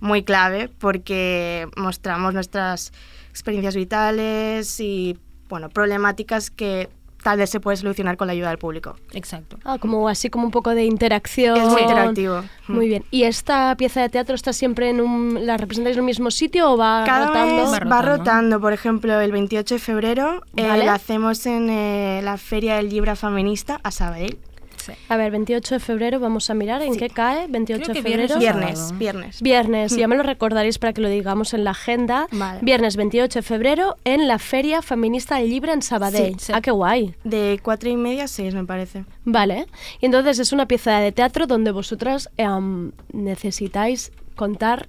muy 0.00 0.24
clave 0.24 0.68
porque 0.80 1.68
mostramos 1.76 2.34
nuestras 2.34 2.92
experiencias 3.30 3.76
vitales 3.76 4.80
y, 4.80 5.18
bueno, 5.52 5.68
problemáticas 5.68 6.50
que 6.50 6.88
tal 7.22 7.36
vez 7.36 7.50
se 7.50 7.60
puede 7.60 7.76
solucionar 7.76 8.16
con 8.16 8.26
la 8.26 8.32
ayuda 8.32 8.48
del 8.48 8.56
público. 8.56 8.96
Exacto. 9.12 9.58
Ah, 9.64 9.76
como 9.78 10.08
así 10.08 10.30
como 10.30 10.46
un 10.46 10.50
poco 10.50 10.70
de 10.70 10.84
interacción. 10.86 11.58
Es 11.58 11.68
muy 11.68 11.82
interactivo. 11.82 12.42
Muy 12.68 12.88
bien. 12.88 13.04
¿Y 13.10 13.24
esta 13.24 13.76
pieza 13.76 14.00
de 14.00 14.08
teatro 14.08 14.34
está 14.34 14.54
siempre 14.54 14.88
en 14.88 15.02
un... 15.02 15.44
¿La 15.44 15.58
representáis 15.58 15.96
en 15.96 16.00
un 16.00 16.06
mismo 16.06 16.30
sitio 16.30 16.72
o 16.72 16.78
va 16.78 17.04
Cada 17.04 17.26
rotando? 17.26 17.70
vez 17.70 17.80
va 17.92 18.00
rotando. 18.00 18.60
Por 18.62 18.72
ejemplo, 18.72 19.20
el 19.20 19.30
28 19.30 19.74
de 19.74 19.78
febrero 19.78 20.42
eh, 20.56 20.66
la 20.66 20.94
hacemos 20.94 21.44
en 21.44 21.68
eh, 21.68 22.22
la 22.24 22.38
Feria 22.38 22.76
del 22.76 22.88
Libro 22.88 23.14
Feminista 23.14 23.78
a 23.82 23.90
Sabadell. 23.90 24.38
A 25.08 25.16
ver, 25.16 25.30
28 25.30 25.74
de 25.74 25.80
febrero, 25.80 26.20
vamos 26.20 26.50
a 26.50 26.54
mirar 26.54 26.82
en 26.82 26.96
qué 26.96 27.08
cae. 27.08 27.46
28 27.48 27.82
Creo 27.82 27.94
de 27.94 28.02
viernes 28.02 28.32
febrero. 28.32 28.58
Viernes, 28.58 28.98
viernes. 28.98 29.42
Viernes, 29.42 29.96
ya 29.96 30.08
me 30.08 30.16
lo 30.16 30.22
recordaréis 30.22 30.78
para 30.78 30.92
que 30.92 31.00
lo 31.00 31.08
digamos 31.08 31.54
en 31.54 31.64
la 31.64 31.70
agenda. 31.72 32.26
Viernes 32.60 32.96
28 32.96 33.38
de 33.38 33.42
febrero 33.42 33.96
en 34.04 34.28
la 34.28 34.38
Feria 34.38 34.82
Feminista 34.82 35.40
Libre 35.40 35.72
en 35.72 35.82
Sabadell. 35.82 36.34
Sí, 36.34 36.46
sí. 36.46 36.52
Ah, 36.54 36.60
qué 36.60 36.70
guay. 36.70 37.14
De 37.24 37.60
cuatro 37.62 37.88
y 37.90 37.96
media 37.96 38.24
a 38.24 38.28
seis, 38.28 38.54
me 38.54 38.64
parece. 38.64 39.04
Vale. 39.24 39.66
Y 40.00 40.06
entonces 40.06 40.38
es 40.38 40.52
una 40.52 40.66
pieza 40.66 40.98
de 40.98 41.12
teatro 41.12 41.46
donde 41.46 41.70
vosotras 41.70 42.30
em, 42.36 42.92
necesitáis 43.12 44.12
contar 44.34 44.88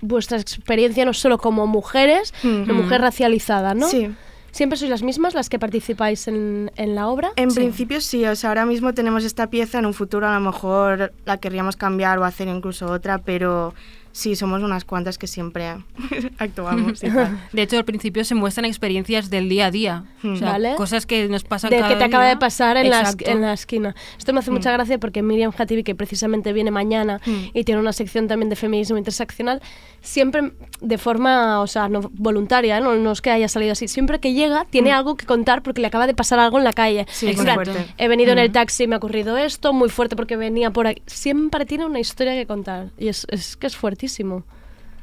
vuestra 0.00 0.38
experiencia 0.38 1.04
no 1.04 1.14
solo 1.14 1.38
como 1.38 1.66
mujeres, 1.66 2.34
Ujú. 2.44 2.72
mujer 2.74 3.00
racializada, 3.00 3.74
¿no? 3.74 3.88
Sí. 3.88 4.10
¿Siempre 4.54 4.78
sois 4.78 4.88
las 4.88 5.02
mismas 5.02 5.34
las 5.34 5.48
que 5.48 5.58
participáis 5.58 6.28
en, 6.28 6.70
en 6.76 6.94
la 6.94 7.08
obra? 7.08 7.32
En 7.34 7.52
principio 7.52 8.00
sí, 8.00 8.24
o 8.24 8.36
sea, 8.36 8.50
ahora 8.50 8.64
mismo 8.64 8.94
tenemos 8.94 9.24
esta 9.24 9.50
pieza, 9.50 9.80
en 9.80 9.86
un 9.86 9.94
futuro 9.94 10.28
a 10.28 10.34
lo 10.34 10.38
mejor 10.38 11.12
la 11.24 11.38
querríamos 11.38 11.74
cambiar 11.74 12.20
o 12.20 12.24
hacer 12.24 12.46
incluso 12.46 12.86
otra, 12.86 13.18
pero 13.18 13.74
sí, 14.14 14.36
somos 14.36 14.62
unas 14.62 14.84
cuantas 14.84 15.18
que 15.18 15.26
siempre 15.26 15.74
actuamos 16.38 17.02
y 17.02 17.10
tal. 17.10 17.36
De 17.52 17.62
hecho, 17.62 17.76
al 17.76 17.84
principio 17.84 18.24
se 18.24 18.36
muestran 18.36 18.64
experiencias 18.64 19.28
del 19.28 19.48
día 19.48 19.66
a 19.66 19.70
día. 19.72 20.04
O 20.22 20.36
sea, 20.36 20.52
Vale. 20.52 20.76
cosas 20.76 21.04
que 21.04 21.28
nos 21.28 21.42
pasan 21.42 21.70
de 21.70 21.78
cada 21.78 21.88
que 21.88 21.96
te 21.96 22.04
acaba 22.04 22.28
de 22.28 22.36
pasar 22.36 22.76
en 22.76 22.90
la, 22.90 23.12
en 23.18 23.40
la 23.40 23.52
esquina. 23.52 23.96
Esto 24.16 24.32
me 24.32 24.38
hace 24.38 24.52
mucha 24.52 24.70
gracia 24.70 24.98
porque 24.98 25.20
Miriam 25.22 25.52
Hatibi, 25.58 25.82
que 25.82 25.96
precisamente 25.96 26.52
viene 26.52 26.70
mañana 26.70 27.20
y 27.52 27.64
tiene 27.64 27.80
una 27.80 27.92
sección 27.92 28.28
también 28.28 28.50
de 28.50 28.56
feminismo 28.56 28.96
interseccional, 28.96 29.60
siempre 30.04 30.52
de 30.80 30.98
forma, 30.98 31.60
o 31.60 31.66
sea, 31.66 31.88
no 31.88 32.02
voluntaria, 32.14 32.78
¿eh? 32.78 32.80
no, 32.80 32.94
no 32.94 33.10
es 33.10 33.20
que 33.20 33.30
haya 33.30 33.48
salido 33.48 33.72
así, 33.72 33.88
siempre 33.88 34.20
que 34.20 34.32
llega 34.34 34.66
tiene 34.70 34.90
Mm. 34.90 34.94
algo 34.94 35.16
que 35.16 35.26
contar 35.26 35.62
porque 35.62 35.80
le 35.80 35.86
acaba 35.88 36.06
de 36.06 36.14
pasar 36.14 36.38
algo 36.38 36.58
en 36.58 36.64
la 36.64 36.72
calle. 36.72 37.06
Sí, 37.10 37.26
En 37.28 37.36
muy 37.36 37.44
plan, 37.44 37.54
fuerte. 37.56 37.86
He 37.98 38.06
venido 38.06 38.30
en 38.32 38.38
el 38.38 38.50
Mm. 38.50 38.52
taxi, 38.52 38.86
me 38.86 38.94
ha 38.94 38.98
ocurrido 38.98 39.36
esto, 39.36 39.72
muy 39.72 39.88
fuerte 39.88 40.14
porque 40.14 40.36
venía 40.36 40.70
por 40.70 40.86
aquí. 40.86 41.02
Siempre 41.06 41.64
tiene 41.66 41.86
una 41.86 41.98
historia 42.00 42.34
que 42.34 42.46
contar 42.46 42.90
y 42.98 43.08
es, 43.08 43.26
es 43.30 43.56
que 43.56 43.66
es 43.66 43.76
fuertísimo. 43.76 44.44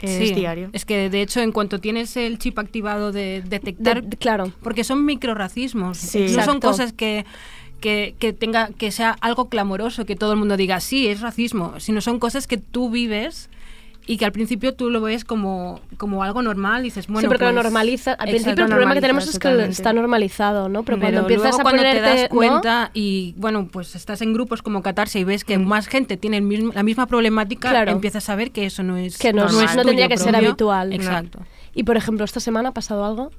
Sí, 0.03 0.33
Es 0.73 0.83
que 0.85 1.11
de 1.11 1.21
hecho, 1.21 1.41
en 1.41 1.51
cuanto 1.51 1.79
tienes 1.79 2.17
el 2.17 2.39
chip 2.39 2.57
activado 2.57 3.11
de 3.11 3.43
detectar. 3.47 4.03
claro. 4.17 4.51
Porque 4.63 4.83
son 4.83 5.05
microracismos. 5.05 5.97
Sí. 5.99 6.25
No 6.35 6.43
son 6.43 6.59
cosas 6.59 6.93
que. 6.93 7.25
Que, 7.81 8.13
que 8.19 8.31
tenga 8.31 8.69
que 8.77 8.91
sea 8.91 9.15
algo 9.21 9.49
clamoroso 9.49 10.05
que 10.05 10.15
todo 10.15 10.33
el 10.33 10.37
mundo 10.37 10.55
diga 10.55 10.79
sí 10.79 11.07
es 11.07 11.19
racismo 11.19 11.79
sino 11.79 11.99
son 11.99 12.19
cosas 12.19 12.45
que 12.45 12.57
tú 12.57 12.91
vives 12.91 13.49
y 14.07 14.17
que 14.17 14.25
al 14.25 14.31
principio 14.31 14.73
tú 14.73 14.89
lo 14.89 14.99
ves 15.01 15.23
como, 15.23 15.79
como 15.97 16.23
algo 16.23 16.41
normal 16.41 16.81
y 16.81 16.85
dices 16.85 17.07
bueno 17.07 17.21
sí, 17.21 17.27
porque 17.27 17.45
lo 17.45 17.51
pues- 17.53 17.63
normaliza. 17.63 18.11
Al 18.13 18.29
Exacto, 18.29 18.31
principio 18.31 18.63
el 18.65 18.69
problema 18.69 18.93
que 18.95 19.01
tenemos 19.01 19.23
es 19.25 19.31
que 19.33 19.39
totalmente. 19.39 19.71
está 19.71 19.93
normalizado, 19.93 20.69
¿no? 20.69 20.83
Pero, 20.83 20.97
Pero 20.97 21.01
cuando 21.01 21.21
empiezas 21.21 21.43
luego 21.43 21.59
a 21.59 21.63
cuando 21.63 21.81
ponerte, 21.83 21.99
te 22.01 22.05
das 22.21 22.21
¿no? 22.23 22.35
cuenta 22.35 22.91
y 22.93 23.33
bueno 23.37 23.67
pues 23.71 23.95
estás 23.95 24.21
en 24.21 24.33
grupos 24.33 24.61
como 24.61 24.81
Catarse 24.81 25.19
y 25.19 25.23
ves 25.23 25.43
que 25.45 25.57
más 25.59 25.87
gente 25.87 26.17
tiene 26.17 26.37
el 26.37 26.43
mismo- 26.43 26.71
la 26.73 26.83
misma 26.83 27.05
problemática 27.05 27.69
Mm. 27.69 27.71
Claro. 27.71 27.91
empiezas 27.91 28.27
a 28.29 28.35
ver 28.35 28.51
que 28.51 28.65
eso 28.65 28.83
no 28.83 28.97
es 28.97 29.17
que 29.17 29.33
no, 29.33 29.45
es- 29.45 29.53
normal, 29.53 29.75
no 29.77 29.83
tendría 29.83 30.05
tuyo 30.07 30.09
que 30.09 30.17
ser 30.17 30.31
propio. 30.31 30.47
habitual. 30.49 30.93
exacto 30.93 31.39
Y 31.73 31.83
por 31.83 31.95
ejemplo, 31.95 32.25
esta 32.25 32.39
semana 32.41 32.69
ha 32.69 32.73
pasado 32.73 33.05
algo. 33.05 33.31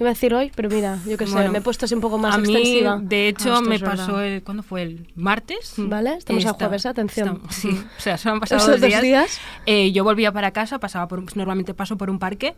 Iba 0.00 0.10
a 0.10 0.12
decir 0.12 0.32
hoy, 0.32 0.52
pero 0.54 0.68
mira, 0.70 0.98
yo 1.06 1.16
qué 1.16 1.26
sé, 1.26 1.32
Bueno, 1.32 1.50
me 1.50 1.58
he 1.58 1.60
puesto 1.60 1.84
así 1.86 1.94
un 1.94 2.00
poco 2.00 2.18
más 2.18 2.34
a 2.34 2.38
mí, 2.38 2.54
extensiva. 2.54 3.00
de 3.02 3.28
hecho, 3.28 3.52
Ah, 3.54 3.60
me 3.60 3.78
pasó 3.80 4.20
el. 4.20 4.42
¿Cuándo 4.44 4.62
fue? 4.62 4.82
¿El 4.82 5.08
martes? 5.16 5.74
Vale, 5.76 6.14
estamos 6.18 6.46
a 6.46 6.52
jueves, 6.52 6.86
atención. 6.86 7.28
estamos- 7.28 7.54
sí, 7.54 7.68
o 7.70 8.00
sea, 8.00 8.16
solo 8.16 8.34
han 8.34 8.40
pasado 8.40 8.64
dos 8.70 8.80
días. 8.80 9.02
días. 9.02 9.40
Eh, 9.66 9.90
yo 9.92 10.04
volvía 10.04 10.30
para 10.32 10.52
casa, 10.52 10.78
pasaba 10.78 11.08
por, 11.08 11.36
normalmente 11.36 11.74
paso 11.74 11.96
por 11.96 12.10
un 12.10 12.18
parque 12.20 12.54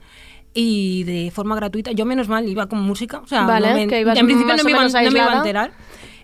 y 0.52 1.04
de 1.04 1.30
forma 1.30 1.54
gratuita. 1.56 1.92
Yo, 1.92 2.04
menos 2.04 2.28
mal, 2.28 2.46
iba 2.48 2.66
con 2.68 2.80
música. 2.82 3.20
O 3.20 3.26
sea, 3.26 3.44
Vale, 3.46 3.68
no 3.70 3.74
me- 3.74 3.86
que 3.86 4.00
en 4.00 4.26
principio 4.26 4.56
no 4.56 4.62
me, 4.64 4.70
iba, 4.70 4.78
menos 4.80 4.92
no 4.92 5.00
me 5.10 5.18
iba 5.18 5.32
a 5.32 5.36
enterar. 5.38 5.72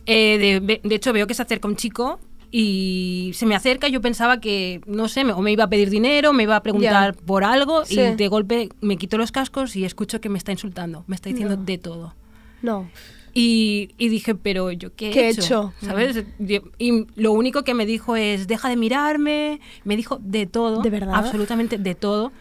Eh, 0.04 0.60
de, 0.62 0.80
de 0.82 0.94
hecho, 0.94 1.12
veo 1.12 1.26
que 1.26 1.34
se 1.34 1.42
acerca 1.42 1.66
un 1.66 1.76
chico 1.76 2.20
y 2.58 3.32
se 3.34 3.44
me 3.44 3.54
acerca. 3.54 3.88
Yo 3.88 4.00
pensaba 4.00 4.40
que, 4.40 4.80
no 4.86 5.08
sé, 5.08 5.24
me- 5.24 5.32
o 5.34 5.40
me 5.42 5.52
iba 5.52 5.64
a 5.64 5.68
pedir 5.68 5.90
dinero, 5.90 6.32
me 6.32 6.44
iba 6.44 6.56
a 6.56 6.62
preguntar 6.62 7.14
Ya. 7.14 7.20
por 7.26 7.44
algo 7.44 7.84
Sí. 7.84 8.00
y 8.00 8.14
de 8.14 8.28
golpe 8.28 8.70
me 8.80 8.96
quito 8.96 9.18
los 9.18 9.30
cascos 9.30 9.76
y 9.76 9.84
escucho 9.84 10.20
que 10.22 10.30
me 10.30 10.38
está 10.38 10.52
insultando. 10.52 11.04
Me 11.06 11.16
está 11.16 11.28
diciendo 11.28 11.56
No. 11.56 11.62
de 11.64 11.76
todo. 11.78 12.14
No. 12.62 12.88
Y, 13.34 13.90
y 13.98 14.08
dije, 14.08 14.34
pero 14.34 14.72
yo 14.72 14.94
qué 14.96 15.10
he 15.10 15.12
¿Qué 15.12 15.20
he 15.26 15.28
hecho? 15.28 15.42
hecho? 15.42 15.72
¿Sabes? 15.82 16.24
Y 16.78 17.04
lo 17.16 17.32
único 17.32 17.62
que 17.64 17.74
me 17.74 17.84
dijo 17.84 18.16
es, 18.16 18.46
deja 18.46 18.70
de 18.70 18.76
mirarme. 18.76 19.60
Me 19.84 19.94
dijo 19.94 20.18
de 20.22 20.46
todo. 20.46 20.80
¿De 20.80 20.88
verdad? 20.88 21.14
Absolutamente 21.16 21.76
de 21.76 21.94
todo. 21.94 22.32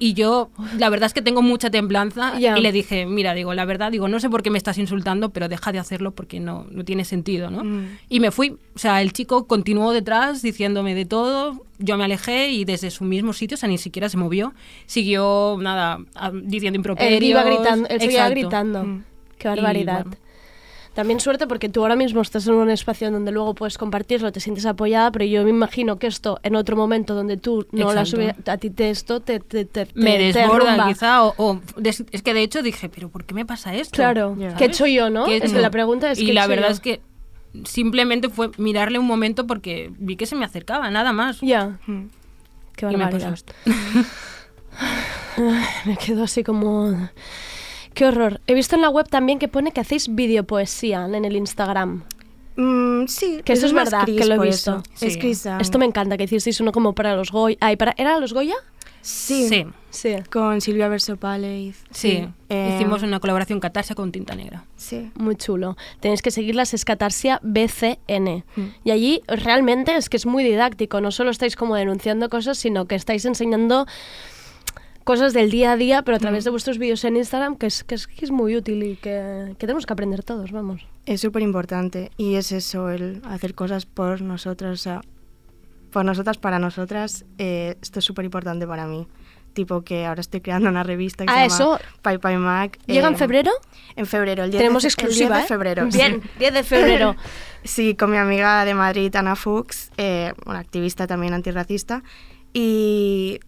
Y 0.00 0.14
yo, 0.14 0.50
la 0.78 0.90
verdad 0.90 1.06
es 1.06 1.14
que 1.14 1.22
tengo 1.22 1.42
mucha 1.42 1.70
templanza. 1.70 2.38
Y 2.38 2.60
le 2.60 2.72
dije, 2.72 3.06
mira, 3.06 3.34
digo, 3.34 3.52
la 3.54 3.64
verdad, 3.64 3.90
digo, 3.90 4.08
no 4.08 4.20
sé 4.20 4.30
por 4.30 4.42
qué 4.42 4.50
me 4.50 4.58
estás 4.58 4.78
insultando, 4.78 5.30
pero 5.30 5.48
deja 5.48 5.72
de 5.72 5.78
hacerlo 5.78 6.12
porque 6.12 6.38
no, 6.38 6.66
no 6.70 6.84
tiene 6.84 7.04
sentido, 7.04 7.50
¿no? 7.50 7.64
Mm. 7.64 7.98
Y 8.08 8.20
me 8.20 8.30
fui. 8.30 8.56
O 8.74 8.78
sea, 8.78 9.02
el 9.02 9.12
chico 9.12 9.46
continuó 9.46 9.92
detrás 9.92 10.40
diciéndome 10.42 10.94
de 10.94 11.04
todo. 11.04 11.64
Yo 11.78 11.96
me 11.96 12.04
alejé 12.04 12.50
y 12.50 12.64
desde 12.64 12.90
su 12.90 13.04
mismo 13.04 13.32
sitio, 13.32 13.56
o 13.56 13.58
sea, 13.58 13.68
ni 13.68 13.78
siquiera 13.78 14.08
se 14.08 14.16
movió. 14.16 14.54
Siguió, 14.86 15.56
nada, 15.60 15.98
diciendo 16.44 16.76
improperios. 16.76 17.18
Él 17.20 17.24
iba 17.24 17.42
gritando, 17.42 17.88
él 17.88 18.00
seguía 18.00 18.28
gritando. 18.28 18.84
Mm. 18.84 19.04
Qué 19.38 19.48
Y, 19.48 19.50
barbaridad. 19.50 20.04
bueno. 20.04 20.27
También 20.98 21.20
suerte 21.20 21.46
porque 21.46 21.68
tú 21.68 21.82
ahora 21.82 21.94
mismo 21.94 22.22
estás 22.22 22.48
en 22.48 22.54
un 22.54 22.70
espacio 22.70 23.06
en 23.06 23.12
donde 23.12 23.30
luego 23.30 23.54
puedes 23.54 23.78
compartirlo, 23.78 24.32
te 24.32 24.40
sientes 24.40 24.66
apoyada, 24.66 25.12
pero 25.12 25.24
yo 25.26 25.44
me 25.44 25.50
imagino 25.50 25.96
que 25.96 26.08
esto 26.08 26.40
en 26.42 26.56
otro 26.56 26.74
momento 26.74 27.14
donde 27.14 27.36
tú 27.36 27.68
no 27.70 27.92
la 27.92 28.04
subieras, 28.04 28.36
a 28.48 28.56
ti 28.56 28.70
te 28.70 28.90
esto 28.90 29.20
te, 29.20 29.38
te, 29.38 29.64
te, 29.64 29.86
me 29.94 30.18
desborda 30.18 30.88
quizá 30.88 31.22
o, 31.22 31.60
es 31.84 32.22
que 32.22 32.34
de 32.34 32.42
hecho 32.42 32.62
dije 32.62 32.88
pero 32.88 33.10
¿por 33.10 33.24
qué 33.24 33.32
me 33.32 33.46
pasa 33.46 33.76
esto? 33.76 33.94
Claro. 33.94 34.34
¿Sabes? 34.36 34.54
¿Qué 34.54 34.64
he 34.64 34.66
hecho 34.66 34.86
yo, 34.88 35.08
no? 35.08 35.26
¿Qué 35.26 35.36
Es 35.36 35.52
que 35.52 35.60
la 35.60 35.70
pregunta 35.70 36.10
es, 36.10 36.18
y 36.18 36.24
¿qué 36.24 36.30
he 36.32 36.34
la 36.34 36.40
hecho 36.40 36.48
verdad 36.48 36.66
yo? 36.66 36.72
es 36.72 36.80
que 36.80 37.00
simplemente 37.62 38.28
fue 38.28 38.50
mirarle 38.56 38.98
un 38.98 39.06
momento 39.06 39.46
porque 39.46 39.92
vi 40.00 40.16
que 40.16 40.26
se 40.26 40.34
me 40.34 40.44
acercaba 40.44 40.90
nada 40.90 41.12
más 41.12 41.40
ya 41.40 41.78
qué 42.74 42.86
Y 42.86 42.96
me 42.96 43.04
barbaridad 43.04 43.34
esto. 43.34 43.52
me 45.84 45.96
quedo 45.96 46.24
así 46.24 46.42
como 46.42 47.08
qué 47.98 48.06
horror 48.06 48.40
he 48.46 48.54
visto 48.54 48.76
en 48.76 48.82
la 48.82 48.88
web 48.90 49.08
también 49.08 49.38
que 49.38 49.48
pone 49.48 49.72
que 49.72 49.80
hacéis 49.80 50.14
videopoesía 50.14 51.04
en 51.04 51.24
el 51.24 51.36
Instagram 51.36 52.04
Mm, 52.60 53.06
sí, 53.06 53.40
que 53.44 53.52
eso 53.52 53.66
es 53.66 53.72
más 53.72 53.84
verdad 53.88 54.04
Chris 54.04 54.20
que 54.20 54.24
lo 54.26 54.34
he 54.34 54.46
visto. 54.48 54.82
Es 55.00 55.16
Chris 55.16 55.38
Sang. 55.38 55.60
esto 55.60 55.78
me 55.78 55.84
encanta 55.86 56.16
que 56.16 56.24
hicisteis 56.24 56.60
uno 56.60 56.72
como 56.72 56.92
para 56.92 57.14
los 57.14 57.30
Goya 57.30 57.56
ay, 57.60 57.76
para 57.76 57.94
¿era 57.96 58.18
los 58.18 58.32
Goya? 58.32 58.56
Sí, 59.00 59.48
Sí. 59.48 59.64
Sí. 59.90 60.16
con 60.28 60.60
Silvia 60.60 60.88
Versopale. 60.88 61.72
Sí, 61.92 62.28
Eh, 62.48 62.72
hicimos 62.74 63.04
una 63.04 63.20
colaboración 63.20 63.60
Catarsia 63.60 63.94
con 63.94 64.10
Tinta 64.10 64.34
Negra. 64.34 64.64
Sí. 64.76 65.08
Muy 65.14 65.36
chulo. 65.36 65.76
Tenéis 66.00 66.20
que 66.20 66.32
seguirlas, 66.32 66.74
es 66.74 66.84
Catarsia 66.84 67.38
BCN. 67.44 68.44
Mm. 68.56 68.62
Y 68.84 68.90
allí 68.90 69.22
realmente 69.28 69.96
es 69.96 70.08
que 70.08 70.16
es 70.16 70.26
muy 70.26 70.42
didáctico. 70.42 71.00
No 71.00 71.12
solo 71.12 71.30
estáis 71.30 71.54
como 71.54 71.76
denunciando 71.76 72.28
cosas, 72.28 72.58
sino 72.58 72.86
que 72.86 72.96
estáis 72.96 73.24
enseñando 73.24 73.86
cosas 75.08 75.32
del 75.32 75.50
día 75.50 75.72
a 75.72 75.76
día, 75.78 76.02
pero 76.02 76.16
a 76.16 76.18
Mm. 76.18 76.20
través 76.20 76.44
de 76.44 76.50
vuestros 76.50 76.76
vídeos 76.76 77.02
en 77.04 77.16
Instagram, 77.16 77.56
que 77.56 77.64
es, 77.66 77.82
que 77.82 77.94
es, 77.94 78.06
que 78.06 78.26
es 78.26 78.30
muy 78.30 78.54
útil 78.54 78.82
y 78.82 78.96
que, 78.96 79.54
que 79.58 79.66
tenemos 79.66 79.86
que 79.86 79.92
aprender 79.94 80.22
todos, 80.22 80.52
vamos. 80.52 80.86
Es 81.06 81.22
súper 81.22 81.40
importante 81.42 82.10
y 82.18 82.34
es 82.34 82.52
eso, 82.52 82.90
el 82.90 83.22
hacer 83.24 83.54
cosas 83.54 83.86
por 83.86 84.20
nosotras, 84.20 84.70
o 84.74 84.76
sea, 84.76 85.00
por 85.92 86.04
nosotras, 86.04 86.36
para 86.36 86.58
nosotras, 86.58 87.24
eh, 87.38 87.76
esto 87.80 88.00
es 88.00 88.04
súper 88.04 88.26
importante 88.26 88.66
para 88.66 88.86
mí. 88.86 89.06
Tipo 89.54 89.80
que 89.80 90.04
ahora 90.04 90.20
estoy 90.20 90.42
creando 90.42 90.68
una 90.68 90.82
revista 90.82 91.24
que 91.24 91.32
Ah, 91.32 91.48
se 91.48 91.58
llama 91.58 91.76
eso. 91.78 91.84
Pai 92.02 92.18
Pai 92.18 92.36
Mac. 92.36 92.78
¿Llega 92.86 93.08
en 93.08 93.14
eh, 93.14 93.16
febrero? 93.16 93.50
En 93.96 94.04
febrero, 94.04 94.44
el 94.44 94.50
10 94.50 94.60
Tenemos 94.60 94.82
de, 94.82 94.88
exclusiva, 94.88 95.36
el 95.36 95.40
10 95.40 95.40
de 95.40 95.44
¿eh? 95.44 95.48
febrero. 95.48 95.86
Bien, 95.90 96.20
sí. 96.22 96.30
10 96.38 96.52
de 96.52 96.62
febrero. 96.64 97.16
sí, 97.64 97.94
con 97.94 98.10
mi 98.10 98.18
amiga 98.18 98.66
de 98.66 98.74
Madrid, 98.74 99.16
Ana 99.16 99.36
Fuchs, 99.36 99.90
eh, 99.96 100.34
una 100.44 100.58
activista 100.58 101.06
también 101.06 101.32
antirracista. 101.32 102.02
Y 102.52 103.40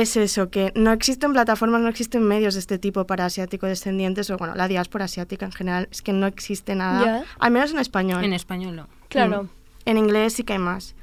es 0.00 0.16
eso, 0.16 0.50
que 0.50 0.72
no 0.74 0.90
existen 0.92 1.32
plataformas, 1.32 1.80
no 1.80 1.88
existen 1.88 2.22
medios 2.24 2.54
de 2.54 2.60
este 2.60 2.78
tipo 2.78 3.06
para 3.06 3.26
asiático 3.26 3.66
descendientes 3.66 4.28
o, 4.30 4.36
bueno, 4.36 4.54
la 4.54 4.66
diáspora 4.68 5.04
asiática 5.04 5.46
en 5.46 5.52
general. 5.52 5.88
Es 5.90 6.02
que 6.02 6.12
no 6.12 6.26
existe 6.26 6.74
nada, 6.74 7.24
al 7.38 7.50
menos 7.52 7.70
en 7.72 7.78
español. 7.78 8.24
En 8.24 8.32
español 8.32 8.74
no. 8.76 8.88
Claro. 9.08 9.44
Mm. 9.44 9.48
En 9.86 9.96
inglés 9.98 10.32
sí 10.34 10.44
que 10.44 10.54
hay 10.54 10.58
más. 10.58 10.94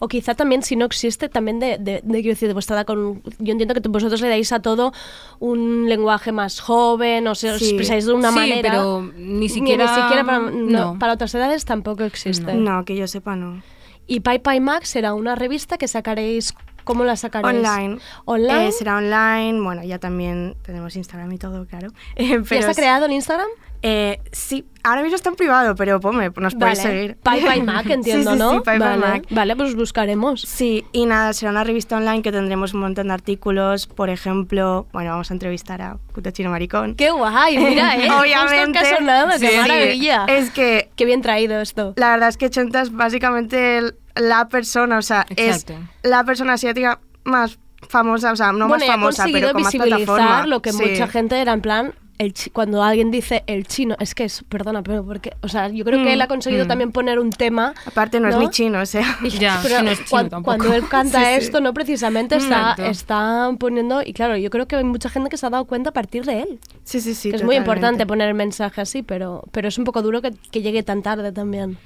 O 0.00 0.08
quizá 0.08 0.34
también, 0.34 0.62
si 0.62 0.74
no 0.74 0.84
existe, 0.86 1.28
también 1.28 1.60
de, 1.60 1.78
de, 1.78 2.00
de, 2.02 2.20
quiero 2.20 2.30
decir, 2.30 2.48
de 2.48 2.54
vuestra 2.54 2.76
edad 2.76 2.84
con... 2.86 3.22
Yo 3.38 3.52
entiendo 3.52 3.74
que 3.74 3.88
vosotros 3.88 4.20
le 4.20 4.28
dais 4.28 4.50
a 4.52 4.60
todo 4.60 4.92
un 5.38 5.88
lenguaje 5.88 6.32
más 6.32 6.60
joven, 6.60 7.26
o 7.28 7.34
se 7.34 7.50
os 7.52 7.58
Sí. 7.58 7.66
expresáis 7.66 8.04
de 8.06 8.12
una 8.12 8.30
Sí, 8.30 8.34
manera... 8.36 8.62
pero 8.70 9.02
ni 9.16 9.48
siquiera- 9.48 9.84
Ni, 9.96 10.02
siquiera 10.02 10.24
para, 10.24 10.38
no, 10.40 10.50
no. 10.50 10.98
para 10.98 11.12
otras 11.12 11.34
edades 11.34 11.64
tampoco 11.64 12.02
existe. 12.04 12.54
No, 12.54 12.84
que 12.84 12.96
yo 12.96 13.06
sepa, 13.06 13.36
no. 13.36 13.62
Y 14.06 14.20
Pai 14.20 14.40
Pai 14.40 14.60
Max 14.60 14.88
será 14.88 15.14
una 15.14 15.34
revista 15.36 15.78
que 15.78 15.88
sacaréis... 15.88 16.54
¿Cómo 16.84 17.04
la 17.04 17.16
sacaréis? 17.16 17.56
Online. 17.66 17.98
¿Online? 18.26 18.68
Eh, 18.68 18.72
será 18.72 18.96
online. 18.98 19.60
Bueno, 19.60 19.82
ya 19.84 19.98
también 19.98 20.56
tenemos 20.62 20.94
Instagram 20.96 21.32
y 21.32 21.38
todo, 21.38 21.66
claro. 21.66 21.88
Eh, 22.16 22.28
¿Ya 22.28 22.42
pero 22.48 22.60
está 22.60 22.70
es- 22.70 22.76
creado 22.76 23.06
el 23.06 23.12
Instagram? 23.12 23.48
Eh, 23.86 24.18
sí, 24.32 24.64
ahora 24.82 25.02
mismo 25.02 25.14
está 25.16 25.28
en 25.28 25.36
privado, 25.36 25.74
pero 25.74 26.00
ponme, 26.00 26.30
nos 26.36 26.54
puedes 26.54 26.78
Vale. 26.78 26.90
seguir. 26.90 27.16
Pai 27.22 27.42
Mac, 27.62 27.84
entiendo, 27.90 28.30
sí, 28.30 28.36
sí, 28.36 28.42
¿no? 28.42 28.52
Sí, 28.52 28.78
vale. 28.78 28.96
Mac. 28.96 29.24
Vale, 29.28 29.56
pues 29.56 29.74
buscaremos. 29.74 30.40
Sí, 30.40 30.86
y 30.92 31.04
nada, 31.04 31.34
será 31.34 31.50
una 31.50 31.64
revista 31.64 31.98
online 31.98 32.22
que 32.22 32.32
tendremos 32.32 32.72
un 32.72 32.80
montón 32.80 33.08
de 33.08 33.12
artículos. 33.12 33.86
Por 33.86 34.08
ejemplo, 34.08 34.86
bueno, 34.94 35.10
vamos 35.10 35.30
a 35.30 35.34
entrevistar 35.34 35.82
a 35.82 35.98
Puto 36.14 36.30
Chino 36.30 36.48
Maricón. 36.48 36.94
¡Qué 36.94 37.10
guay! 37.10 37.58
Mira, 37.58 37.94
¿eh? 37.98 38.08
Obviamente. 38.10 38.56
Justo 38.58 38.72
que 38.72 38.78
ha 38.78 38.96
sonado, 38.96 39.32
Sí, 39.38 39.46
¡Qué 39.48 39.56
maravilla! 39.60 40.24
Es 40.28 40.50
que... 40.50 40.88
Qué 40.96 41.04
bien 41.04 41.20
traído 41.20 41.60
esto. 41.60 41.92
La 41.96 42.12
verdad 42.12 42.30
es 42.30 42.38
que 42.38 42.48
Chonta 42.48 42.80
es 42.80 42.90
básicamente 42.90 43.76
el- 43.76 43.96
la 44.16 44.48
persona, 44.48 44.98
o 44.98 45.02
sea, 45.02 45.26
Exacto. 45.30 45.74
es 46.02 46.10
la 46.10 46.24
persona 46.24 46.54
asiática 46.54 47.00
más 47.24 47.58
famosa, 47.88 48.32
o 48.32 48.36
sea, 48.36 48.52
no 48.52 48.68
bueno, 48.68 48.84
más 48.86 48.86
famosa, 48.86 49.22
conseguido 49.24 49.48
pero 49.48 49.52
con 49.54 49.62
más 49.62 49.72
visibilizar 49.72 50.06
plataforma. 50.06 50.46
lo 50.46 50.62
que 50.62 50.72
Sí. 50.72 50.82
mucha 50.84 51.06
gente 51.08 51.40
era 51.40 51.52
en 51.52 51.60
plan... 51.60 51.94
El 52.16 52.32
chi- 52.32 52.48
cuando 52.50 52.80
alguien 52.84 53.10
dice 53.10 53.42
el 53.48 53.66
chino, 53.66 53.96
es 53.98 54.14
que 54.14 54.22
es, 54.22 54.44
perdona, 54.48 54.84
pero 54.84 55.04
porque, 55.04 55.32
o 55.42 55.48
sea, 55.48 55.66
yo 55.68 55.84
creo 55.84 55.98
que 55.98 56.04
Mm, 56.04 56.12
él 56.12 56.20
ha 56.22 56.28
conseguido 56.28 56.64
mm. 56.64 56.68
también 56.68 56.92
poner 56.92 57.18
un 57.18 57.30
tema. 57.30 57.74
Aparte 57.86 58.20
no, 58.20 58.28
es 58.28 58.36
ni 58.38 58.48
chino, 58.50 58.80
o 58.80 58.86
sea. 58.86 59.18
Y- 59.20 59.36
pero 59.36 59.80
cuan- 60.08 60.30
cuando, 60.44 60.72
él 60.72 60.86
canta 60.88 61.18
Sí, 61.18 61.24
sí. 61.40 61.46
esto, 61.46 61.60
no 61.60 61.74
precisamente 61.74 62.36
está, 62.36 62.76
está 62.78 63.50
poniendo, 63.58 64.00
y 64.06 64.12
claro, 64.12 64.36
yo 64.36 64.48
creo 64.48 64.68
que 64.68 64.76
hay 64.76 64.84
mucha 64.84 65.10
gente 65.10 65.28
que 65.28 65.36
se 65.36 65.44
ha 65.46 65.50
dado 65.50 65.64
cuenta 65.64 65.90
a 65.90 65.92
partir 65.92 66.24
de 66.24 66.42
él. 66.42 66.60
Sí, 66.84 67.00
sí, 67.00 67.16
sí. 67.16 67.30
que 67.30 67.36
es 67.36 67.42
muy 67.42 67.56
importante 67.56 68.06
poner 68.06 68.28
el 68.28 68.34
mensaje 68.34 68.80
así, 68.80 69.02
pero, 69.02 69.42
pero 69.50 69.66
es 69.66 69.76
un 69.76 69.82
poco 69.84 70.00
duro 70.00 70.22
que, 70.22 70.30
que 70.52 70.62
llegue 70.62 70.84
tan 70.84 71.02
tarde 71.02 71.32
también. 71.32 71.78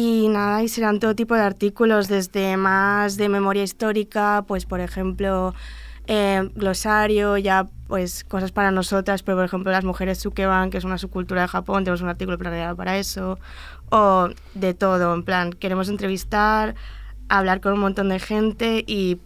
Y 0.00 0.28
nada, 0.28 0.62
y 0.62 0.68
serán 0.68 1.00
todo 1.00 1.16
tipo 1.16 1.34
de 1.34 1.40
artículos, 1.40 2.06
desde 2.06 2.56
más 2.56 3.16
de 3.16 3.28
memoria 3.28 3.64
histórica, 3.64 4.44
pues 4.46 4.64
por 4.64 4.78
ejemplo, 4.78 5.56
eh, 6.06 6.48
glosario, 6.54 7.36
ya 7.36 7.66
pues 7.88 8.22
cosas 8.22 8.52
para 8.52 8.70
nosotras, 8.70 9.24
pero 9.24 9.38
por 9.38 9.44
ejemplo 9.44 9.72
las 9.72 9.82
mujeres 9.82 10.18
sukeban, 10.18 10.70
que 10.70 10.78
es 10.78 10.84
una 10.84 10.98
subcultura 10.98 11.42
de 11.42 11.48
Japón, 11.48 11.82
tenemos 11.82 12.00
un 12.00 12.10
artículo 12.10 12.38
planeado 12.38 12.76
para 12.76 12.96
eso, 12.96 13.40
o 13.90 14.28
de 14.54 14.72
todo, 14.72 15.12
en 15.14 15.24
plan, 15.24 15.52
queremos 15.52 15.88
entrevistar, 15.88 16.76
hablar 17.28 17.60
con 17.60 17.72
un 17.72 17.80
montón 17.80 18.08
de 18.10 18.20
gente 18.20 18.84
y 18.86 19.18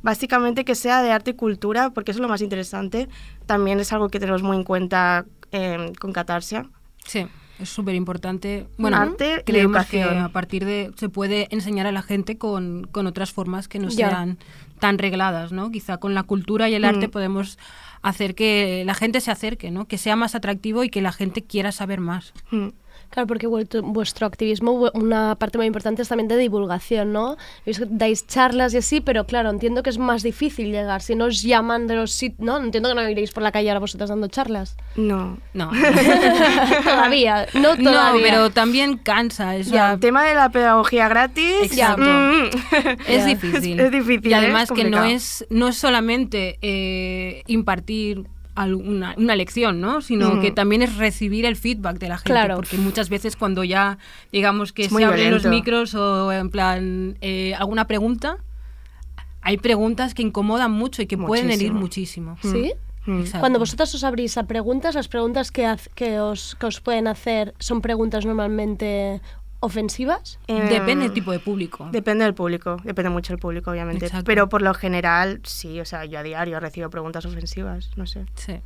básicamente 0.00 0.64
que 0.64 0.74
sea 0.74 1.02
de 1.02 1.12
arte 1.12 1.32
y 1.32 1.34
cultura, 1.34 1.90
porque 1.90 2.12
eso 2.12 2.20
es 2.20 2.22
lo 2.22 2.28
más 2.28 2.40
interesante, 2.40 3.10
también 3.44 3.78
es 3.78 3.92
algo 3.92 4.08
que 4.08 4.20
tenemos 4.20 4.42
muy 4.42 4.56
en 4.56 4.64
cuenta 4.64 5.26
eh, 5.52 5.92
con 6.00 6.14
Catarsia. 6.14 6.64
Sí, 7.04 7.26
es 7.58 7.68
súper 7.68 7.94
importante. 7.94 8.66
Bueno, 8.78 8.96
Arte 8.96 9.38
y 9.40 9.42
creemos 9.44 9.86
que 9.86 10.02
a 10.02 10.28
partir 10.28 10.64
de 10.64 10.90
se 10.96 11.08
puede 11.08 11.48
enseñar 11.50 11.86
a 11.86 11.92
la 11.92 12.02
gente 12.02 12.38
con, 12.38 12.86
con 12.90 13.06
otras 13.06 13.32
formas 13.32 13.68
que 13.68 13.78
no 13.78 13.88
Ya. 13.88 14.10
sean 14.10 14.38
tan 14.78 14.98
regladas, 14.98 15.50
¿no? 15.52 15.70
Quizá 15.70 15.98
con 15.98 16.14
la 16.14 16.22
cultura 16.22 16.68
y 16.68 16.74
el 16.74 16.82
Mm. 16.82 16.86
arte 16.86 17.08
podemos 17.08 17.58
hacer 18.00 18.34
que 18.36 18.84
la 18.86 18.94
gente 18.94 19.20
se 19.20 19.30
acerque, 19.32 19.70
¿no? 19.72 19.86
Que 19.86 19.98
sea 19.98 20.14
más 20.14 20.34
atractivo 20.36 20.84
y 20.84 20.88
que 20.88 21.02
la 21.02 21.10
gente 21.12 21.42
quiera 21.42 21.72
saber 21.72 22.00
más. 22.00 22.32
Mm. 22.52 22.68
Claro, 23.10 23.26
porque 23.26 23.46
vuestro 23.46 24.26
activismo, 24.26 24.90
una 24.94 25.34
parte 25.36 25.56
muy 25.58 25.66
importante 25.66 26.02
es 26.02 26.08
también 26.08 26.28
de 26.28 26.36
divulgación, 26.36 27.12
¿no? 27.12 27.36
Dais 27.88 28.26
charlas 28.26 28.74
y 28.74 28.78
así, 28.78 29.00
pero 29.00 29.24
claro, 29.24 29.50
entiendo 29.50 29.82
que 29.82 29.90
es 29.90 29.98
más 29.98 30.22
difícil 30.22 30.70
llegar. 30.72 31.00
Si 31.02 31.14
no 31.14 31.24
os 31.26 31.42
llaman 31.42 31.86
de 31.86 31.96
los 31.96 32.12
sitios, 32.12 32.40
¿no? 32.40 32.58
Entiendo 32.58 32.90
que 32.90 32.94
no 32.94 33.08
iréis 33.08 33.32
por 33.32 33.42
la 33.42 33.50
calle 33.52 33.70
ahora 33.70 33.80
vosotras 33.80 34.10
dando 34.10 34.28
charlas. 34.28 34.76
No. 34.96 35.38
No. 35.54 35.70
todavía, 36.84 37.46
no 37.54 37.76
No, 37.76 37.90
todavía. 37.90 38.22
pero 38.22 38.50
también 38.50 38.98
cansa. 38.98 39.56
Ya, 39.58 39.92
el 39.94 40.00
tema 40.00 40.24
de 40.24 40.34
la 40.34 40.50
pedagogía 40.50 41.08
gratis. 41.08 41.62
Exacto. 41.62 42.02
mm, 42.02 42.50
Es 43.06 43.26
difícil. 43.26 43.80
Es, 43.80 43.86
es 43.86 43.92
difícil. 43.92 44.26
Y 44.30 44.32
¿eh? 44.32 44.36
además 44.36 44.70
Es 44.70 44.76
que 44.76 44.84
no 44.84 45.04
es, 45.04 45.46
no 45.50 45.68
es 45.68 45.76
solamente 45.76 46.58
eh, 46.62 47.42
impartir 47.46 48.26
alguna, 48.62 49.14
una 49.16 49.36
lección, 49.36 49.80
¿no? 49.80 50.00
Sino 50.00 50.40
que 50.40 50.50
también 50.50 50.82
es 50.82 50.96
recibir 50.96 51.44
el 51.44 51.56
feedback 51.56 51.98
de 51.98 52.08
la 52.08 52.18
gente. 52.18 52.32
Claro. 52.32 52.56
Porque 52.56 52.76
muchas 52.76 53.08
veces 53.08 53.36
cuando 53.36 53.62
ya, 53.64 53.98
digamos 54.32 54.72
que 54.72 54.84
Es 54.84 54.92
se 54.92 55.04
abren 55.04 55.30
los 55.30 55.44
micros 55.46 55.94
o 55.94 56.32
en 56.32 56.50
plan 56.50 57.16
eh, 57.20 57.54
alguna 57.54 57.86
pregunta, 57.86 58.38
hay 59.42 59.56
preguntas 59.58 60.14
que 60.14 60.22
incomodan 60.22 60.72
mucho 60.72 61.02
y 61.02 61.06
que 61.06 61.16
pueden 61.16 61.50
herir 61.50 61.72
Muchísimo. 61.72 62.32
muchísimo. 62.32 62.64
¿Sí? 62.64 62.72
Exacto. 63.10 63.40
Cuando 63.40 63.58
vosotras 63.58 63.94
os 63.94 64.04
abrís 64.04 64.36
a 64.36 64.42
preguntas, 64.46 64.94
las 64.94 65.08
preguntas 65.08 65.50
que, 65.50 65.66
os, 66.20 66.56
que 66.56 66.66
os 66.66 66.80
pueden 66.80 67.06
hacer 67.06 67.54
son 67.58 67.80
preguntas 67.80 68.26
normalmente 68.26 69.22
ofensivas. 69.60 70.38
Depende 70.46 70.96
del 71.02 71.02
Em, 71.08 71.14
tipo 71.14 71.32
de 71.32 71.38
público. 71.40 71.88
Depende 71.92 72.24
del 72.24 72.34
público, 72.34 72.76
depende 72.84 73.10
mucho 73.10 73.32
del 73.32 73.40
público, 73.40 73.70
obviamente. 73.70 74.06
Exacto. 74.06 74.24
Pero 74.24 74.48
por 74.48 74.62
lo 74.62 74.72
general, 74.74 75.40
sí, 75.44 75.80
o 75.80 75.84
sea, 75.84 76.04
yo 76.04 76.18
a 76.18 76.22
diario 76.22 76.60
recibo 76.60 76.90
preguntas 76.90 77.24
ofensivas, 77.26 77.90
no 77.96 78.06
sé. 78.06 78.24
Sí. 78.34 78.60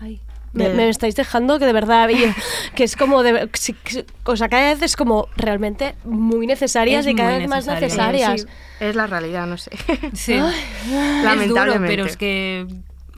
Ay, 0.00 0.20
me, 0.52 0.68
De- 0.68 0.74
me 0.74 0.88
estáis 0.88 1.14
dejando 1.16 1.58
que 1.58 1.66
de 1.66 1.72
verdad, 1.72 2.08
que 2.74 2.84
es 2.84 2.96
como, 2.96 3.22
de, 3.22 3.48
o 4.24 4.36
sea, 4.36 4.48
cada 4.48 4.72
vez 4.72 4.82
es 4.82 4.96
como 4.96 5.28
realmente 5.36 5.94
muy 6.04 6.46
necesarias 6.46 7.06
Es 7.06 7.12
y 7.12 7.14
cada 7.16 7.38
vez 7.38 7.48
más 7.48 7.66
necesarias. 7.66 8.42
Sí, 8.42 8.46
es 8.80 8.94
la 8.96 9.06
realidad, 9.06 9.46
no 9.46 9.56
sé. 9.56 9.70
Sí. 10.12 10.34
Ay, 10.34 10.54
Es 10.84 10.90
duro, 10.90 11.22
Lamentablemente. 11.24 11.86
pero 11.88 12.04
es 12.06 12.16
que 12.16 12.66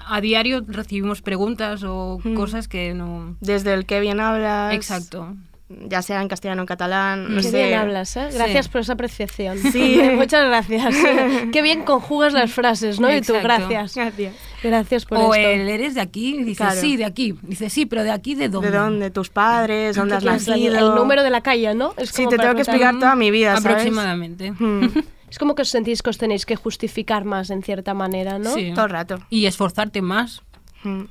a 0.08 0.20
diario 0.20 0.62
recibimos 0.66 1.20
preguntas 1.20 1.82
o 1.84 2.18
Mm. 2.22 2.34
cosas 2.34 2.68
que 2.68 2.94
no... 2.94 3.36
Desde 3.40 3.74
el 3.74 3.84
que 3.86 4.00
bien 4.00 4.20
hablas. 4.20 4.72
Exacto. 4.74 5.34
Ya 5.68 6.00
sea 6.00 6.22
en 6.22 6.28
castellano 6.28 6.62
o 6.62 6.64
en 6.64 6.66
catalán, 6.66 7.34
no 7.34 7.40
Qué 7.42 7.48
sé. 7.48 7.64
bien 7.66 7.78
hablas, 7.78 8.16
¿eh? 8.16 8.28
Gracias 8.32 8.66
Sí. 8.66 8.70
por 8.70 8.82
esa 8.82 8.92
apreciación. 8.92 9.58
Sí. 9.58 10.00
Muchas 10.14 10.46
gracias. 10.46 10.94
Qué 11.52 11.60
bien 11.60 11.82
conjugas 11.82 12.32
las 12.32 12.52
frases, 12.52 13.00
¿no? 13.00 13.12
Y 13.12 13.20
tú, 13.20 13.32
gracias. 13.42 13.96
Gracias. 13.96 14.34
Gracias 14.62 15.04
por 15.06 15.18
O 15.18 15.34
esto. 15.34 15.48
el 15.48 15.68
eres 15.68 15.96
de 15.96 16.00
aquí, 16.02 16.42
dice 16.44 16.58
Claro. 16.62 16.80
sí, 16.80 16.96
de 16.96 17.04
aquí. 17.04 17.34
Dice 17.42 17.68
sí, 17.68 17.84
pero 17.84 18.04
de 18.04 18.12
aquí 18.12 18.36
de 18.36 18.48
dónde. 18.48 18.70
¿De 18.70 18.76
dónde? 18.78 19.10
¿Tus 19.10 19.28
padres? 19.28 19.96
¿Dónde 19.96 20.14
has 20.14 20.24
nacido? 20.24 20.78
El 20.90 20.94
número 20.94 21.24
de 21.24 21.30
la 21.30 21.40
calle, 21.40 21.74
¿no? 21.74 21.94
Es 21.96 22.10
Sí, 22.10 22.26
te 22.28 22.36
tengo 22.38 22.54
que 22.54 22.60
explicar 22.62 22.94
toda 23.00 23.16
mi 23.16 23.32
vida, 23.32 23.56
¿sabes? 23.56 23.66
Aproximadamente. 23.66 24.52
Mm, 24.52 24.86
Es 25.28 25.40
como 25.40 25.56
que 25.56 25.62
os 25.62 25.68
sentís 25.68 26.02
que 26.02 26.10
os 26.10 26.18
tenéis 26.18 26.46
que 26.46 26.54
justificar 26.54 27.24
más 27.24 27.50
en 27.50 27.64
cierta 27.64 27.92
manera, 27.94 28.38
¿no? 28.38 28.54
Sí. 28.54 28.70
Todo 28.72 28.84
el 28.84 28.90
rato. 28.92 29.18
Y 29.28 29.46
esforzarte 29.46 30.00
más. 30.00 30.42
Mm. 30.84 31.02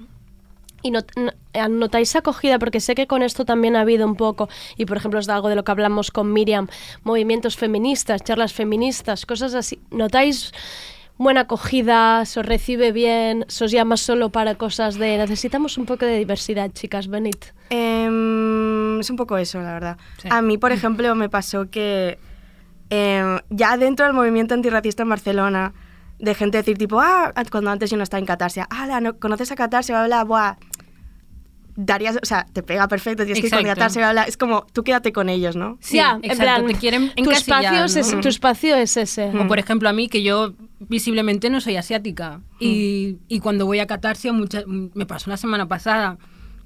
Y 0.85 0.91
not- 0.91 1.11
no- 1.17 1.31
eh, 1.53 1.67
notáis 1.67 2.15
acogida, 2.15 2.59
porque 2.59 2.79
sé 2.79 2.93
que 2.93 3.07
con 3.07 3.23
esto 3.23 3.43
también 3.43 3.75
ha 3.75 3.81
habido 3.81 4.05
un 4.05 4.15
poco, 4.15 4.49
y 4.77 4.85
por 4.85 4.97
ejemplo 4.97 5.19
es 5.19 5.25
de 5.25 5.33
algo 5.33 5.49
de 5.49 5.55
lo 5.55 5.63
que 5.63 5.71
hablamos 5.71 6.11
con 6.11 6.31
Miriam, 6.31 6.67
movimientos 7.03 7.57
feministas, 7.57 8.21
charlas 8.23 8.53
feministas, 8.53 9.25
cosas 9.25 9.55
así. 9.55 9.79
¿Notáis 9.89 10.51
buena 11.17 11.41
acogida? 11.41 12.23
¿Se 12.25 12.39
os 12.39 12.45
recibe 12.45 12.91
bien? 12.91 13.45
¿Se 13.47 13.63
os 13.65 13.71
llama 13.71 13.97
solo 13.97 14.29
para 14.29 14.55
cosas 14.55 14.95
de 14.99 15.17
necesitamos 15.17 15.79
un 15.79 15.85
poco 15.87 16.05
de 16.05 16.19
diversidad, 16.19 16.69
chicas? 16.71 17.07
Venid. 17.07 17.33
Em, 17.71 18.99
es 18.99 19.09
un 19.09 19.15
poco 19.15 19.37
eso, 19.37 19.59
la 19.61 19.73
verdad. 19.73 19.97
Sí. 20.21 20.27
A 20.31 20.41
mí, 20.41 20.57
por 20.59 20.71
ejemplo, 20.71 21.15
me 21.15 21.29
pasó 21.29 21.69
que 21.71 22.19
em, 22.91 23.39
ya 23.49 23.77
dentro 23.77 24.05
del 24.05 24.13
movimiento 24.13 24.53
antirracista 24.53 25.01
en 25.03 25.09
Barcelona 25.09 25.73
de 26.19 26.33
gente 26.33 26.57
decir 26.59 26.77
tipo, 26.77 26.99
ah, 27.01 27.33
cuando 27.51 27.71
antes 27.71 27.89
yo 27.89 27.97
no 27.97 28.03
estaba 28.03 28.19
en 28.19 28.25
Catarsia, 28.25 28.67
ah, 28.69 28.99
no, 29.01 29.17
¿conoces 29.19 29.51
a 29.51 29.55
Catarsia? 29.55 29.95
Bla, 30.05 30.05
bla, 30.07 30.23
buah. 30.23 30.55
Darías, 31.77 32.17
o 32.21 32.25
sea, 32.25 32.45
te 32.53 32.63
pega 32.63 32.87
perfecto, 32.87 33.25
tienes 33.25 33.41
que 33.41 33.47
Exacto. 33.47 33.65
Catarsia, 33.67 34.01
bla, 34.01 34.11
bla. 34.13 34.23
Es 34.23 34.37
como, 34.37 34.65
tú 34.71 34.83
quédate 34.83 35.11
con 35.11 35.27
ellos, 35.27 35.55
¿no? 35.57 35.77
Sí, 35.81 35.97
ya, 35.97 36.17
en 36.21 36.37
plan, 36.37 36.65
te 36.65 36.75
quieren 36.75 37.11
tu 37.15 37.31
espacio, 37.31 37.83
es 37.83 38.21
tu 38.21 38.27
espacio 38.29 38.75
es 38.77 38.95
ese. 38.95 39.29
O 39.37 39.45
por 39.47 39.59
ejemplo 39.59 39.89
a 39.89 39.93
mí, 39.93 40.07
que 40.07 40.23
yo 40.23 40.53
visiblemente 40.79 41.49
no 41.49 41.59
soy 41.59 41.75
asiática. 41.75 42.39
Y, 42.59 43.17
y 43.27 43.39
cuando 43.41 43.65
voy 43.65 43.79
a 43.79 43.87
Catarsia, 43.87 44.31
mucha- 44.31 44.63
me 44.67 45.05
pasó 45.05 45.29
la 45.29 45.37
semana 45.37 45.67
pasada 45.67 46.17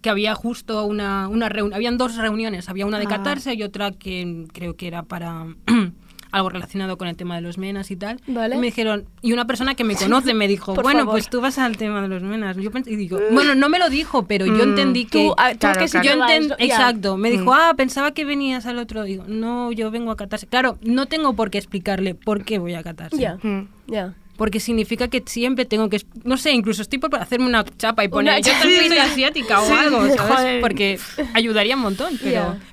que 0.02 0.10
había 0.10 0.34
justo 0.36 0.86
una, 0.86 1.28
una 1.28 1.50
reunión, 1.50 1.74
habían 1.74 1.98
dos 1.98 2.16
reuniones, 2.16 2.70
había 2.70 2.86
una 2.86 3.00
de 3.00 3.06
Ah. 3.06 3.10
Catarsia 3.10 3.54
y 3.54 3.64
otra 3.64 3.92
que 3.92 4.46
creo 4.54 4.76
que 4.76 4.88
era 4.88 5.04
para 5.04 5.48
algo 6.32 6.50
relacionado 6.50 6.98
con 6.98 7.08
el 7.08 7.16
tema 7.16 7.36
de 7.36 7.42
los 7.42 7.58
menas 7.58 7.90
y 7.92 7.96
tal. 7.96 8.20
Vale. 8.28 8.56
Y 8.56 8.60
me 8.60 8.68
dijeron, 8.68 9.06
y 9.22 9.34
una 9.34 9.46
persona 9.46 9.76
que 9.76 9.84
me 9.84 9.96
conoce 9.96 10.34
me 10.34 10.48
dijo, 10.48 10.74
Por 10.76 10.84
bueno, 10.84 11.00
favor. 11.00 11.14
pues 11.14 11.30
tú 11.30 11.42
vas 11.42 11.58
al 11.58 11.78
tema 11.78 12.02
de 12.02 12.08
los 12.08 12.22
menas. 12.24 12.58
Yo 12.58 12.72
pensé, 12.72 12.92
y 12.92 12.96
digo, 12.96 13.20
bueno, 13.32 13.56
no 13.56 13.70
me 13.70 13.80
lo 13.80 13.90
dijo, 13.90 14.26
pero 14.26 14.46
yo 14.46 14.54
Mm. 14.66 14.70
entendí 14.70 15.06
que... 15.06 15.28
Tú, 15.28 15.34
ah, 15.38 15.52
tú 15.54 15.60
Claro, 15.60 15.80
que 15.86 15.88
claro. 16.00 16.44
Yo. 16.48 16.56
Exacto, 16.60 17.18
me 17.18 17.32
dijo, 17.32 17.46
Mm. 17.46 17.56
ah, 17.58 17.74
pensaba 17.76 18.12
que 18.12 18.26
venías 18.26 18.66
al 18.66 18.78
otro. 18.80 19.04
Digo, 19.04 19.24
no, 19.28 19.72
yo 19.72 19.92
vengo 19.92 20.12
a 20.12 20.16
Catarsia. 20.18 20.48
Claro, 20.50 20.78
no 20.82 21.06
tengo 21.08 21.34
por 21.34 21.50
qué 21.50 21.58
explicarle 21.58 22.16
por 22.16 22.44
qué 22.44 22.60
voy 22.60 22.74
a 22.76 22.84
Catarsia. 22.84 23.38
Ya, 23.42 23.50
Mm. 23.50 23.68
ya. 23.88 24.14
Porque 24.40 24.60
significa 24.60 25.08
que 25.10 25.22
siempre 25.26 25.66
tengo 25.66 25.90
que, 25.90 26.02
no 26.24 26.38
sé, 26.38 26.52
incluso 26.54 26.82
estoy 26.82 26.98
por 26.98 27.14
hacerme 27.18 27.46
una 27.46 27.64
chapa 27.78 28.04
y 28.04 28.08
Una 28.08 28.12
poner, 28.16 28.42
yo 28.42 28.54
también 28.54 28.88
soy 28.88 28.98
asiática 28.98 29.62
o 29.62 29.66
Sí, 29.68 29.72
algo, 29.74 30.00
¿sabes? 30.16 30.20
joder. 30.38 30.62
Porque 30.62 31.00
ayudaría 31.36 31.76
un 31.76 31.82
montón, 31.82 32.18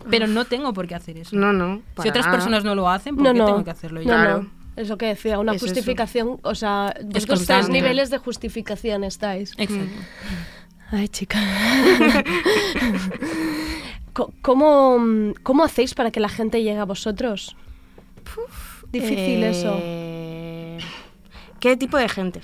pero, 0.09 0.27
no 0.29 0.45
tengo 0.47 0.73
por 0.73 0.87
qué 0.87 0.95
hacer 0.95 1.19
eso. 1.19 1.37
No, 1.37 1.53
no. 1.53 1.83
si 2.03 2.09
otras 2.09 2.25
nada. 2.27 2.37
personas 2.39 2.65
no 2.65 2.75
lo 2.75 2.89
hacen, 2.89 3.17
¿por 3.17 3.25
No, 3.25 3.33
qué 3.33 3.39
no. 3.41 3.45
tengo 3.47 3.65
que 3.65 3.71
hacerlo 3.73 4.01
yo? 4.01 4.09
No, 4.09 4.15
Claro. 4.15 4.43
no. 4.45 4.51
Es 4.77 4.89
lo 4.89 4.97
que 4.97 5.07
decía, 5.07 5.39
una 5.39 5.53
Es 5.53 5.57
eso. 5.57 5.67
justificación, 5.67 6.39
o 6.43 6.55
sea, 6.55 6.95
vosotros 7.05 7.47
tres 7.47 7.69
niveles 7.69 8.11
de 8.11 8.19
justificación 8.19 9.05
estáis. 9.05 9.53
Exacto. 9.59 9.91
Ay, 10.93 11.09
chica. 11.09 11.41
¿Cómo, 14.43 15.33
¿Cómo 15.43 15.65
hacéis 15.65 15.95
para 15.95 16.11
que 16.11 16.21
la 16.21 16.29
gente 16.29 16.63
llegue 16.63 16.79
a 16.79 16.85
vosotros? 16.85 17.57
Difícil 18.93 19.43
eso. 19.43 19.79
¿Qué 21.67 21.77
tipo 21.77 21.97
de 21.97 22.09
gente? 22.09 22.41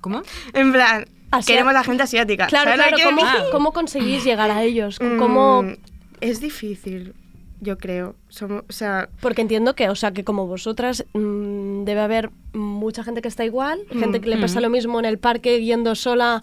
¿Cómo? 0.00 0.22
En 0.52 0.72
plan, 0.72 1.04
Asia- 1.30 1.54
queremos 1.54 1.72
la 1.72 1.84
gente 1.84 2.02
asiática. 2.02 2.46
Claro, 2.48 2.70
¿sabes 2.76 2.90
lo 2.90 2.96
claro. 2.96 3.16
¿cómo, 3.16 3.50
cómo 3.52 3.72
conseguís 3.72 4.24
llegar 4.24 4.50
a 4.50 4.62
ellos? 4.62 4.98
¿Cómo...? 4.98 5.62
Mm, 5.62 5.74
es 6.20 6.40
difícil, 6.40 7.14
yo 7.60 7.78
creo. 7.78 8.16
Somos, 8.28 8.64
o 8.68 8.72
sea, 8.72 9.08
Porque 9.20 9.40
entiendo 9.42 9.74
que, 9.74 9.88
o 9.88 9.94
sea, 9.94 10.10
que 10.12 10.24
como 10.24 10.46
vosotras 10.48 11.04
mm, 11.14 11.84
debe 11.84 12.00
haber 12.00 12.30
mucha 12.54 13.04
gente 13.04 13.22
que 13.22 13.28
está 13.28 13.44
igual, 13.44 13.78
Mm, 13.92 13.98
gente 14.00 14.20
que 14.20 14.28
le 14.30 14.36
pasa 14.38 14.58
mm. 14.58 14.62
lo 14.62 14.70
mismo 14.70 14.98
en 14.98 15.04
el 15.04 15.18
parque 15.18 15.62
yendo 15.62 15.94
sola 15.94 16.42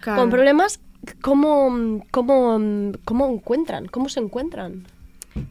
Claro. 0.00 0.20
con 0.20 0.30
problemas. 0.30 0.78
¿Cómo, 1.20 2.00
cómo, 2.12 2.60
cómo 3.04 3.28
encuentran? 3.28 3.86
¿Cómo 3.86 4.08
se 4.08 4.20
encuentran? 4.20 4.86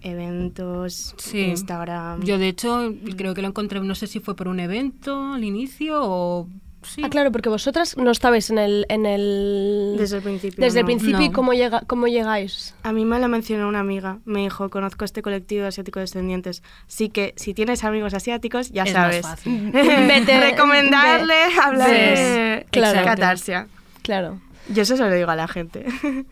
Eventos, 0.02 1.14
Sí. 1.18 1.42
Instagram. 1.42 2.24
Yo, 2.24 2.38
de 2.38 2.48
hecho, 2.50 2.94
creo 3.16 3.34
que 3.34 3.42
lo 3.42 3.48
encontré, 3.50 3.80
no 3.80 3.96
sé 3.96 4.08
si 4.08 4.20
fue 4.20 4.36
por 4.36 4.48
un 4.48 4.60
evento 4.60 5.34
al 5.34 5.44
inicio 5.44 6.00
o... 6.02 6.48
Sí. 6.84 7.02
Ah, 7.04 7.10
claro, 7.10 7.32
porque 7.32 7.50
vosotras 7.50 7.98
no 7.98 8.12
estabais 8.12 8.50
en 8.50 8.60
el... 8.60 8.86
En 8.88 9.06
el 9.06 9.96
Desde 9.98 10.18
el 10.18 10.24
principio, 10.24 10.64
Desde 10.64 10.80
el 10.80 10.84
no. 10.86 10.88
principio, 10.88 11.22
¿y 11.22 11.28
No. 11.30 11.34
cómo, 11.34 11.54
llega, 11.54 11.82
cómo 11.88 12.08
llegáis? 12.08 12.76
A 12.84 12.94
mí 12.94 13.04
me 13.04 13.20
lo 13.20 13.28
mencionó 13.28 13.68
una 13.68 13.80
amiga. 13.80 14.20
Me 14.26 14.42
dijo, 14.42 14.70
conozco 14.70 15.04
este 15.04 15.22
colectivo 15.22 15.64
de 15.64 15.70
asiáticos 15.70 16.02
descendientes. 16.02 16.64
Así 16.88 17.10
que 17.10 17.34
si 17.36 17.54
tienes 17.54 17.84
amigos 17.84 18.14
asiáticos, 18.14 18.70
ya 18.70 18.84
Es 18.84 18.94
más 18.94 19.02
sabes. 19.04 19.22
fácil. 19.24 19.72
Vete- 19.74 20.40
Recomendarle 20.52 21.34
hablar 21.62 21.90
ves. 21.90 22.20
de 22.20 22.66
Claro. 22.72 23.04
catarsia. 23.04 23.68
Claro. 24.04 24.40
Yo 24.70 24.84
eso 24.84 24.96
se 24.96 25.04
lo 25.04 25.14
digo 25.14 25.32
a 25.32 25.36
la 25.36 25.48
gente. 25.48 25.86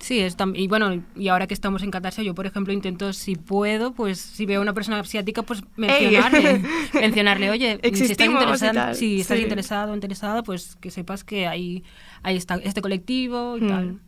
Sí, 0.00 0.20
es 0.20 0.36
y 0.54 0.68
bueno, 0.68 1.02
y 1.16 1.28
ahora 1.28 1.46
que 1.46 1.54
estamos 1.54 1.82
en 1.82 1.90
Catarsia, 1.90 2.22
yo 2.22 2.34
por 2.34 2.46
ejemplo 2.46 2.72
intento, 2.72 3.12
si 3.12 3.34
puedo, 3.36 3.92
pues 3.92 4.18
si 4.20 4.44
veo 4.46 4.60
a 4.60 4.62
una 4.62 4.74
persona 4.74 5.00
asiática, 5.00 5.42
pues 5.42 5.62
mencionarle, 5.76 6.62
mencionarle, 6.94 7.50
oye, 7.50 7.70
si 7.70 7.88
estás, 7.88 7.90
Existimos 8.02 8.42
interesado, 8.42 8.94
si 8.94 9.20
estás 9.20 9.36
sí. 9.38 9.42
interesado 9.42 9.92
o 9.92 9.94
interesada, 9.94 10.42
pues 10.42 10.76
que 10.76 10.90
sepas 10.90 11.24
que 11.24 11.46
hay, 11.46 11.82
hay 12.22 12.36
esta- 12.36 12.56
este 12.56 12.82
colectivo 12.82 13.56
y 13.56 13.62
Hmm. 13.62 13.68
tal. 13.68 13.98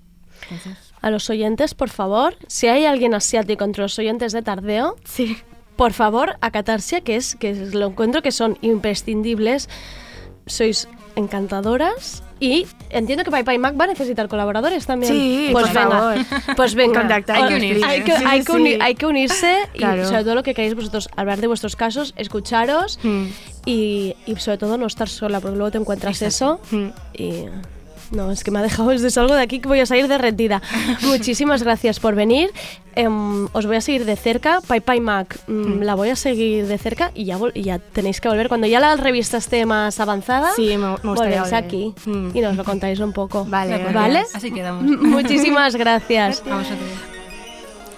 Entonces, 0.42 0.78
A 1.00 1.10
los 1.10 1.28
oyentes, 1.30 1.74
por 1.74 1.88
favor, 1.90 2.36
si 2.46 2.66
hay 2.68 2.84
alguien 2.84 3.14
asiático 3.14 3.64
entre 3.64 3.82
los 3.82 3.98
oyentes 3.98 4.32
de 4.32 4.42
Tardeo, 4.42 4.96
Sí. 5.04 5.36
por 5.76 5.92
favor, 5.92 6.36
a 6.40 6.50
Catarsia, 6.50 7.00
que 7.00 7.16
es 7.16 7.34
que 7.34 7.50
es- 7.50 7.74
lo 7.74 7.86
encuentro 7.88 8.20
que 8.22 8.30
son 8.30 8.56
imprescindibles. 8.62 9.68
Sois 10.46 10.88
encantadoras 11.16 12.22
y 12.40 12.66
entiendo 12.90 13.24
que 13.24 13.30
Pai 13.30 13.58
Mac 13.58 13.74
va 13.78 13.84
a 13.84 13.88
necesitar 13.88 14.28
colaboradores 14.28 14.86
también. 14.86 15.12
Sí, 15.12 15.48
pues 15.52 15.66
por 15.66 15.74
venga, 15.74 15.90
favor. 15.90 16.16
Pues 16.56 16.74
venga, 16.74 17.14
Hay 17.14 17.22
que 17.48 17.54
unirse. 17.56 17.84
Hay 17.84 18.02
que, 18.02 18.16
Sí, 18.16 18.24
hay 18.26 18.38
que 18.40 18.52
sí. 18.52 18.52
uni- 18.52 18.78
hay 18.80 18.94
que 18.94 19.06
unirse 19.06 19.56
y 19.74 19.80
sobre 19.80 20.22
todo 20.24 20.34
lo 20.34 20.42
que 20.42 20.54
queréis 20.54 20.74
vosotros, 20.74 21.08
hablar 21.16 21.40
de 21.40 21.46
vuestros 21.46 21.74
casos, 21.76 22.14
escucharos 22.16 22.98
Mm. 23.02 23.24
y, 23.66 24.14
y 24.26 24.36
sobre 24.36 24.58
todo 24.58 24.78
no 24.78 24.86
estar 24.86 25.08
sola, 25.08 25.40
porque 25.40 25.56
luego 25.56 25.70
te 25.70 25.78
encuentras 25.78 26.22
eso 26.22 26.60
Mm. 26.70 26.86
y... 27.14 27.44
No, 28.10 28.30
es 28.30 28.42
que 28.42 28.50
me 28.50 28.58
ha 28.58 28.62
dejado 28.62 28.88
desde 28.90 29.10
salgo 29.10 29.34
de 29.34 29.42
aquí 29.42 29.60
que 29.60 29.68
voy 29.68 29.80
a 29.80 29.86
salir 29.86 30.08
derretida. 30.08 30.62
Muchísimas 31.02 31.62
gracias 31.62 32.00
por 32.00 32.14
venir. 32.14 32.50
Em, 32.94 33.46
os 33.52 33.66
voy 33.66 33.76
a 33.76 33.80
seguir 33.80 34.04
de 34.06 34.16
cerca. 34.16 34.60
Pai 34.66 34.80
Pai 34.80 34.98
Mac 35.00 35.38
mm, 35.46 35.82
la 35.82 35.94
voy 35.94 36.08
a 36.08 36.16
seguir 36.16 36.66
de 36.66 36.78
cerca 36.78 37.12
y 37.14 37.26
ya, 37.26 37.38
vol- 37.38 37.52
y 37.54 37.62
ya 37.62 37.78
tenéis 37.78 38.20
que 38.20 38.28
volver. 38.28 38.48
Cuando 38.48 38.66
ya 38.66 38.80
la 38.80 38.96
revista 38.96 39.36
esté 39.36 39.66
más 39.66 40.00
avanzada, 40.00 40.50
Sí, 40.56 40.68
me, 40.76 40.78
me 40.78 40.88
gustaría 41.10 41.42
volvéis 41.42 41.52
aquí 41.52 41.94
Mm. 42.06 42.30
y 42.34 42.40
nos 42.40 42.56
lo 42.56 42.64
contáis 42.64 42.98
un 43.00 43.12
poco. 43.12 43.44
Vale, 43.48 43.78
de. 43.78 43.92
¿Vale? 43.92 44.24
Así 44.34 44.50
quedamos. 44.52 44.84
Muchísimas 45.00 45.76
gracias. 45.76 46.42
A 46.50 46.56
vosotros. 46.56 46.78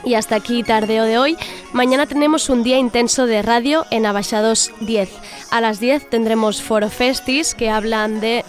Y 0.02 0.14
hasta 0.14 0.34
aquí 0.36 0.62
tardeo 0.62 1.04
de 1.04 1.18
hoy. 1.18 1.36
Mañana 1.72 2.06
tenemos 2.06 2.48
un 2.48 2.62
día 2.62 2.78
intenso 2.78 3.26
de 3.26 3.42
radio 3.42 3.84
en 3.90 4.06
Abaixados 4.06 4.72
10. 4.80 5.10
A 5.50 5.60
las 5.60 5.78
10 5.78 6.08
tendremos 6.08 6.62
Foro 6.62 6.88
Festis 6.88 7.54
que 7.54 7.68
hablan 7.68 8.18
de 8.20 8.44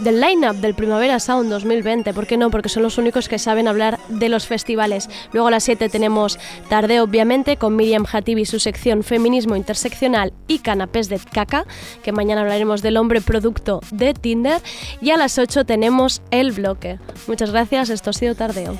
del 0.00 0.20
line-up 0.20 0.56
del 0.56 0.74
Primavera 0.74 1.20
Sound 1.20 1.50
2020. 1.50 2.12
¿Por 2.14 2.26
qué 2.26 2.36
no? 2.36 2.50
Porque 2.50 2.68
son 2.68 2.82
los 2.82 2.98
únicos 2.98 3.28
que 3.28 3.38
saben 3.38 3.68
hablar 3.68 3.98
de 4.08 4.28
los 4.28 4.46
festivales. 4.46 5.08
Luego 5.32 5.48
a 5.48 5.50
las 5.50 5.64
7 5.64 5.88
tenemos 5.88 6.38
Tardeo, 6.68 7.04
obviamente, 7.04 7.56
con 7.56 7.76
Miriam 7.76 8.04
Hatibi, 8.10 8.44
su 8.44 8.60
sección 8.60 9.02
Feminismo 9.02 9.56
Interseccional 9.56 10.32
y 10.48 10.60
Canapés 10.60 11.08
de 11.08 11.18
Caca, 11.18 11.66
que 12.02 12.12
mañana 12.12 12.40
hablaremos 12.42 12.82
del 12.82 12.96
hombre 12.96 13.20
producto 13.20 13.80
de 13.90 14.14
Tinder. 14.14 14.60
Y 15.00 15.10
a 15.10 15.16
las 15.16 15.38
8 15.38 15.64
tenemos 15.64 16.22
El 16.30 16.52
Bloque. 16.52 16.98
Muchas 17.26 17.50
gracias, 17.50 17.90
esto 17.90 18.10
ha 18.10 18.12
sido 18.12 18.34
Tardeo. 18.34 18.76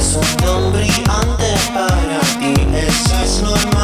es 0.00 0.16
un 0.16 0.72
brillante 0.72 1.54
para 1.74 2.20
ti, 2.38 2.54
es 3.22 3.42
normal. 3.42 3.79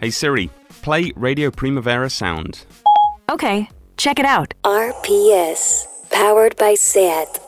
Hey 0.00 0.10
Siri, 0.12 0.48
play 0.82 1.12
Radio 1.16 1.50
Primavera 1.50 2.08
Sound. 2.08 2.64
Okay, 3.28 3.68
check 3.96 4.20
it 4.20 4.24
out. 4.24 4.54
RPS, 4.64 5.88
powered 6.10 6.56
by 6.56 6.76
SAT. 6.76 7.40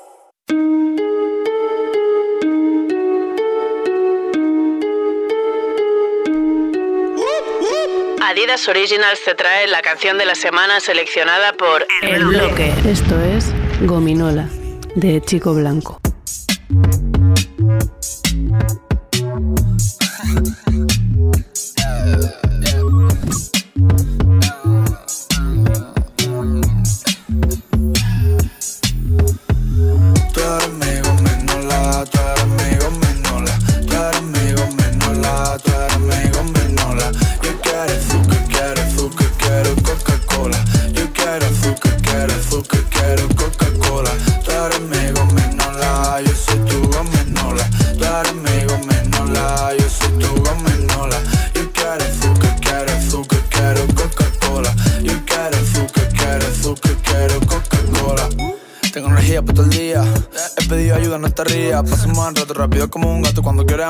Adidas 8.21 8.67
Originals 8.67 9.21
te 9.25 9.37
trae 9.37 9.69
la 9.69 9.81
canción 9.83 10.19
de 10.19 10.27
la 10.27 10.35
semana 10.35 10.81
seleccionada 10.81 11.53
por 11.53 11.87
El 12.03 12.25
bloque. 12.25 12.73
Esto 12.85 13.21
es 13.21 13.53
Gominola, 13.83 14.49
de 14.97 15.21
Chico 15.23 15.55
Blanco. 15.55 16.01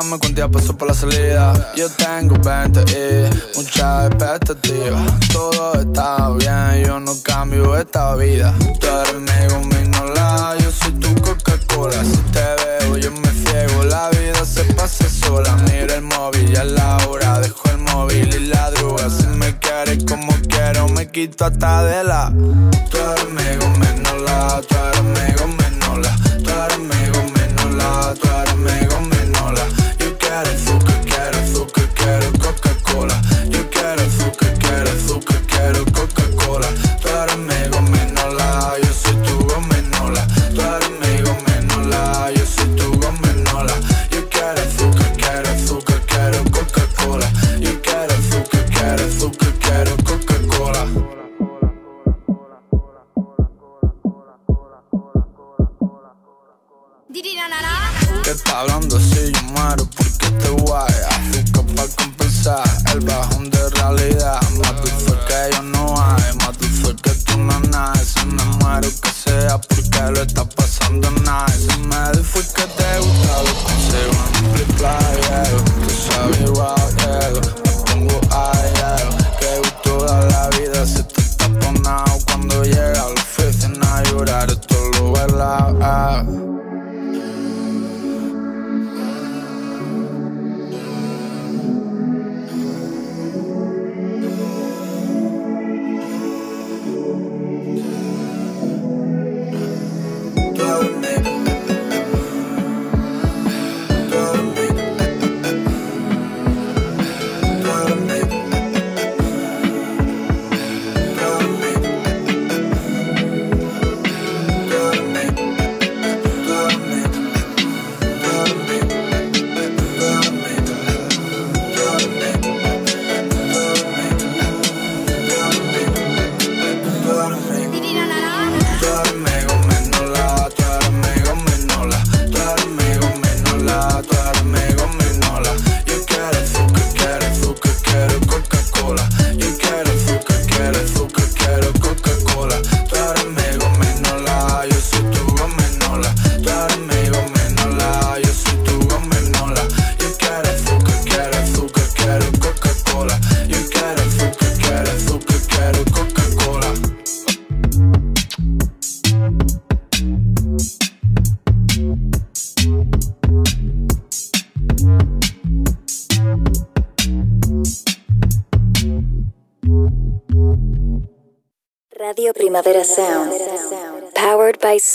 llama 0.01 0.19
cuando 0.19 0.39
ya 0.39 0.49
pasó 0.49 0.77
por 0.77 0.89
la 0.89 0.95
salida. 0.95 1.73
Yo 1.77 1.89
tengo 1.91 2.37
20 2.37 2.81
y 2.81 3.50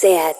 sad. 0.05 0.34